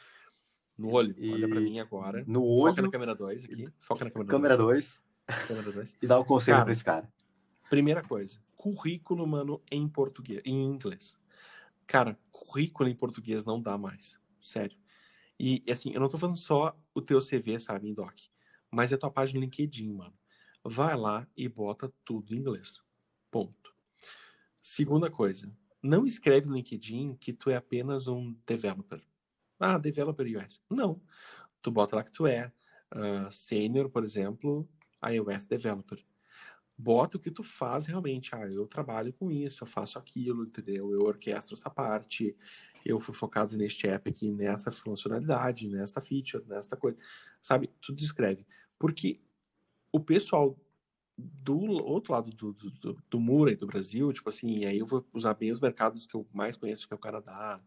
no 0.77 0.93
olho. 0.93 1.13
E... 1.17 1.33
Olha 1.33 1.49
pra 1.49 1.59
mim 1.59 1.81
agora. 1.81 2.23
No 2.25 2.45
olho. 2.45 2.75
Foca 2.75 2.81
na 2.81 2.91
câmera 2.91 3.13
2 3.13 3.43
aqui. 3.43 3.69
Foca 3.77 4.05
na 4.05 4.11
câmera 4.11 4.29
2. 4.29 4.31
Câmera 4.31 4.57
2. 4.57 5.01
Câmera 5.49 5.71
2. 5.73 5.97
e 6.01 6.07
dá 6.07 6.17
um 6.17 6.23
conselho 6.23 6.55
cara, 6.55 6.63
pra 6.63 6.73
esse 6.73 6.83
cara. 6.85 7.11
Primeira 7.69 8.01
coisa. 8.01 8.39
Currículo, 8.55 9.27
mano, 9.27 9.61
em 9.71 9.87
português. 9.87 10.41
Em 10.45 10.63
inglês. 10.63 11.15
Cara, 11.85 12.17
currículo 12.31 12.89
em 12.89 12.95
português 12.95 13.45
não 13.45 13.61
dá 13.61 13.77
mais. 13.77 14.17
Sério. 14.39 14.77
E, 15.39 15.63
assim, 15.69 15.91
eu 15.93 15.99
não 15.99 16.09
tô 16.09 16.17
falando 16.17 16.37
só 16.37 16.77
o 16.93 17.01
teu 17.01 17.19
CV, 17.19 17.59
sabe, 17.59 17.87
em 17.87 17.93
doc. 17.93 18.15
Mas 18.71 18.91
é 18.91 18.95
a 18.95 18.97
tua 18.97 19.11
página 19.11 19.39
no 19.39 19.45
LinkedIn, 19.45 19.93
mano. 19.93 20.13
Vai 20.63 20.97
lá 20.97 21.27
e 21.35 21.47
bota 21.47 21.93
tudo 22.03 22.33
em 22.33 22.39
inglês. 22.39 22.81
Ponto. 23.29 23.73
Segunda 24.61 25.09
coisa. 25.09 25.51
Não 25.81 26.05
escreve 26.05 26.47
no 26.47 26.55
LinkedIn 26.55 27.15
que 27.15 27.31
tu 27.31 27.49
é 27.49 27.55
apenas 27.55 28.07
um 28.07 28.35
developer. 28.45 29.01
Ah, 29.59 29.77
developer 29.77 30.25
US. 30.37 30.61
Não. 30.69 31.01
Tu 31.61 31.71
bota 31.71 31.95
lá 31.95 32.03
que 32.03 32.11
tu 32.11 32.27
é 32.27 32.51
uh, 32.93 33.31
senior, 33.31 33.89
por 33.89 34.03
exemplo, 34.03 34.67
iOS 35.09 35.45
developer. 35.45 36.03
Bota 36.77 37.17
o 37.17 37.19
que 37.19 37.31
tu 37.31 37.43
faz 37.43 37.85
realmente. 37.85 38.35
Ah, 38.35 38.47
eu 38.47 38.67
trabalho 38.67 39.11
com 39.13 39.31
isso, 39.31 39.63
eu 39.63 39.67
faço 39.67 39.97
aquilo, 39.97 40.43
entendeu? 40.43 40.91
Eu 40.91 41.01
orquestro 41.01 41.55
essa 41.55 41.69
parte, 41.69 42.35
eu 42.85 42.99
fui 42.99 43.15
focado 43.15 43.57
neste 43.57 43.87
app 43.87 44.09
aqui, 44.09 44.31
nessa 44.31 44.71
funcionalidade, 44.71 45.67
nesta 45.67 46.01
feature, 46.01 46.43
nesta 46.47 46.77
coisa. 46.77 46.97
Sabe? 47.41 47.69
Tu 47.81 47.93
descreve. 47.93 48.45
Porque 48.77 49.19
o 49.91 49.99
pessoal 49.99 50.55
do 51.17 51.57
outro 51.83 52.13
lado 52.13 52.29
do, 52.29 52.53
do, 52.53 52.69
do, 52.69 53.03
do 53.09 53.19
muro 53.19 53.49
aí 53.49 53.55
do 53.55 53.65
Brasil, 53.65 54.13
tipo 54.13 54.29
assim, 54.29 54.65
aí 54.65 54.77
eu 54.77 54.85
vou 54.85 55.03
usar 55.11 55.33
bem 55.33 55.49
os 55.49 55.59
mercados 55.59 56.05
que 56.05 56.15
eu 56.15 56.27
mais 56.31 56.55
conheço, 56.55 56.87
que 56.87 56.93
é 56.93 56.95
o 56.95 56.99
Canadá, 56.99 57.59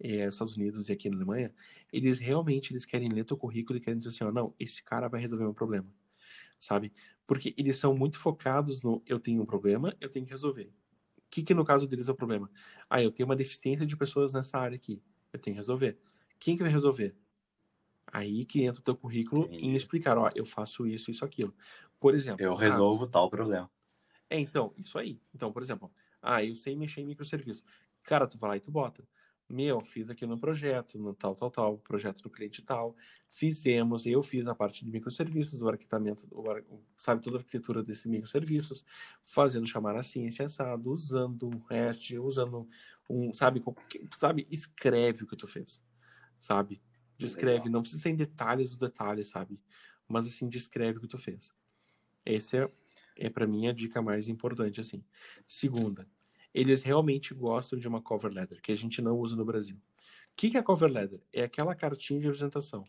é, 0.00 0.26
Estados 0.26 0.56
Unidos 0.56 0.88
e 0.88 0.92
aqui 0.92 1.10
na 1.10 1.16
Alemanha, 1.16 1.52
eles 1.92 2.18
realmente 2.18 2.72
eles 2.72 2.86
querem 2.86 3.08
ler 3.08 3.24
teu 3.24 3.36
currículo 3.36 3.78
e 3.78 3.80
querem 3.80 3.98
dizer 3.98 4.10
assim, 4.10 4.24
ó, 4.24 4.32
não, 4.32 4.54
esse 4.58 4.82
cara 4.82 5.08
vai 5.08 5.20
resolver 5.20 5.44
meu 5.44 5.54
problema, 5.54 5.86
sabe? 6.58 6.92
Porque 7.26 7.54
eles 7.56 7.76
são 7.76 7.94
muito 7.94 8.18
focados 8.18 8.82
no 8.82 9.02
eu 9.06 9.20
tenho 9.20 9.42
um 9.42 9.46
problema, 9.46 9.96
eu 10.00 10.08
tenho 10.08 10.24
que 10.24 10.30
resolver. 10.32 10.72
O 11.16 11.22
que, 11.30 11.42
que 11.42 11.54
no 11.54 11.64
caso 11.64 11.86
deles 11.86 12.08
é 12.08 12.12
o 12.12 12.14
problema? 12.14 12.50
Ah, 12.88 13.02
eu 13.02 13.10
tenho 13.10 13.28
uma 13.28 13.36
deficiência 13.36 13.86
de 13.86 13.96
pessoas 13.96 14.32
nessa 14.32 14.58
área 14.58 14.76
aqui, 14.76 15.02
eu 15.32 15.38
tenho 15.38 15.54
que 15.54 15.60
resolver. 15.60 15.98
Quem 16.38 16.56
que 16.56 16.62
vai 16.62 16.72
resolver? 16.72 17.14
Aí 18.06 18.44
que 18.44 18.62
entra 18.62 18.80
o 18.80 18.84
teu 18.84 18.96
currículo 18.96 19.44
Entendi. 19.44 19.66
em 19.66 19.74
explicar, 19.74 20.16
ó, 20.16 20.30
eu 20.34 20.44
faço 20.44 20.86
isso, 20.86 21.10
isso, 21.10 21.24
aquilo. 21.24 21.54
Por 22.00 22.14
exemplo. 22.14 22.42
Eu 22.42 22.54
resolvo 22.54 23.00
caso... 23.00 23.10
tal 23.10 23.28
problema. 23.28 23.70
É, 24.30 24.38
então, 24.38 24.72
isso 24.76 24.98
aí. 24.98 25.20
Então, 25.34 25.52
por 25.52 25.62
exemplo, 25.62 25.92
ah, 26.22 26.42
eu 26.42 26.54
sei 26.54 26.74
mexer 26.74 27.02
em 27.02 27.06
microserviços. 27.06 27.64
Cara, 28.02 28.26
tu 28.26 28.38
vai 28.38 28.50
lá 28.50 28.56
e 28.56 28.60
tu 28.60 28.70
bota 28.70 29.06
Meu, 29.48 29.80
fiz 29.80 30.10
aqui 30.10 30.26
no 30.26 30.38
projeto, 30.38 30.98
no 30.98 31.14
tal, 31.14 31.34
tal, 31.34 31.50
tal, 31.50 31.78
projeto 31.78 32.20
do 32.20 32.28
cliente 32.28 32.60
tal. 32.60 32.94
Fizemos, 33.30 34.04
eu 34.04 34.22
fiz 34.22 34.46
a 34.46 34.54
parte 34.54 34.84
de 34.84 34.90
microserviços, 34.90 35.62
o 35.62 35.68
arquitetamento, 35.68 36.28
o, 36.30 36.82
sabe, 36.98 37.22
toda 37.22 37.38
a 37.38 37.40
arquitetura 37.40 37.82
desses 37.82 38.04
microserviços, 38.04 38.84
fazendo 39.24 39.66
chamar 39.66 39.96
assim, 39.96 40.26
esse 40.26 40.42
assado, 40.42 40.90
usando 40.90 41.46
um 41.48 41.58
REST, 41.66 42.18
usando 42.18 42.68
um, 43.08 43.32
sabe, 43.32 43.62
sabe, 44.14 44.46
escreve 44.50 45.24
o 45.24 45.26
que 45.26 45.36
tu 45.36 45.46
fez, 45.46 45.82
sabe? 46.38 46.82
Descreve, 47.16 47.70
não 47.70 47.80
precisa 47.80 48.02
ser 48.02 48.10
em 48.10 48.16
detalhes 48.16 48.70
do 48.70 48.86
detalhe, 48.86 49.24
sabe? 49.24 49.58
Mas 50.06 50.26
assim, 50.26 50.46
descreve 50.46 50.98
o 50.98 51.00
que 51.00 51.08
tu 51.08 51.16
fez. 51.16 51.54
Esse 52.24 52.58
é, 52.58 52.70
é 53.16 53.30
para 53.30 53.46
mim 53.46 53.66
a 53.66 53.72
dica 53.72 54.02
mais 54.02 54.28
importante, 54.28 54.78
assim. 54.78 55.02
Segunda, 55.46 56.06
eles 56.58 56.82
realmente 56.82 57.32
gostam 57.32 57.78
de 57.78 57.86
uma 57.86 58.02
cover 58.02 58.32
letter, 58.32 58.60
que 58.60 58.72
a 58.72 58.76
gente 58.76 59.00
não 59.00 59.16
usa 59.16 59.36
no 59.36 59.44
Brasil. 59.44 59.76
O 59.76 59.80
que, 60.36 60.50
que 60.50 60.58
é 60.58 60.62
cover 60.62 60.90
letter? 60.90 61.20
É 61.32 61.42
aquela 61.42 61.74
cartinha 61.74 62.20
de 62.20 62.26
apresentação. 62.26 62.84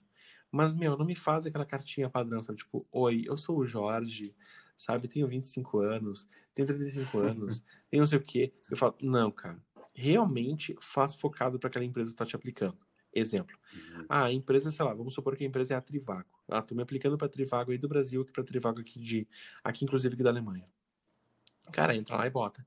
Mas, 0.52 0.74
meu, 0.74 0.98
não 0.98 1.06
me 1.06 1.16
faz 1.16 1.46
aquela 1.46 1.66
cartinha 1.66 2.10
padrão, 2.10 2.42
sabe? 2.42 2.58
Tipo, 2.58 2.88
oi, 2.92 3.24
eu 3.28 3.38
sou 3.38 3.60
o 3.60 3.66
Jorge, 3.66 4.36
sabe? 4.76 5.08
Tenho 5.08 5.28
25 5.28 5.80
anos, 5.80 6.28
tenho 6.56 6.68
35 6.68 7.18
anos, 7.20 7.64
tenho 7.90 8.02
não 8.02 8.08
sei 8.08 8.18
o 8.18 8.24
quê. 8.24 8.52
Eu 8.72 8.76
falo, 8.76 8.96
não, 9.02 9.30
cara, 9.30 9.62
realmente 9.94 10.76
faz 10.82 11.14
focado 11.14 11.60
para 11.60 11.68
aquela 11.68 11.86
empresa 11.86 12.10
que 12.10 12.16
está 12.16 12.26
te 12.26 12.36
aplicando. 12.36 12.78
Exemplo. 13.14 13.56
Uhum. 13.74 14.06
Ah, 14.10 14.26
a 14.26 14.34
empresa, 14.34 14.72
sei 14.72 14.84
lá, 14.84 14.94
vamos 14.94 15.14
supor 15.14 15.36
que 15.36 15.44
a 15.44 15.48
empresa 15.48 15.76
é 15.76 15.78
a 15.78 15.82
Trivago. 15.82 16.30
Ah, 16.48 16.62
tô 16.62 16.74
me 16.74 16.82
aplicando 16.82 17.18
para 17.18 17.30
Trivago 17.30 17.72
aí 17.72 17.78
do 17.78 17.88
Brasil, 17.88 18.22
aqui 18.22 18.32
para 18.32 18.44
Trivago 18.44 18.80
aqui 18.80 19.00
de, 19.00 19.28
aqui 19.64 19.86
inclusive 19.86 20.14
aqui 20.14 20.24
da 20.24 20.30
Alemanha. 20.32 20.68
Cara, 21.72 21.96
entra 21.96 22.18
lá 22.18 22.26
e 22.26 22.30
bota 22.32 22.66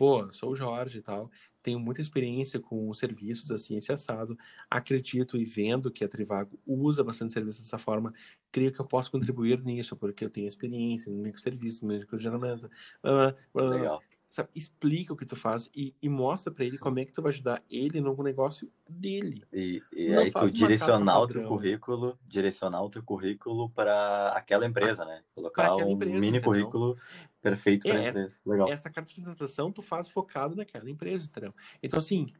pô, 0.00 0.32
sou 0.32 0.52
o 0.52 0.56
Jorge 0.56 0.96
e 0.96 1.02
tal, 1.02 1.30
tenho 1.62 1.78
muita 1.78 2.00
experiência 2.00 2.58
com 2.58 2.90
serviços 2.94 3.50
assim, 3.50 3.76
esse 3.76 3.92
assado, 3.92 4.34
acredito 4.70 5.36
e 5.36 5.44
vendo 5.44 5.90
que 5.90 6.02
a 6.02 6.08
Trivago 6.08 6.58
usa 6.66 7.04
bastante 7.04 7.34
serviço 7.34 7.60
dessa 7.60 7.76
forma, 7.76 8.10
creio 8.50 8.72
que 8.72 8.80
eu 8.80 8.86
posso 8.86 9.10
contribuir 9.10 9.62
nisso, 9.62 9.94
porque 9.94 10.24
eu 10.24 10.30
tenho 10.30 10.48
experiência 10.48 11.12
no 11.12 11.18
microserviço, 11.18 11.86
no 11.86 11.92
microgeramento, 11.92 12.70
blá, 13.02 13.12
blá, 13.12 13.34
blá, 13.52 13.70
Legal 13.76 14.02
sabe, 14.30 14.48
explica 14.54 15.12
o 15.12 15.16
que 15.16 15.26
tu 15.26 15.34
faz 15.34 15.68
e, 15.74 15.94
e 16.00 16.08
mostra 16.08 16.52
para 16.52 16.64
ele 16.64 16.76
Sim. 16.76 16.82
como 16.82 16.98
é 17.00 17.04
que 17.04 17.12
tu 17.12 17.20
vai 17.20 17.30
ajudar 17.30 17.62
ele 17.68 18.00
no 18.00 18.16
negócio 18.22 18.70
dele. 18.88 19.44
E, 19.52 19.82
e 19.92 20.14
aí 20.14 20.30
tu 20.30 20.48
direcionar 20.48 21.20
o 21.20 21.26
teu 21.26 21.42
currículo, 21.42 22.16
direcionar 22.26 22.82
o 22.82 22.88
teu 22.88 23.02
currículo 23.02 23.68
para 23.70 24.28
aquela 24.28 24.64
empresa, 24.64 25.04
né? 25.04 25.22
Colocar 25.34 25.74
um 25.74 25.90
empresa, 25.90 26.14
mini 26.14 26.28
entendeu? 26.28 26.42
currículo 26.42 26.96
perfeito 27.42 27.88
para 27.88 27.98
é, 27.98 28.06
a 28.06 28.08
empresa. 28.08 28.36
Legal. 28.46 28.68
Essa 28.68 28.88
carta 28.88 29.12
de 29.12 29.20
apresentação 29.20 29.72
tu 29.72 29.82
faz 29.82 30.08
focado 30.08 30.54
naquela 30.54 30.88
empresa, 30.88 31.26
entendeu? 31.26 31.52
Então 31.82 31.98
assim, 31.98 32.32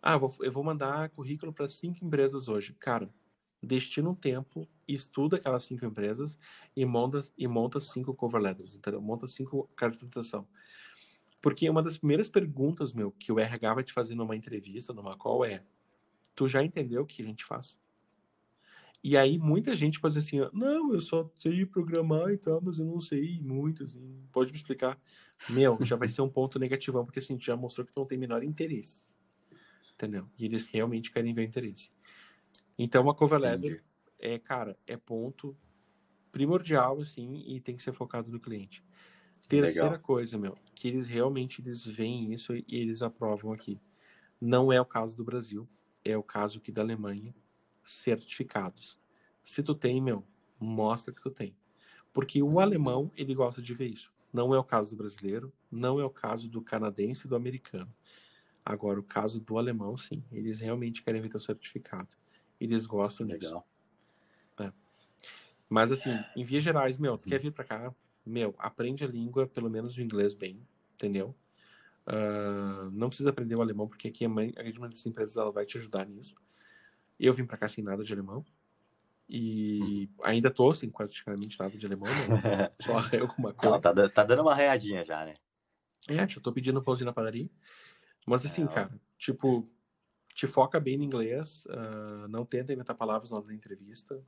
ah, 0.00 0.16
vou, 0.16 0.34
eu 0.40 0.50
vou 0.50 0.64
mandar 0.64 1.10
currículo 1.10 1.52
para 1.52 1.68
cinco 1.68 2.04
empresas 2.04 2.48
hoje. 2.48 2.74
Cara, 2.80 3.10
destina 3.62 4.08
um 4.08 4.14
tempo, 4.14 4.66
estuda 4.88 5.36
aquelas 5.36 5.64
cinco 5.64 5.84
empresas 5.84 6.38
e 6.74 6.86
monta, 6.86 7.22
e 7.36 7.46
monta 7.46 7.80
cinco 7.80 8.14
cover 8.14 8.40
letters, 8.40 8.74
entendeu? 8.74 9.00
Monta 9.02 9.26
cinco 9.28 9.68
cartas 9.76 9.98
de 9.98 10.06
apresentação. 10.06 10.46
Porque 11.44 11.68
uma 11.68 11.82
das 11.82 11.98
primeiras 11.98 12.30
perguntas, 12.30 12.94
meu, 12.94 13.12
que 13.12 13.30
o 13.30 13.38
RH 13.38 13.74
vai 13.74 13.84
te 13.84 13.92
fazer 13.92 14.14
numa 14.14 14.34
entrevista, 14.34 14.94
numa 14.94 15.14
call, 15.14 15.44
é: 15.44 15.62
tu 16.34 16.48
já 16.48 16.64
entendeu 16.64 17.02
o 17.02 17.06
que 17.06 17.20
a 17.20 17.24
gente 17.26 17.44
faz? 17.44 17.78
E 19.02 19.14
aí 19.14 19.38
muita 19.38 19.74
gente 19.74 20.00
pode 20.00 20.14
dizer 20.14 20.26
assim: 20.26 20.50
não, 20.58 20.94
eu 20.94 21.02
só 21.02 21.30
sei 21.38 21.66
programar 21.66 22.30
e 22.30 22.38
tal, 22.38 22.62
mas 22.62 22.78
eu 22.78 22.86
não 22.86 22.98
sei 22.98 23.38
muito, 23.42 23.84
assim, 23.84 24.26
pode 24.32 24.52
me 24.52 24.56
explicar? 24.56 24.98
Meu, 25.50 25.76
já 25.82 25.96
vai 25.96 26.08
ser 26.08 26.22
um 26.22 26.30
ponto 26.30 26.58
negativão, 26.58 27.04
porque 27.04 27.18
assim, 27.18 27.38
já 27.38 27.54
mostrou 27.54 27.86
que 27.86 27.92
não 27.94 28.06
tem 28.06 28.16
menor 28.16 28.42
interesse. 28.42 29.06
Entendeu? 29.92 30.26
E 30.38 30.46
eles 30.46 30.66
realmente 30.66 31.12
querem 31.12 31.34
ver 31.34 31.42
o 31.42 31.44
interesse. 31.44 31.90
Então, 32.78 33.10
a 33.10 33.14
cover 33.14 33.38
letter 33.38 33.84
é, 34.18 34.38
cara, 34.38 34.78
é 34.86 34.96
ponto 34.96 35.54
primordial, 36.32 37.02
assim, 37.02 37.44
e 37.46 37.60
tem 37.60 37.76
que 37.76 37.82
ser 37.82 37.92
focado 37.92 38.32
no 38.32 38.40
cliente. 38.40 38.82
Terceira 39.48 39.90
Legal. 39.90 40.00
coisa, 40.00 40.38
meu, 40.38 40.56
que 40.74 40.88
eles 40.88 41.06
realmente 41.06 41.60
eles 41.60 41.84
veem 41.84 42.32
isso 42.32 42.54
e 42.54 42.64
eles 42.68 43.02
aprovam 43.02 43.52
aqui. 43.52 43.80
Não 44.40 44.72
é 44.72 44.80
o 44.80 44.86
caso 44.86 45.16
do 45.16 45.24
Brasil, 45.24 45.68
é 46.04 46.16
o 46.16 46.22
caso 46.22 46.58
aqui 46.58 46.72
da 46.72 46.82
Alemanha, 46.82 47.34
certificados. 47.84 48.98
Se 49.44 49.62
tu 49.62 49.74
tem, 49.74 50.00
meu, 50.00 50.24
mostra 50.58 51.12
que 51.12 51.20
tu 51.20 51.30
tem. 51.30 51.54
Porque 52.12 52.42
o 52.42 52.58
alemão, 52.58 53.10
ele 53.16 53.34
gosta 53.34 53.60
de 53.60 53.74
ver 53.74 53.88
isso. 53.88 54.12
Não 54.32 54.54
é 54.54 54.58
o 54.58 54.64
caso 54.64 54.90
do 54.90 54.96
brasileiro, 54.96 55.52
não 55.70 56.00
é 56.00 56.04
o 56.04 56.10
caso 56.10 56.48
do 56.48 56.62
canadense 56.62 57.26
e 57.26 57.28
do 57.28 57.36
americano. 57.36 57.92
Agora, 58.64 58.98
o 58.98 59.02
caso 59.02 59.40
do 59.40 59.58
alemão, 59.58 59.96
sim, 59.96 60.24
eles 60.32 60.58
realmente 60.58 61.02
querem 61.02 61.20
ver 61.20 61.28
teu 61.28 61.40
certificado. 61.40 62.08
Eles 62.58 62.86
gostam 62.86 63.26
Legal. 63.26 63.38
disso. 63.38 63.62
É. 64.64 64.72
Mas 65.68 65.92
assim, 65.92 66.18
em 66.34 66.42
vias 66.42 66.64
gerais, 66.64 66.98
meu, 66.98 67.18
tu 67.18 67.28
quer 67.28 67.38
vir 67.38 67.52
para 67.52 67.64
cá, 67.64 67.94
meu, 68.24 68.54
aprende 68.58 69.04
a 69.04 69.08
língua, 69.08 69.46
pelo 69.46 69.70
menos 69.70 69.96
o 69.96 70.02
inglês 70.02 70.34
bem, 70.34 70.66
entendeu? 70.94 71.34
Uh, 72.06 72.90
não 72.92 73.08
precisa 73.08 73.30
aprender 73.30 73.56
o 73.56 73.62
alemão, 73.62 73.88
porque 73.88 74.08
aqui 74.08 74.24
a 74.24 74.28
grande 74.28 74.54
maioria 74.54 74.88
das 74.90 75.06
empresas 75.06 75.36
ela 75.36 75.50
vai 75.50 75.64
te 75.64 75.78
ajudar 75.78 76.06
nisso. 76.06 76.34
Eu 77.18 77.32
vim 77.32 77.46
para 77.46 77.56
cá 77.56 77.68
sem 77.68 77.82
nada 77.82 78.02
de 78.02 78.12
alemão. 78.12 78.44
E 79.26 80.10
uhum. 80.18 80.24
ainda 80.24 80.50
tô 80.50 80.74
sem 80.74 80.90
praticamente 80.90 81.58
nada 81.58 81.76
de 81.76 81.86
alemão, 81.86 82.08
mas 82.28 82.42
só 82.80 82.92
alguma 83.20 83.54
coisa. 83.54 83.74
Não, 83.74 83.80
tá, 83.80 84.08
tá, 84.08 84.24
dando 84.24 84.42
uma 84.42 84.54
readinha 84.54 85.04
já, 85.04 85.24
né? 85.24 85.34
É, 86.06 86.28
já 86.28 86.40
tô 86.40 86.52
pedindo 86.52 86.82
pãozinho 86.82 87.06
na 87.06 87.12
padaria. 87.12 87.48
Mas 88.26 88.44
assim, 88.44 88.64
é, 88.64 88.68
cara, 88.68 89.00
tipo, 89.16 89.66
te 90.34 90.46
foca 90.46 90.78
bem 90.78 90.98
no 90.98 91.04
inglês, 91.04 91.64
uh, 91.66 92.28
não 92.28 92.44
tenta 92.44 92.72
inventar 92.72 92.96
palavras 92.96 93.30
na 93.30 93.38
hora 93.38 93.46
da 93.46 93.54
entrevista, 93.54 94.22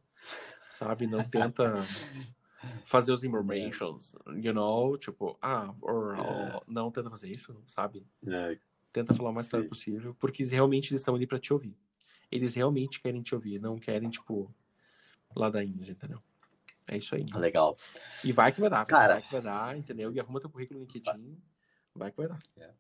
sabe? 0.71 1.07
Não 1.07 1.23
tenta 1.29 1.75
fazer 2.85 3.13
os 3.13 3.23
informations, 3.25 4.15
you 4.43 4.53
know, 4.53 4.97
tipo, 4.97 5.39
ah, 5.41 5.75
or, 5.81 6.15
é. 6.19 6.61
não 6.67 6.91
tenta 6.91 7.11
fazer 7.11 7.31
isso, 7.31 7.57
sabe? 7.67 8.07
É. 8.27 8.59
Tenta 8.93 9.15
falar 9.15 9.31
o 9.31 9.35
mais 9.35 9.49
claro 9.49 9.67
possível, 9.67 10.15
porque 10.19 10.43
realmente 10.45 10.93
eles 10.93 11.01
estão 11.01 11.15
ali 11.15 11.27
para 11.27 11.39
te 11.39 11.53
ouvir. 11.53 11.77
Eles 12.31 12.55
realmente 12.55 13.01
querem 13.01 13.23
te 13.23 13.35
ouvir, 13.35 13.61
não 13.61 13.79
querem, 13.79 14.09
tipo, 14.09 14.53
ladainhas, 15.35 15.91
entendeu? 15.91 16.21
É 16.89 16.97
isso 16.97 17.15
aí. 17.15 17.25
Mano. 17.29 17.41
Legal. 17.41 17.77
E 18.25 18.33
vai 18.33 18.53
que 18.53 18.61
vai 18.61 18.71
dar, 18.71 18.85
cara. 18.87 19.15
Vai 19.15 19.23
que 19.23 19.33
vai 19.33 19.43
dar, 19.43 19.77
entendeu? 19.77 20.13
E 20.13 20.21
arruma 20.21 20.41
teu 20.41 20.49
currículo 20.49 20.81
no 20.81 20.87
LinkedIn, 20.87 21.37
vai 21.95 22.11
que 22.11 22.17
vai 22.17 22.29
dar. 22.29 22.39
É, 22.57 22.71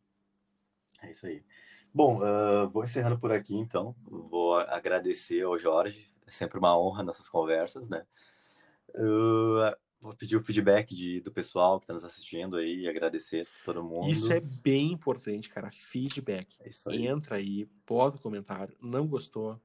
é 1.02 1.10
isso 1.10 1.26
aí. 1.26 1.44
Bom, 1.92 2.20
uh, 2.20 2.68
vou 2.68 2.84
encerrando 2.84 3.18
por 3.18 3.32
aqui, 3.32 3.56
então. 3.56 3.94
Vou 4.02 4.58
agradecer 4.58 5.42
ao 5.42 5.58
Jorge. 5.58 6.10
É 6.26 6.30
sempre 6.30 6.58
uma 6.58 6.78
honra 6.78 7.02
nessas 7.02 7.28
conversas, 7.28 7.88
né? 7.88 8.06
Uh, 8.94 9.76
vou 10.00 10.14
pedir 10.14 10.36
o 10.36 10.42
feedback 10.42 10.94
de, 10.94 11.20
do 11.20 11.32
pessoal 11.32 11.78
que 11.78 11.84
está 11.84 11.94
nos 11.94 12.04
assistindo 12.04 12.56
aí, 12.56 12.88
agradecer 12.88 13.46
todo 13.64 13.82
mundo. 13.82 14.08
Isso 14.08 14.32
é 14.32 14.40
bem 14.40 14.92
importante, 14.92 15.48
cara. 15.48 15.70
Feedback. 15.70 16.56
É 16.60 16.68
isso 16.68 16.88
aí. 16.88 17.06
Entra 17.06 17.36
aí, 17.36 17.68
bota 17.86 18.16
o 18.16 18.20
comentário. 18.20 18.76
Não 18.80 19.06
gostou? 19.06 19.60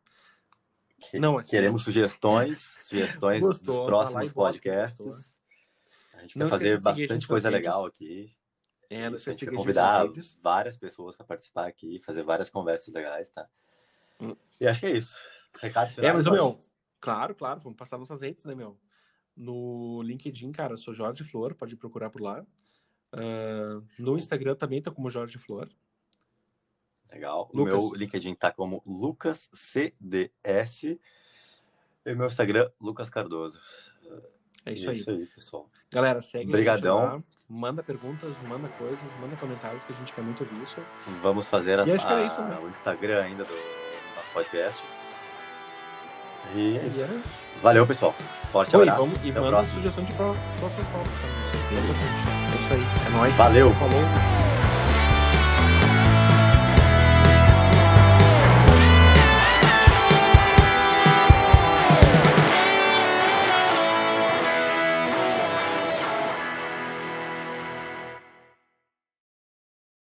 Que, 0.99 1.19
não, 1.19 1.37
assim, 1.37 1.51
Queremos 1.51 1.83
sugestões, 1.83 2.59
sugestões 2.87 3.41
gostou, 3.41 3.77
dos 3.77 3.85
próximos 3.85 4.31
podcasts. 4.31 5.35
A 6.13 6.21
gente 6.21 6.37
não 6.37 6.45
quer 6.47 6.51
fazer 6.51 6.79
bastante 6.79 7.27
coisa 7.27 7.49
legal 7.49 7.85
aqui. 7.85 8.35
É, 8.89 9.09
não 9.09 9.15
a 9.15 9.19
gente 9.19 9.45
quer 9.45 9.55
convidar 9.55 10.05
várias 10.43 10.77
pessoas 10.77 11.15
para 11.15 11.25
participar 11.25 11.65
aqui, 11.65 11.99
fazer 12.05 12.23
várias 12.23 12.49
conversas 12.49 12.93
legais, 12.93 13.29
tá? 13.29 13.47
Hum. 14.19 14.35
E 14.59 14.67
acho 14.67 14.81
que 14.81 14.85
é 14.85 14.91
isso. 14.91 15.15
Recado 15.59 15.91
final. 15.91 16.09
É, 16.09 16.13
mas, 16.13 16.25
meu, 16.25 16.59
claro, 16.99 17.33
claro, 17.33 17.59
vamos 17.61 17.77
passar 17.77 17.97
nossas 17.97 18.21
redes, 18.21 18.45
né, 18.45 18.53
meu? 18.53 18.77
No 19.35 20.01
LinkedIn, 20.03 20.51
cara, 20.51 20.73
eu 20.73 20.77
sou 20.77 20.93
Jorge 20.93 21.23
Flor, 21.23 21.55
pode 21.55 21.75
procurar 21.75 22.09
por 22.09 22.21
lá. 22.21 22.45
Uh, 23.13 23.83
no 23.99 24.17
Instagram 24.17 24.55
também 24.55 24.81
tá 24.81 24.91
como 24.91 25.09
Jorge 25.09 25.37
Flor. 25.37 25.69
Legal. 27.11 27.49
Lucas. 27.53 27.83
O 27.83 27.89
meu 27.89 27.97
LinkedIn 27.97 28.35
tá 28.35 28.51
como 28.51 28.81
Lucas 28.85 29.49
CDS. 29.53 30.83
E 30.83 32.13
o 32.13 32.17
meu 32.17 32.27
Instagram, 32.27 32.69
Lucas 32.79 33.09
Cardoso. 33.09 33.59
É 34.65 34.73
isso, 34.73 34.89
é 34.89 34.93
isso 34.93 35.09
aí. 35.09 35.25
pessoal. 35.27 35.69
Galera, 35.91 36.21
segue 36.21 36.49
Obrigadão. 36.49 36.97
a 36.97 37.01
gente 37.01 37.13
lá. 37.13 37.23
Manda 37.49 37.83
perguntas, 37.83 38.41
manda 38.43 38.69
coisas, 38.69 39.15
manda 39.19 39.35
comentários 39.35 39.83
que 39.83 39.91
a 39.91 39.95
gente 39.95 40.13
quer 40.13 40.21
muito 40.21 40.41
ouvir 40.41 40.61
isso. 40.63 40.77
Vamos 41.21 41.49
fazer 41.49 41.79
a, 41.79 41.83
é 41.87 41.95
isso, 41.95 42.41
né? 42.41 42.59
o 42.59 42.69
Instagram 42.69 43.21
ainda 43.21 43.43
do 43.43 43.53
nosso 43.53 44.31
podcast. 44.33 45.00
E 46.55 46.77
é 46.77 46.87
isso. 46.87 47.03
É. 47.03 47.09
Valeu, 47.61 47.85
pessoal. 47.85 48.15
Forte 48.51 48.75
Oi, 48.75 48.81
abraço. 48.83 49.05
Vamos, 49.05 49.19
e 49.23 49.31
manda 49.31 49.63
sugestão 49.63 50.03
de 50.03 50.11
próximas 50.13 50.87
pautas. 50.91 51.11
É 51.71 52.59
isso 52.59 52.73
aí. 52.73 52.85
É 53.05 53.09
nóis. 53.09 53.35
Valeu. 53.35 53.71
Falou. 53.73 54.50